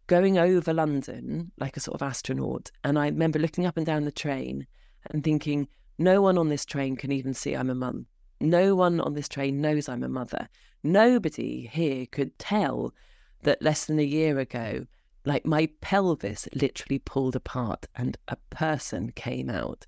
going 0.07 0.37
over 0.37 0.75
London 0.75 1.53
like 1.57 1.79
a 1.79 1.81
sort 1.81 1.95
of 1.95 2.07
astronaut. 2.07 2.71
And 2.85 2.99
I 2.99 3.07
remember 3.07 3.39
looking 3.39 3.65
up 3.65 3.79
and 3.79 3.87
down 3.87 4.05
the 4.05 4.13
train 4.13 4.67
and 5.13 5.25
thinking, 5.25 5.67
no 5.97 6.21
one 6.21 6.37
on 6.37 6.51
this 6.51 6.67
train 6.67 6.95
can 6.95 7.11
even 7.11 7.33
see 7.33 7.55
I'm 7.55 7.71
a 7.71 7.75
mum. 7.75 8.05
No 8.39 8.75
one 8.75 9.01
on 9.01 9.15
this 9.15 9.31
train 9.31 9.63
knows 9.63 9.89
I'm 9.89 10.03
a 10.03 10.11
mother. 10.11 10.51
Nobody 10.83 11.71
here 11.73 12.05
could 12.05 12.39
tell 12.39 12.93
that 13.45 13.63
less 13.63 13.87
than 13.87 13.99
a 13.99 14.03
year 14.03 14.41
ago 14.41 14.85
like 15.25 15.45
my 15.45 15.69
pelvis 15.81 16.49
literally 16.55 16.99
pulled 16.99 17.37
apart 17.37 17.87
and 17.97 18.17
a 18.29 18.37
person 18.51 19.13
came 19.13 19.51
out. 19.51 19.87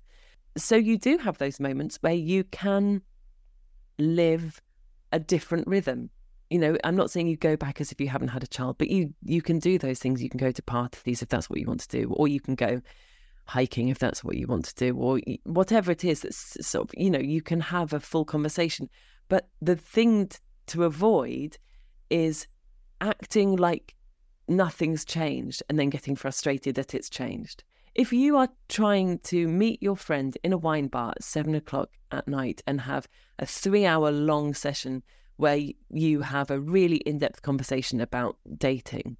So 0.57 0.75
you 0.75 0.97
do 0.97 1.17
have 1.17 1.37
those 1.39 1.59
moments 1.59 1.97
where 2.01 2.13
you 2.13 2.43
can 2.43 3.01
live 3.97 4.61
a 5.11 5.19
different 5.19 5.67
rhythm. 5.67 6.09
You 6.49 6.59
know, 6.59 6.77
I'm 6.83 6.95
not 6.95 7.09
saying 7.09 7.27
you 7.27 7.37
go 7.37 7.55
back 7.55 7.81
as 7.81 7.91
if 7.91 7.99
you 7.99 8.09
haven't 8.09 8.27
had 8.27 8.43
a 8.43 8.47
child, 8.47 8.77
but 8.77 8.89
you 8.89 9.13
you 9.23 9.41
can 9.41 9.57
do 9.57 9.79
those 9.79 9.99
things. 9.99 10.21
You 10.21 10.29
can 10.29 10.37
go 10.37 10.51
to 10.51 10.61
parties 10.61 11.21
if 11.23 11.29
that's 11.29 11.49
what 11.49 11.59
you 11.59 11.65
want 11.65 11.79
to 11.81 11.87
do, 11.87 12.13
or 12.15 12.27
you 12.27 12.39
can 12.39 12.53
go 12.53 12.81
hiking 13.45 13.89
if 13.89 13.97
that's 13.97 14.23
what 14.23 14.37
you 14.37 14.45
want 14.45 14.65
to 14.65 14.75
do, 14.75 14.95
or 14.95 15.19
whatever 15.45 15.91
it 15.91 16.03
is 16.03 16.21
that's 16.21 16.65
sort 16.65 16.87
of, 16.87 16.95
you 16.95 17.09
know, 17.09 17.19
you 17.19 17.41
can 17.41 17.59
have 17.59 17.91
a 17.93 17.99
full 17.99 18.25
conversation. 18.25 18.89
But 19.29 19.49
the 19.61 19.75
thing 19.75 20.29
to 20.67 20.83
avoid 20.83 21.57
is 22.09 22.47
acting 23.01 23.55
like 23.55 23.95
nothing's 24.47 25.05
changed 25.05 25.63
and 25.69 25.79
then 25.79 25.89
getting 25.89 26.15
frustrated 26.15 26.75
that 26.75 26.93
it's 26.93 27.09
changed. 27.09 27.63
If 27.95 28.11
you 28.11 28.37
are 28.37 28.49
trying 28.69 29.19
to 29.19 29.47
meet 29.47 29.81
your 29.81 29.95
friend 29.95 30.35
in 30.43 30.51
a 30.51 30.57
wine 30.57 30.87
bar 30.87 31.11
at 31.11 31.23
seven 31.23 31.53
o'clock 31.53 31.89
at 32.11 32.27
night 32.27 32.61
and 32.65 32.81
have 32.81 33.07
a 33.37 33.45
three 33.45 33.85
hour 33.85 34.11
long 34.11 34.53
session 34.53 35.03
where 35.37 35.59
you 35.89 36.21
have 36.21 36.49
a 36.49 36.59
really 36.59 36.97
in 36.97 37.19
depth 37.19 37.41
conversation 37.41 38.01
about 38.01 38.37
dating, 38.57 39.17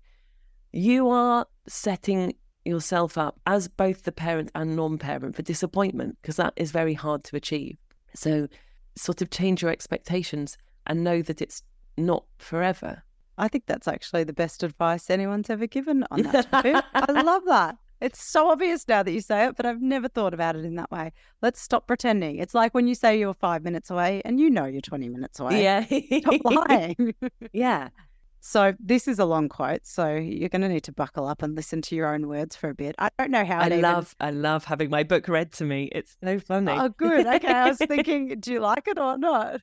you 0.71 1.09
are 1.09 1.45
setting 1.67 2.34
yourself 2.65 3.17
up 3.17 3.39
as 3.45 3.67
both 3.67 4.03
the 4.03 4.11
parent 4.11 4.49
and 4.55 4.76
non 4.76 4.97
parent 4.97 5.36
for 5.36 5.41
disappointment 5.41 6.17
because 6.21 6.38
that 6.38 6.53
is 6.55 6.71
very 6.71 6.93
hard 6.93 7.24
to 7.26 7.36
achieve. 7.36 7.78
So, 8.15 8.47
sort 8.95 9.21
of 9.21 9.30
change 9.30 9.61
your 9.61 9.71
expectations 9.71 10.57
and 10.88 11.03
know 11.03 11.21
that 11.21 11.41
it's 11.41 11.63
not 11.97 12.26
forever. 12.38 13.03
I 13.38 13.48
think 13.48 13.66
that's 13.66 13.88
actually 13.88 14.24
the 14.24 14.34
best 14.34 14.64
advice 14.64 15.10
anyone's 15.10 15.50
ever 15.50 15.68
given 15.68 16.06
on 16.12 16.22
that 16.32 16.52
topic. 16.52 16.84
I 16.94 17.22
love 17.22 17.44
that. 17.46 17.78
It's 18.02 18.22
so 18.22 18.50
obvious 18.50 18.86
now 18.88 19.02
that 19.02 19.12
you 19.14 19.22
say 19.22 19.46
it, 19.46 19.56
but 19.56 19.66
I've 19.66 19.82
never 19.82 20.10
thought 20.10 20.34
about 20.34 20.58
it 20.58 20.66
in 20.66 20.76
that 20.76 20.92
way. 20.92 21.14
Let's 21.42 21.62
stop 21.62 21.88
pretending. 21.88 22.38
It's 22.38 22.54
like 22.54 22.74
when 22.74 22.86
you 22.86 22.96
say 22.96 23.18
you're 23.18 23.34
five 23.34 23.64
minutes 23.64 23.90
away 23.90 24.22
and 24.26 24.42
you 24.42 24.50
know 24.50 24.66
you're 24.66 24.82
20 24.82 25.08
minutes 25.08 25.40
away. 25.40 25.64
Yeah. 25.64 25.86
Stop 26.20 26.42
lying. 26.68 27.16
yeah. 27.54 27.90
So 28.46 28.74
this 28.78 29.08
is 29.08 29.20
a 29.20 29.26
long 29.26 29.48
quote, 29.48 29.88
so 29.88 30.16
you're 30.16 30.50
going 30.50 30.64
to 30.64 30.68
need 30.68 30.84
to 30.84 30.91
buckle 30.91 31.28
up 31.28 31.41
and 31.41 31.56
listen 31.56 31.82
to 31.84 31.96
your 31.96 32.14
own 32.14 32.28
words 32.28 32.58
for 32.58 32.70
a 32.70 32.76
bit. 32.76 32.94
I 33.00 33.10
don't 33.18 33.32
know 33.32 33.46
how. 33.46 33.60
I 33.60 33.68
even... 33.68 33.82
love, 33.82 34.14
I 34.20 34.32
love 34.32 34.66
having 34.66 34.89
my 34.89 35.04
book 35.04 35.30
read 35.30 35.54
to 35.54 35.64
me. 35.64 35.86
It's 35.94 36.18
so 36.22 36.39
funny. 36.39 36.74
Oh, 36.74 36.89
good. 36.89 37.26
Okay, 37.26 37.48
I 37.48 37.70
was 37.70 37.78
thinking, 37.88 38.38
do 38.41 38.52
you 38.52 38.60
like 38.60 38.86
it 38.89 39.00
or 39.00 39.18
not? 39.18 39.62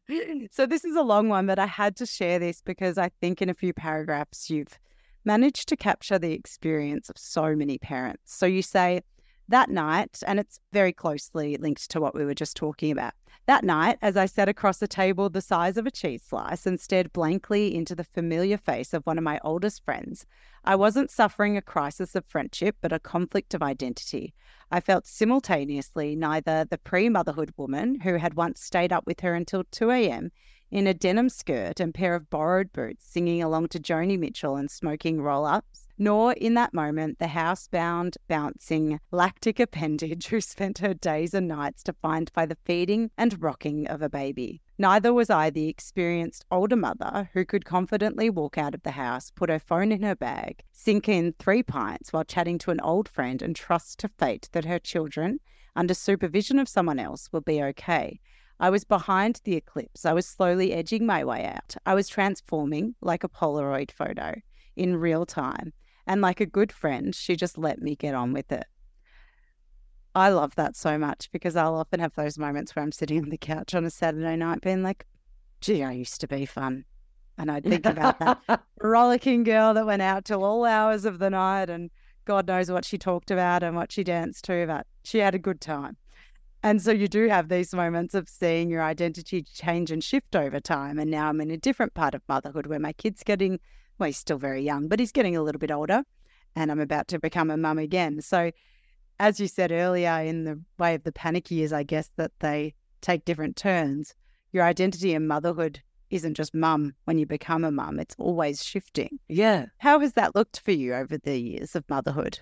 So 0.50 0.64
this 0.64 0.86
is 0.86 0.96
a 0.96 1.02
long 1.02 1.28
one, 1.28 1.46
but 1.46 1.58
I 1.58 1.66
had 1.66 1.94
to 1.96 2.06
share 2.06 2.38
this 2.38 2.62
because 2.62 2.96
I 2.96 3.10
think 3.20 3.42
in 3.42 3.50
a 3.50 3.54
few 3.54 3.74
paragraphs 3.74 4.48
you've 4.48 4.78
managed 5.26 5.68
to 5.68 5.76
capture 5.76 6.18
the 6.18 6.32
experience 6.32 7.10
of 7.10 7.18
so 7.18 7.54
many 7.54 7.76
parents. 7.76 8.34
So 8.34 8.46
you 8.46 8.62
say 8.62 9.02
that 9.50 9.68
night, 9.68 10.22
and 10.26 10.40
it's 10.40 10.58
very 10.72 10.92
closely 10.92 11.56
linked 11.56 11.90
to 11.90 12.00
what 12.00 12.14
we 12.14 12.24
were 12.24 12.34
just 12.34 12.56
talking 12.56 12.90
about. 12.90 13.12
That 13.46 13.64
night, 13.64 13.98
as 14.00 14.16
I 14.16 14.26
sat 14.26 14.48
across 14.48 14.80
a 14.80 14.88
table 14.88 15.28
the 15.28 15.40
size 15.40 15.76
of 15.76 15.86
a 15.86 15.90
cheese 15.90 16.22
slice 16.22 16.66
and 16.66 16.80
stared 16.80 17.12
blankly 17.12 17.74
into 17.74 17.94
the 17.94 18.04
familiar 18.04 18.56
face 18.56 18.94
of 18.94 19.04
one 19.04 19.18
of 19.18 19.24
my 19.24 19.40
oldest 19.42 19.84
friends, 19.84 20.26
I 20.64 20.76
wasn't 20.76 21.10
suffering 21.10 21.56
a 21.56 21.62
crisis 21.62 22.14
of 22.14 22.24
friendship, 22.26 22.76
but 22.80 22.92
a 22.92 22.98
conflict 22.98 23.54
of 23.54 23.62
identity. 23.62 24.34
I 24.70 24.80
felt 24.80 25.06
simultaneously 25.06 26.16
neither 26.16 26.64
the 26.64 26.78
pre 26.78 27.08
motherhood 27.08 27.52
woman 27.56 28.00
who 28.00 28.16
had 28.16 28.34
once 28.34 28.60
stayed 28.60 28.92
up 28.92 29.06
with 29.06 29.20
her 29.20 29.34
until 29.34 29.64
2 29.70 29.90
a.m 29.90 30.30
in 30.70 30.86
a 30.86 30.94
denim 30.94 31.28
skirt 31.28 31.80
and 31.80 31.92
pair 31.92 32.14
of 32.14 32.30
borrowed 32.30 32.72
boots, 32.72 33.04
singing 33.04 33.42
along 33.42 33.68
to 33.68 33.80
Joni 33.80 34.18
Mitchell 34.18 34.56
and 34.56 34.70
smoking 34.70 35.20
roll 35.20 35.44
ups, 35.44 35.88
nor 36.00 36.32
in 36.32 36.54
that 36.54 36.74
moment 36.74 37.18
the 37.18 37.26
housebound, 37.26 38.16
bouncing, 38.26 38.98
lactic 39.12 39.60
appendage 39.60 40.26
who 40.26 40.40
spent 40.40 40.78
her 40.78 40.94
days 40.94 41.34
and 41.34 41.46
nights 41.46 41.82
defined 41.82 42.32
by 42.32 42.46
the 42.46 42.56
feeding 42.64 43.10
and 43.18 43.40
rocking 43.42 43.86
of 43.86 44.00
a 44.00 44.08
baby. 44.08 44.62
Neither 44.78 45.12
was 45.12 45.28
I 45.28 45.50
the 45.50 45.68
experienced 45.68 46.46
older 46.50 46.74
mother 46.74 47.28
who 47.34 47.44
could 47.44 47.66
confidently 47.66 48.30
walk 48.30 48.56
out 48.56 48.74
of 48.74 48.82
the 48.82 48.92
house, 48.92 49.30
put 49.30 49.50
her 49.50 49.58
phone 49.58 49.92
in 49.92 50.02
her 50.02 50.16
bag, 50.16 50.64
sink 50.72 51.08
in 51.08 51.34
three 51.38 51.62
pints 51.62 52.12
while 52.12 52.24
chatting 52.24 52.58
to 52.60 52.70
an 52.70 52.80
old 52.80 53.08
friend, 53.08 53.42
and 53.42 53.54
trust 53.54 53.98
to 53.98 54.08
fate 54.08 54.48
that 54.52 54.64
her 54.64 54.78
children, 54.78 55.38
under 55.76 55.94
supervision 55.94 56.58
of 56.58 56.68
someone 56.68 56.98
else, 56.98 57.28
will 57.30 57.42
be 57.42 57.62
okay 57.62 58.18
I 58.62 58.68
was 58.68 58.84
behind 58.84 59.40
the 59.44 59.56
eclipse. 59.56 60.04
I 60.04 60.12
was 60.12 60.26
slowly 60.26 60.74
edging 60.74 61.06
my 61.06 61.24
way 61.24 61.46
out. 61.46 61.76
I 61.86 61.94
was 61.94 62.08
transforming 62.08 62.94
like 63.00 63.24
a 63.24 63.28
Polaroid 63.28 63.90
photo 63.90 64.34
in 64.76 64.96
real 64.96 65.24
time. 65.24 65.72
And 66.10 66.20
like 66.20 66.40
a 66.40 66.46
good 66.46 66.72
friend, 66.72 67.14
she 67.14 67.36
just 67.36 67.56
let 67.56 67.80
me 67.80 67.94
get 67.94 68.16
on 68.16 68.32
with 68.32 68.50
it. 68.50 68.64
I 70.12 70.30
love 70.30 70.56
that 70.56 70.74
so 70.74 70.98
much 70.98 71.30
because 71.30 71.54
I'll 71.54 71.76
often 71.76 72.00
have 72.00 72.16
those 72.16 72.36
moments 72.36 72.74
where 72.74 72.82
I'm 72.82 72.90
sitting 72.90 73.22
on 73.22 73.28
the 73.28 73.38
couch 73.38 73.76
on 73.76 73.84
a 73.84 73.90
Saturday 73.90 74.34
night 74.34 74.60
being 74.60 74.82
like, 74.82 75.06
gee, 75.60 75.84
I 75.84 75.92
used 75.92 76.20
to 76.22 76.26
be 76.26 76.46
fun. 76.46 76.84
And 77.38 77.48
I'd 77.48 77.62
think 77.62 77.86
about 77.86 78.18
that 78.18 78.64
rollicking 78.80 79.44
girl 79.44 79.72
that 79.74 79.86
went 79.86 80.02
out 80.02 80.24
till 80.24 80.42
all 80.42 80.64
hours 80.64 81.04
of 81.04 81.20
the 81.20 81.30
night 81.30 81.70
and 81.70 81.92
God 82.24 82.48
knows 82.48 82.72
what 82.72 82.84
she 82.84 82.98
talked 82.98 83.30
about 83.30 83.62
and 83.62 83.76
what 83.76 83.92
she 83.92 84.02
danced 84.02 84.44
to, 84.46 84.66
but 84.66 84.88
she 85.04 85.18
had 85.18 85.36
a 85.36 85.38
good 85.38 85.60
time. 85.60 85.96
And 86.64 86.82
so 86.82 86.90
you 86.90 87.06
do 87.06 87.28
have 87.28 87.48
these 87.48 87.72
moments 87.72 88.16
of 88.16 88.28
seeing 88.28 88.68
your 88.68 88.82
identity 88.82 89.42
change 89.42 89.92
and 89.92 90.02
shift 90.02 90.34
over 90.34 90.58
time. 90.58 90.98
And 90.98 91.08
now 91.08 91.28
I'm 91.28 91.40
in 91.40 91.52
a 91.52 91.56
different 91.56 91.94
part 91.94 92.16
of 92.16 92.22
motherhood 92.28 92.66
where 92.66 92.80
my 92.80 92.94
kid's 92.94 93.22
getting, 93.22 93.60
well, 94.00 94.06
he's 94.06 94.16
still 94.16 94.38
very 94.38 94.62
young, 94.62 94.88
but 94.88 94.98
he's 94.98 95.12
getting 95.12 95.36
a 95.36 95.42
little 95.42 95.58
bit 95.58 95.70
older 95.70 96.02
and 96.56 96.70
I'm 96.70 96.80
about 96.80 97.08
to 97.08 97.18
become 97.18 97.50
a 97.50 97.56
mum 97.56 97.78
again. 97.78 98.20
So, 98.22 98.50
as 99.18 99.38
you 99.38 99.46
said 99.46 99.70
earlier, 99.70 100.20
in 100.22 100.44
the 100.44 100.60
way 100.78 100.94
of 100.94 101.04
the 101.04 101.12
panic 101.12 101.50
years, 101.50 101.72
I 101.72 101.82
guess 101.82 102.10
that 102.16 102.32
they 102.40 102.74
take 103.02 103.26
different 103.26 103.56
turns. 103.56 104.14
Your 104.52 104.64
identity 104.64 105.14
in 105.14 105.26
motherhood 105.26 105.80
isn't 106.08 106.34
just 106.34 106.54
mum 106.54 106.94
when 107.04 107.18
you 107.18 107.26
become 107.26 107.62
a 107.62 107.70
mum, 107.70 108.00
it's 108.00 108.16
always 108.18 108.64
shifting. 108.64 109.20
Yeah. 109.28 109.66
How 109.78 110.00
has 110.00 110.14
that 110.14 110.34
looked 110.34 110.60
for 110.60 110.72
you 110.72 110.94
over 110.94 111.18
the 111.18 111.38
years 111.38 111.76
of 111.76 111.88
motherhood? 111.88 112.40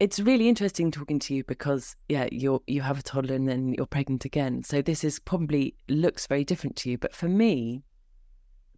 it's 0.00 0.18
really 0.18 0.48
interesting 0.48 0.90
talking 0.90 1.20
to 1.20 1.32
you 1.32 1.44
because 1.44 1.94
yeah 2.08 2.26
you 2.32 2.60
you 2.66 2.80
have 2.80 2.98
a 2.98 3.02
toddler 3.02 3.36
and 3.36 3.48
then 3.48 3.72
you're 3.74 3.86
pregnant 3.86 4.24
again 4.24 4.60
so 4.64 4.82
this 4.82 5.04
is 5.04 5.20
probably 5.20 5.76
looks 5.88 6.26
very 6.26 6.42
different 6.42 6.74
to 6.74 6.90
you 6.90 6.98
but 6.98 7.14
for 7.14 7.28
me 7.28 7.84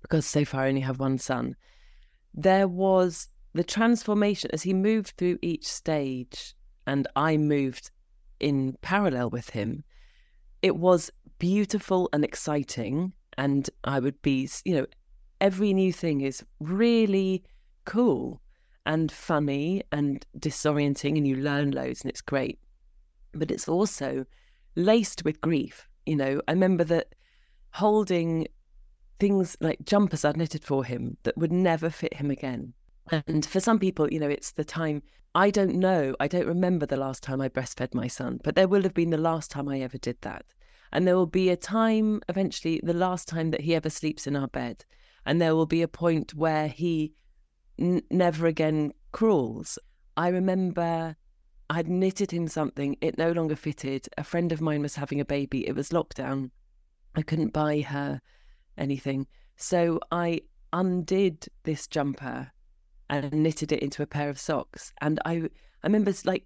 because 0.02 0.26
so 0.26 0.44
far 0.44 0.64
I 0.64 0.68
only 0.68 0.82
have 0.82 0.98
one 0.98 1.16
son 1.16 1.56
there 2.34 2.68
was 2.68 3.28
the 3.52 3.64
transformation 3.64 4.50
as 4.52 4.62
he 4.62 4.74
moved 4.74 5.14
through 5.16 5.38
each 5.40 5.66
stage 5.66 6.54
and 6.86 7.06
I 7.16 7.36
moved 7.36 7.90
in 8.40 8.76
parallel 8.82 9.30
with 9.30 9.50
him 9.50 9.84
it 10.60 10.76
was 10.76 11.10
beautiful 11.38 12.08
and 12.12 12.24
exciting 12.24 13.12
and 13.38 13.70
I 13.84 14.00
would 14.00 14.20
be 14.22 14.48
you 14.64 14.74
know 14.76 14.86
every 15.40 15.72
new 15.72 15.92
thing 15.92 16.20
is 16.20 16.44
really 16.60 17.44
cool 17.84 18.40
and 18.86 19.10
funny 19.10 19.82
and 19.92 20.24
disorienting, 20.38 21.16
and 21.16 21.26
you 21.26 21.36
learn 21.36 21.70
loads, 21.70 22.02
and 22.02 22.10
it's 22.10 22.20
great. 22.20 22.58
But 23.32 23.50
it's 23.50 23.68
also 23.68 24.24
laced 24.76 25.24
with 25.24 25.40
grief. 25.40 25.88
You 26.06 26.16
know, 26.16 26.40
I 26.46 26.52
remember 26.52 26.84
that 26.84 27.14
holding 27.72 28.46
things 29.18 29.56
like 29.60 29.84
jumpers 29.84 30.24
I'd 30.24 30.36
knitted 30.36 30.64
for 30.64 30.84
him 30.84 31.16
that 31.22 31.36
would 31.36 31.52
never 31.52 31.90
fit 31.90 32.14
him 32.14 32.30
again. 32.30 32.74
And 33.10 33.44
for 33.44 33.60
some 33.60 33.78
people, 33.78 34.10
you 34.10 34.18
know, 34.18 34.28
it's 34.28 34.52
the 34.52 34.64
time 34.64 35.02
I 35.36 35.50
don't 35.50 35.74
know, 35.74 36.14
I 36.20 36.28
don't 36.28 36.46
remember 36.46 36.86
the 36.86 36.96
last 36.96 37.22
time 37.22 37.40
I 37.40 37.48
breastfed 37.48 37.92
my 37.92 38.06
son, 38.06 38.38
but 38.44 38.54
there 38.54 38.68
will 38.68 38.84
have 38.84 38.94
been 38.94 39.10
the 39.10 39.16
last 39.16 39.50
time 39.50 39.68
I 39.68 39.80
ever 39.80 39.98
did 39.98 40.16
that. 40.20 40.44
And 40.92 41.08
there 41.08 41.16
will 41.16 41.26
be 41.26 41.50
a 41.50 41.56
time 41.56 42.20
eventually, 42.28 42.80
the 42.84 42.94
last 42.94 43.26
time 43.26 43.50
that 43.50 43.62
he 43.62 43.74
ever 43.74 43.90
sleeps 43.90 44.28
in 44.28 44.36
our 44.36 44.46
bed. 44.46 44.84
And 45.26 45.40
there 45.40 45.56
will 45.56 45.66
be 45.66 45.82
a 45.82 45.88
point 45.88 46.34
where 46.34 46.68
he 46.68 47.14
n- 47.80 48.02
never 48.12 48.46
again 48.46 48.92
crawls. 49.10 49.76
I 50.16 50.28
remember 50.28 51.16
I'd 51.68 51.88
knitted 51.88 52.30
him 52.30 52.46
something, 52.46 52.96
it 53.00 53.18
no 53.18 53.32
longer 53.32 53.56
fitted. 53.56 54.06
A 54.16 54.22
friend 54.22 54.52
of 54.52 54.60
mine 54.60 54.82
was 54.82 54.94
having 54.94 55.20
a 55.20 55.24
baby, 55.24 55.66
it 55.66 55.74
was 55.74 55.88
lockdown. 55.88 56.50
I 57.16 57.22
couldn't 57.22 57.52
buy 57.52 57.80
her 57.80 58.20
anything. 58.76 59.26
So 59.56 60.00
I 60.10 60.40
undid 60.72 61.46
this 61.62 61.86
jumper 61.86 62.50
and 63.08 63.32
knitted 63.32 63.72
it 63.72 63.80
into 63.80 64.02
a 64.02 64.06
pair 64.06 64.28
of 64.28 64.38
socks. 64.38 64.92
And 65.00 65.20
I, 65.24 65.32
I 65.82 65.86
remember 65.86 66.12
like 66.24 66.44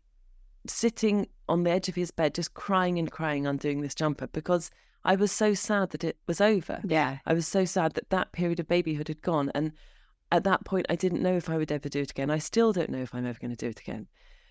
sitting 0.66 1.28
on 1.48 1.62
the 1.62 1.70
edge 1.70 1.88
of 1.88 1.94
his 1.94 2.10
bed, 2.10 2.34
just 2.34 2.54
crying 2.54 2.98
and 2.98 3.10
crying, 3.10 3.46
undoing 3.46 3.80
this 3.80 3.94
jumper 3.94 4.26
because 4.26 4.70
I 5.04 5.16
was 5.16 5.32
so 5.32 5.54
sad 5.54 5.90
that 5.90 6.04
it 6.04 6.18
was 6.26 6.40
over. 6.40 6.80
Yeah. 6.84 7.18
I 7.24 7.32
was 7.32 7.46
so 7.46 7.64
sad 7.64 7.94
that 7.94 8.10
that 8.10 8.32
period 8.32 8.60
of 8.60 8.68
babyhood 8.68 9.08
had 9.08 9.22
gone. 9.22 9.50
And 9.54 9.72
at 10.30 10.44
that 10.44 10.64
point, 10.64 10.86
I 10.90 10.96
didn't 10.96 11.22
know 11.22 11.36
if 11.36 11.48
I 11.48 11.56
would 11.56 11.72
ever 11.72 11.88
do 11.88 12.00
it 12.00 12.10
again. 12.10 12.30
I 12.30 12.38
still 12.38 12.72
don't 12.72 12.90
know 12.90 13.02
if 13.02 13.14
I'm 13.14 13.26
ever 13.26 13.38
going 13.40 13.50
to 13.50 13.56
do 13.56 13.68
it 13.68 13.80
again. 13.80 14.06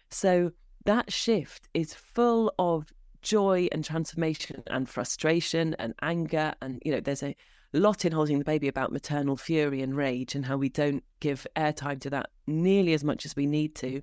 So 0.09 0.51
that 0.86 1.11
shift 1.11 1.67
is 1.73 1.93
full 1.93 2.53
of 2.57 2.91
joy 3.21 3.67
and 3.71 3.84
transformation 3.84 4.63
and 4.67 4.89
frustration 4.89 5.75
and 5.78 5.93
anger. 6.01 6.53
And, 6.61 6.82
you 6.84 6.93
know, 6.93 7.01
there's 7.01 7.23
a 7.23 7.36
lot 7.78 8.05
in 8.05 8.11
holding 8.11 8.39
the 8.39 8.45
baby 8.45 8.67
about 8.67 8.91
maternal 8.91 9.38
fury 9.38 9.82
and 9.82 9.95
rage 9.95 10.36
and 10.36 10.45
how 10.45 10.57
we 10.57 10.69
don't 10.69 11.03
give 11.19 11.45
airtime 11.55 11.99
to 12.01 12.09
that 12.11 12.30
nearly 12.45 12.93
as 12.93 13.03
much 13.03 13.25
as 13.25 13.36
we 13.36 13.45
need 13.45 13.75
to. 13.75 14.01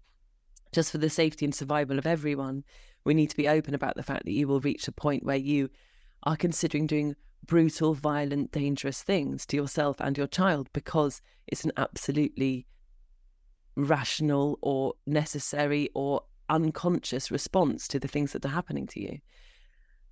Just 0.72 0.90
for 0.90 0.98
the 0.98 1.10
safety 1.10 1.44
and 1.44 1.54
survival 1.54 1.98
of 1.98 2.06
everyone, 2.06 2.64
we 3.04 3.14
need 3.14 3.30
to 3.30 3.36
be 3.36 3.48
open 3.48 3.74
about 3.74 3.96
the 3.96 4.02
fact 4.02 4.24
that 4.24 4.32
you 4.32 4.48
will 4.48 4.60
reach 4.60 4.88
a 4.88 4.92
point 4.92 5.24
where 5.24 5.36
you 5.36 5.70
are 6.24 6.36
considering 6.36 6.86
doing 6.86 7.14
brutal, 7.46 7.94
violent, 7.94 8.50
dangerous 8.52 9.02
things 9.02 9.46
to 9.46 9.56
yourself 9.56 9.96
and 10.00 10.16
your 10.16 10.26
child 10.26 10.68
because 10.72 11.20
it's 11.46 11.64
an 11.64 11.72
absolutely 11.76 12.66
rational 13.76 14.58
or 14.62 14.94
necessary 15.06 15.90
or 15.94 16.22
unconscious 16.48 17.30
response 17.30 17.88
to 17.88 17.98
the 17.98 18.08
things 18.08 18.32
that 18.32 18.44
are 18.44 18.48
happening 18.48 18.86
to 18.86 19.00
you. 19.00 19.18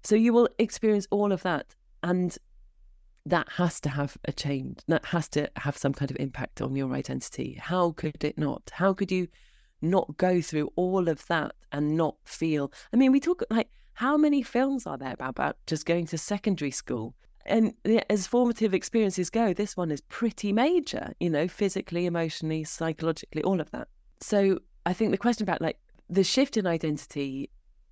So 0.05 0.15
you 0.15 0.33
will 0.33 0.49
experience 0.59 1.07
all 1.11 1.33
of 1.33 1.43
that. 1.43 1.75
And 2.03 2.37
that 3.27 3.49
has 3.53 3.81
to 3.81 3.89
have 3.89 4.17
a 4.25 4.33
change. 4.33 4.81
That 4.89 5.05
has 5.07 5.29
to 5.31 5.51
have 5.57 5.77
some 5.77 5.93
kind 5.93 6.11
of 6.11 6.17
impact 6.19 6.61
on 6.61 6.75
your 6.75 6.93
identity. 6.93 7.59
How 7.61 7.93
could 7.93 8.25
it 8.25 8.37
not? 8.37 8.71
How 8.73 8.93
could 8.93 9.13
you 9.13 9.29
not 9.81 10.17
go 10.17 10.41
through 10.41 10.71
all 10.77 11.09
of 11.09 11.27
that 11.27 11.55
and 11.73 11.97
not 11.97 12.17
feel? 12.25 12.73
I 12.93 12.97
mean, 12.97 13.13
we 13.13 13.21
talk 13.21 13.43
like 13.51 13.69
how 13.95 14.17
many 14.17 14.43
films 14.43 14.87
are 14.87 14.99
there 14.99 15.13
about, 15.13 15.31
about 15.31 15.57
just 15.67 15.87
going 15.87 16.07
to 16.07 16.19
secondary 16.19 16.71
school? 16.71 17.15
And 17.45 17.75
as 18.09 18.27
formative 18.27 18.73
experiences 18.73 19.29
go, 19.29 19.53
this 19.53 19.77
one 19.77 19.91
is 19.91 20.01
pretty 20.03 20.53
major, 20.53 21.13
you 21.19 21.29
know, 21.29 21.49
physically, 21.49 22.07
emotionally, 22.07 22.63
psychologically, 22.65 23.43
all 23.43 23.61
of 23.61 23.71
that. 23.73 23.89
So 24.21 24.61
I 24.87 24.93
think 24.93 25.11
the 25.11 25.19
question 25.19 25.43
about 25.43 25.61
like 25.61 25.79
the 26.09 26.25
shift 26.25 26.57
in 26.57 26.67
identity 26.67 27.51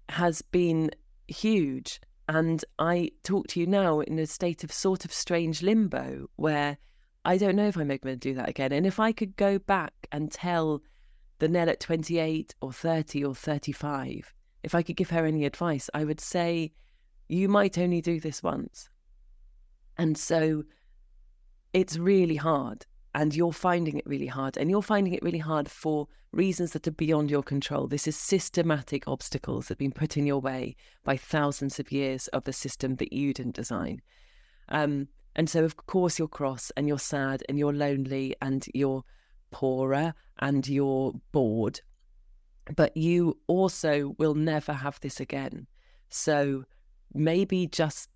has 0.08 0.42
been 0.42 0.90
huge. 1.26 2.00
And 2.30 2.64
I 2.78 3.10
talk 3.24 3.48
to 3.48 3.60
you 3.60 3.66
now 3.66 3.98
in 3.98 4.16
a 4.20 4.24
state 4.24 4.62
of 4.62 4.70
sort 4.70 5.04
of 5.04 5.12
strange 5.12 5.62
limbo 5.62 6.28
where 6.36 6.78
I 7.24 7.36
don't 7.36 7.56
know 7.56 7.66
if 7.66 7.76
I'm 7.76 7.88
going 7.88 8.00
to 8.02 8.16
do 8.16 8.34
that 8.34 8.48
again. 8.48 8.70
And 8.70 8.86
if 8.86 9.00
I 9.00 9.10
could 9.10 9.34
go 9.34 9.58
back 9.58 9.92
and 10.12 10.30
tell 10.30 10.80
the 11.40 11.48
Nell 11.48 11.68
at 11.68 11.80
28 11.80 12.54
or 12.60 12.72
30 12.72 13.24
or 13.24 13.34
35, 13.34 14.32
if 14.62 14.76
I 14.76 14.82
could 14.82 14.94
give 14.96 15.10
her 15.10 15.26
any 15.26 15.44
advice, 15.44 15.90
I 15.92 16.04
would 16.04 16.20
say, 16.20 16.70
you 17.28 17.48
might 17.48 17.76
only 17.76 18.00
do 18.00 18.20
this 18.20 18.44
once. 18.44 18.88
And 19.98 20.16
so 20.16 20.62
it's 21.72 21.98
really 21.98 22.36
hard 22.36 22.86
and 23.14 23.34
you're 23.34 23.52
finding 23.52 23.98
it 23.98 24.06
really 24.06 24.26
hard. 24.26 24.56
And 24.56 24.70
you're 24.70 24.82
finding 24.82 25.14
it 25.14 25.22
really 25.22 25.38
hard 25.38 25.68
for 25.68 26.06
reasons 26.32 26.72
that 26.72 26.86
are 26.86 26.92
beyond 26.92 27.30
your 27.30 27.42
control. 27.42 27.86
This 27.86 28.06
is 28.06 28.16
systematic 28.16 29.08
obstacles 29.08 29.64
that 29.66 29.74
have 29.74 29.78
been 29.78 29.92
put 29.92 30.16
in 30.16 30.26
your 30.26 30.40
way 30.40 30.76
by 31.04 31.16
thousands 31.16 31.80
of 31.80 31.90
years 31.90 32.28
of 32.28 32.44
the 32.44 32.52
system 32.52 32.96
that 32.96 33.12
you 33.12 33.34
didn't 33.34 33.56
design. 33.56 34.00
Um, 34.68 35.08
and 35.34 35.50
so, 35.50 35.64
of 35.64 35.76
course, 35.76 36.18
you're 36.18 36.28
cross 36.28 36.70
and 36.76 36.86
you're 36.86 36.98
sad 36.98 37.42
and 37.48 37.58
you're 37.58 37.72
lonely 37.72 38.36
and 38.40 38.66
you're 38.74 39.04
poorer 39.50 40.14
and 40.38 40.66
you're 40.68 41.12
bored. 41.32 41.80
But 42.76 42.96
you 42.96 43.38
also 43.48 44.14
will 44.18 44.34
never 44.34 44.72
have 44.72 45.00
this 45.00 45.18
again. 45.18 45.66
So 46.08 46.64
maybe 47.12 47.66
just 47.66 48.08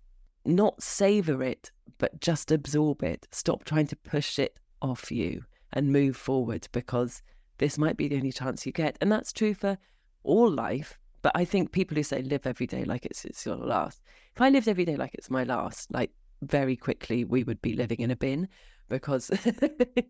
not 0.45 0.81
savor 0.81 1.43
it, 1.43 1.71
but 1.97 2.21
just 2.21 2.51
absorb 2.51 3.03
it. 3.03 3.27
Stop 3.31 3.65
trying 3.65 3.87
to 3.87 3.95
push 3.97 4.39
it 4.39 4.57
off 4.81 5.11
you 5.11 5.43
and 5.73 5.91
move 5.91 6.15
forward 6.15 6.67
because 6.71 7.21
this 7.57 7.77
might 7.77 7.97
be 7.97 8.07
the 8.07 8.17
only 8.17 8.31
chance 8.31 8.65
you 8.65 8.71
get. 8.71 8.97
And 9.01 9.11
that's 9.11 9.33
true 9.33 9.53
for 9.53 9.77
all 10.23 10.49
life. 10.49 10.97
But 11.21 11.31
I 11.35 11.45
think 11.45 11.71
people 11.71 11.95
who 11.95 12.03
say 12.03 12.21
live 12.21 12.45
every 12.45 12.67
day 12.67 12.83
like 12.83 13.05
it's, 13.05 13.25
it's 13.25 13.45
your 13.45 13.55
last. 13.55 14.01
If 14.35 14.41
I 14.41 14.49
lived 14.49 14.67
every 14.67 14.85
day 14.85 14.95
like 14.95 15.13
it's 15.13 15.29
my 15.29 15.43
last, 15.43 15.91
like 15.91 16.11
very 16.41 16.75
quickly 16.75 17.23
we 17.23 17.43
would 17.43 17.61
be 17.61 17.73
living 17.73 17.99
in 17.99 18.11
a 18.11 18.15
bin 18.15 18.47
because 18.89 19.31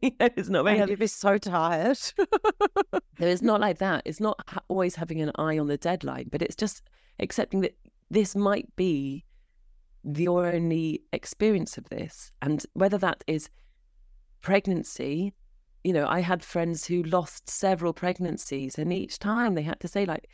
you 0.02 0.12
know, 0.20 0.30
it's 0.36 0.50
not 0.50 0.66
very. 0.66 0.78
You'd 0.90 1.00
be 1.00 1.08
so 1.08 1.38
tired. 1.38 1.98
it's 3.20 3.42
not 3.42 3.62
like 3.62 3.78
that. 3.80 4.02
It's 4.06 4.20
not 4.20 4.40
ha- 4.48 4.62
always 4.68 4.96
having 4.96 5.22
an 5.22 5.32
eye 5.36 5.58
on 5.58 5.68
the 5.68 5.78
deadline, 5.78 6.28
but 6.32 6.42
it's 6.42 6.56
just 6.56 6.82
accepting 7.20 7.62
that 7.62 7.78
this 8.10 8.36
might 8.36 8.74
be 8.76 9.24
your 10.04 10.48
only 10.48 11.02
experience 11.14 11.78
of 11.78 11.86
this, 11.90 12.32
and 12.42 12.66
whether 12.74 12.98
that 12.98 13.24
is 13.28 13.50
pregnancy, 14.46 15.34
you 15.84 15.92
know, 15.92 16.06
I 16.08 16.20
had 16.20 16.44
friends 16.44 16.86
who 16.86 17.02
lost 17.02 17.50
several 17.50 17.94
pregnancies, 17.94 18.78
and 18.78 18.94
each 18.94 19.18
time 19.18 19.56
they 19.56 19.64
had 19.64 19.80
to 19.80 19.88
say, 19.88 20.06
like, 20.06 20.30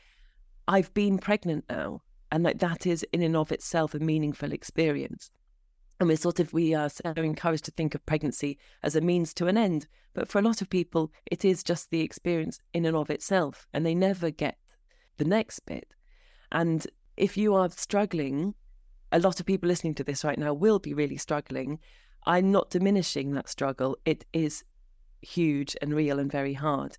I've 0.68 0.93
been 0.93 1.18
pregnant 1.18 1.64
now. 1.70 2.01
And 2.30 2.43
like 2.43 2.59
that 2.59 2.86
is 2.86 3.05
in 3.14 3.22
and 3.22 3.38
of 3.38 3.53
itself 3.53 3.93
a 3.93 3.99
meaningful 3.99 4.51
experience. 4.51 5.32
And 5.99 6.09
we're 6.09 6.18
sort 6.18 6.41
of, 6.41 6.51
we 6.51 6.74
are 6.74 6.89
so 6.89 7.14
encouraged 7.16 7.64
to 7.66 7.72
think 7.72 7.95
of 7.95 8.05
pregnancy 8.05 8.57
as 8.84 8.97
a 8.97 9.01
means 9.01 9.34
to 9.36 9.47
an 9.47 9.57
end. 9.57 9.88
But 10.14 10.28
for 10.28 10.39
a 10.39 10.41
lot 10.41 10.62
of 10.62 10.70
people, 10.70 11.12
it 11.32 11.45
is 11.45 11.64
just 11.64 11.89
the 11.89 12.01
experience 12.01 12.59
in 12.74 12.86
and 12.86 12.97
of 12.97 13.09
itself, 13.09 13.66
and 13.74 13.86
they 13.86 13.95
never 13.95 14.30
get 14.30 14.57
the 15.18 15.26
next 15.26 15.62
bit. 15.62 15.93
And 16.51 16.86
if 17.16 17.38
you 17.38 17.55
are 17.55 17.70
struggling, 17.70 18.55
a 19.14 19.20
lot 19.20 19.39
of 19.39 19.45
people 19.45 19.70
listening 19.70 19.95
to 19.95 20.03
this 20.03 20.26
right 20.26 20.38
now 20.38 20.53
will 20.53 20.80
be 20.80 20.93
really 20.93 21.18
struggling. 21.18 21.80
I'm 22.26 22.51
not 22.51 22.69
diminishing 22.69 23.34
that 23.34 23.49
struggle. 23.49 23.97
It 24.05 24.26
is 24.34 24.63
huge 25.22 25.76
and 25.82 25.93
real 25.93 26.19
and 26.19 26.32
very 26.32 26.53
hard. 26.53 26.97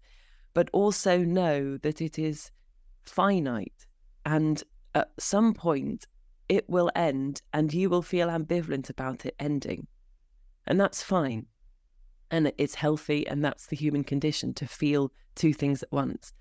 But 0.55 0.69
also 0.73 1.19
know 1.19 1.77
that 1.79 2.01
it 2.01 2.19
is 2.19 2.51
finite. 3.03 3.87
And 4.27 4.63
at 4.95 5.11
some 5.19 5.55
point, 5.55 6.07
it 6.49 6.69
will 6.69 6.91
end 6.95 7.41
and 7.53 7.73
you 7.73 7.89
will 7.89 8.03
feel 8.03 8.29
ambivalent 8.29 8.91
about 8.91 9.25
it 9.25 9.35
ending. 9.39 9.87
And 10.67 10.81
that's 10.81 11.03
fine. 11.03 11.47
And 12.31 12.53
it's 12.59 12.75
healthy. 12.75 13.27
And 13.27 13.45
that's 13.45 13.67
the 13.67 13.77
human 13.77 14.05
condition 14.05 14.55
to 14.55 14.67
feel 14.67 15.13
two 15.35 15.53
things 15.53 15.83
at 15.83 15.93
once. 15.93 16.33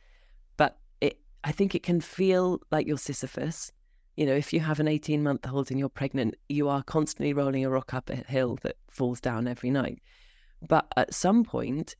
But 0.58 0.78
it, 1.00 1.20
I 1.44 1.52
think 1.52 1.76
it 1.76 1.84
can 1.84 2.02
feel 2.02 2.62
like 2.72 2.88
you're 2.88 2.98
Sisyphus 2.98 3.72
you 4.16 4.26
know, 4.26 4.36
if 4.36 4.54
you 4.54 4.60
have 4.60 4.80
an 4.80 4.88
18 4.88 5.24
month 5.24 5.48
old 5.48 5.72
and 5.72 5.80
you're 5.80 5.90
pregnant, 5.90 6.36
you 6.50 6.68
are 6.68 6.84
constantly 6.84 7.34
rolling 7.34 7.66
a 7.66 7.70
rock 7.70 7.94
up 7.94 8.10
a 8.10 8.16
hill 8.16 8.58
that 8.64 8.76
falls 8.90 9.22
down 9.22 9.48
every 9.48 9.72
night. 9.72 10.02
But 10.68 10.88
at 10.98 11.14
some 11.14 11.44
point, 11.44 11.96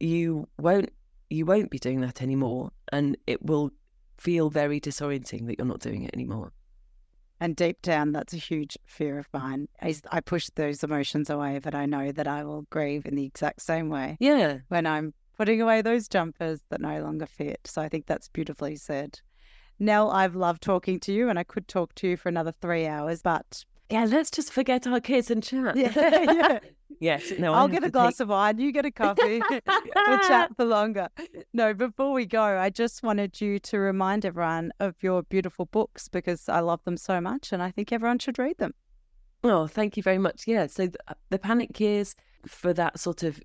you 0.00 0.48
won't 0.58 0.90
you 1.30 1.46
won't 1.46 1.70
be 1.70 1.78
doing 1.78 2.02
that 2.02 2.20
anymore, 2.20 2.70
and 2.92 3.16
it 3.26 3.42
will 3.42 3.70
feel 4.18 4.50
very 4.50 4.78
disorienting 4.80 5.46
that 5.46 5.58
you're 5.58 5.66
not 5.66 5.80
doing 5.80 6.02
it 6.02 6.10
anymore. 6.12 6.52
And 7.40 7.56
deep 7.56 7.82
down, 7.82 8.12
that's 8.12 8.34
a 8.34 8.36
huge 8.36 8.78
fear 8.84 9.18
of 9.18 9.26
mine. 9.32 9.66
I, 9.80 9.96
I 10.12 10.20
push 10.20 10.48
those 10.54 10.84
emotions 10.84 11.28
away, 11.28 11.58
but 11.58 11.74
I 11.74 11.86
know 11.86 12.12
that 12.12 12.28
I 12.28 12.44
will 12.44 12.62
grieve 12.70 13.04
in 13.04 13.16
the 13.16 13.24
exact 13.24 13.62
same 13.62 13.88
way. 13.88 14.16
Yeah. 14.20 14.58
When 14.68 14.86
I'm 14.86 15.12
putting 15.36 15.60
away 15.60 15.82
those 15.82 16.06
jumpers 16.06 16.60
that 16.68 16.80
no 16.80 17.02
longer 17.02 17.26
fit. 17.26 17.60
So 17.64 17.82
I 17.82 17.88
think 17.88 18.06
that's 18.06 18.28
beautifully 18.28 18.76
said. 18.76 19.20
Nell, 19.78 20.10
I've 20.10 20.34
loved 20.34 20.62
talking 20.62 21.00
to 21.00 21.12
you 21.12 21.28
and 21.28 21.38
I 21.38 21.44
could 21.44 21.68
talk 21.68 21.94
to 21.96 22.08
you 22.08 22.16
for 22.16 22.28
another 22.28 22.52
three 22.60 22.86
hours, 22.86 23.22
but. 23.22 23.64
Yeah, 23.90 24.04
let's 24.04 24.30
just 24.30 24.52
forget 24.52 24.86
our 24.86 25.00
kids 25.00 25.30
and 25.30 25.42
chat. 25.42 25.76
Yeah, 25.76 25.92
yeah. 25.96 26.58
yes. 27.00 27.32
No, 27.38 27.52
I'll 27.52 27.68
get 27.68 27.84
a 27.84 27.90
glass 27.90 28.14
take... 28.14 28.20
of 28.20 28.28
wine. 28.28 28.58
You 28.58 28.72
get 28.72 28.86
a 28.86 28.90
coffee. 28.90 29.42
we'll 29.50 30.18
chat 30.20 30.56
for 30.56 30.64
longer. 30.64 31.08
No, 31.52 31.74
before 31.74 32.12
we 32.12 32.24
go, 32.24 32.42
I 32.42 32.70
just 32.70 33.02
wanted 33.02 33.40
you 33.40 33.58
to 33.58 33.78
remind 33.78 34.24
everyone 34.24 34.72
of 34.80 34.94
your 35.02 35.24
beautiful 35.24 35.66
books 35.66 36.08
because 36.08 36.48
I 36.48 36.60
love 36.60 36.82
them 36.84 36.96
so 36.96 37.20
much 37.20 37.52
and 37.52 37.62
I 37.62 37.70
think 37.70 37.92
everyone 37.92 38.18
should 38.18 38.38
read 38.38 38.58
them. 38.58 38.72
Oh, 39.44 39.66
thank 39.66 39.96
you 39.96 40.02
very 40.02 40.18
much. 40.18 40.44
Yeah. 40.46 40.68
So 40.68 40.86
the, 40.86 40.98
uh, 41.08 41.14
the 41.30 41.38
panic 41.38 41.78
years 41.80 42.14
for 42.46 42.72
that 42.74 42.98
sort 42.98 43.22
of 43.22 43.40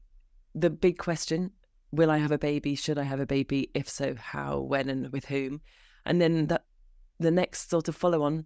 the 0.54 0.70
big 0.70 0.98
question 0.98 1.52
will 1.92 2.12
I 2.12 2.18
have 2.18 2.32
a 2.32 2.38
baby? 2.38 2.76
Should 2.76 2.98
I 2.98 3.04
have 3.04 3.20
a 3.20 3.26
baby? 3.26 3.70
If 3.74 3.90
so, 3.90 4.16
how, 4.16 4.60
when, 4.60 4.90
and 4.90 5.12
with 5.12 5.26
whom? 5.26 5.62
And 6.08 6.22
then 6.22 6.48
the 6.48 6.62
the 7.20 7.32
next 7.32 7.70
sort 7.70 7.88
of 7.88 7.96
follow 7.96 8.24
on 8.24 8.46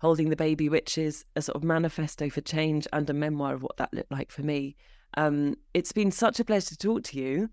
holding 0.00 0.30
the 0.30 0.36
baby 0.36 0.68
which 0.68 0.96
is 0.96 1.24
a 1.34 1.42
sort 1.42 1.56
of 1.56 1.64
manifesto 1.64 2.28
for 2.28 2.40
change 2.40 2.86
and 2.92 3.08
a 3.10 3.12
memoir 3.14 3.54
of 3.54 3.62
what 3.62 3.76
that 3.76 3.92
looked 3.92 4.12
like 4.12 4.30
for 4.30 4.42
me. 4.42 4.76
Um, 5.16 5.56
it's 5.74 5.92
been 5.92 6.12
such 6.12 6.38
a 6.38 6.44
pleasure 6.44 6.70
to 6.70 6.76
talk 6.76 7.02
to 7.04 7.18
you. 7.18 7.50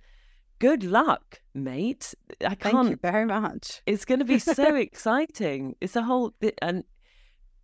Good 0.60 0.84
luck 0.84 1.42
mate. 1.54 2.14
I 2.42 2.56
can't 2.56 2.60
thank 2.60 2.90
you 2.90 3.00
very 3.02 3.26
much. 3.26 3.82
It's 3.86 4.06
going 4.06 4.20
to 4.20 4.26
be 4.26 4.40
so 4.40 4.76
exciting. 4.88 5.76
It's 5.82 5.96
a 5.96 6.04
whole 6.04 6.34
bit 6.40 6.58
and 6.62 6.84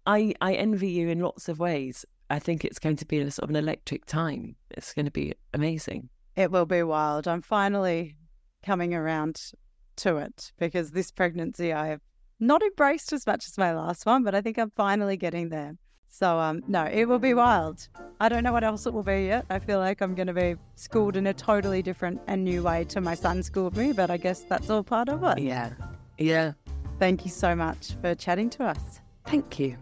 i 0.07 0.33
i 0.41 0.53
envy 0.53 0.89
you 0.89 1.09
in 1.09 1.19
lots 1.19 1.47
of 1.47 1.59
ways. 1.59 2.05
I 2.29 2.39
think 2.39 2.63
it's 2.63 2.79
going 2.79 2.95
to 2.95 3.05
be 3.05 3.19
a 3.19 3.29
sort 3.29 3.43
of 3.43 3.49
an 3.49 3.57
electric 3.57 4.05
time. 4.05 4.55
It's 4.71 4.93
going 4.93 5.05
to 5.05 5.11
be 5.11 5.33
amazing. 5.53 6.09
It 6.35 6.49
will 6.49 6.65
be 6.65 6.81
wild. 6.81 7.27
I'm 7.27 7.41
finally 7.41 8.15
coming 8.63 8.93
around 8.93 9.51
to 10.01 10.17
it 10.17 10.51
because 10.59 10.91
this 10.91 11.11
pregnancy 11.11 11.73
I 11.73 11.87
have 11.87 12.01
not 12.39 12.61
embraced 12.61 13.13
as 13.13 13.25
much 13.25 13.45
as 13.47 13.57
my 13.57 13.73
last 13.73 14.05
one, 14.05 14.23
but 14.23 14.35
I 14.35 14.41
think 14.41 14.57
I'm 14.57 14.71
finally 14.71 15.15
getting 15.15 15.49
there. 15.49 15.75
So 16.09 16.39
um, 16.39 16.61
no, 16.67 16.83
it 16.83 17.05
will 17.05 17.19
be 17.19 17.33
wild. 17.33 17.87
I 18.19 18.27
don't 18.27 18.43
know 18.43 18.51
what 18.51 18.63
else 18.63 18.85
it 18.85 18.93
will 18.93 19.03
be 19.03 19.27
yet. 19.27 19.45
I 19.49 19.59
feel 19.59 19.79
like 19.79 20.01
I'm 20.01 20.13
going 20.13 20.27
to 20.27 20.33
be 20.33 20.55
schooled 20.75 21.15
in 21.15 21.27
a 21.27 21.33
totally 21.33 21.81
different 21.81 22.19
and 22.27 22.43
new 22.43 22.63
way 22.63 22.83
to 22.85 22.99
my 22.99 23.15
son 23.15 23.41
schooled 23.43 23.77
me, 23.77 23.93
but 23.93 24.11
I 24.11 24.17
guess 24.17 24.41
that's 24.41 24.69
all 24.69 24.83
part 24.83 25.07
of 25.07 25.23
it. 25.23 25.39
Yeah, 25.39 25.71
yeah. 26.17 26.53
Thank 26.99 27.23
you 27.23 27.31
so 27.31 27.55
much 27.55 27.93
for 28.01 28.13
chatting 28.13 28.49
to 28.51 28.65
us. 28.65 28.99
Thank 29.25 29.57
you. 29.57 29.77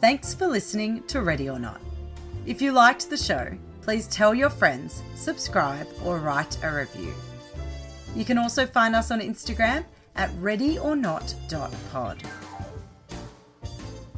Thanks 0.00 0.34
for 0.34 0.46
listening 0.46 1.02
to 1.04 1.22
Ready 1.22 1.48
or 1.48 1.58
Not. 1.58 1.80
If 2.46 2.60
you 2.60 2.72
liked 2.72 3.10
the 3.10 3.16
show 3.16 3.56
please 3.82 4.06
tell 4.08 4.34
your 4.34 4.50
friends, 4.50 5.02
subscribe, 5.14 5.86
or 6.04 6.18
write 6.18 6.58
a 6.62 6.72
review. 6.72 7.12
You 8.14 8.24
can 8.24 8.38
also 8.38 8.66
find 8.66 8.94
us 8.96 9.10
on 9.10 9.20
Instagram 9.20 9.84
at 10.16 10.30
readyornot.pod. 10.32 12.22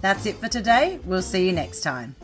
That's 0.00 0.26
it 0.26 0.36
for 0.36 0.48
today. 0.48 0.98
We'll 1.04 1.22
see 1.22 1.46
you 1.46 1.52
next 1.52 1.82
time. 1.82 2.16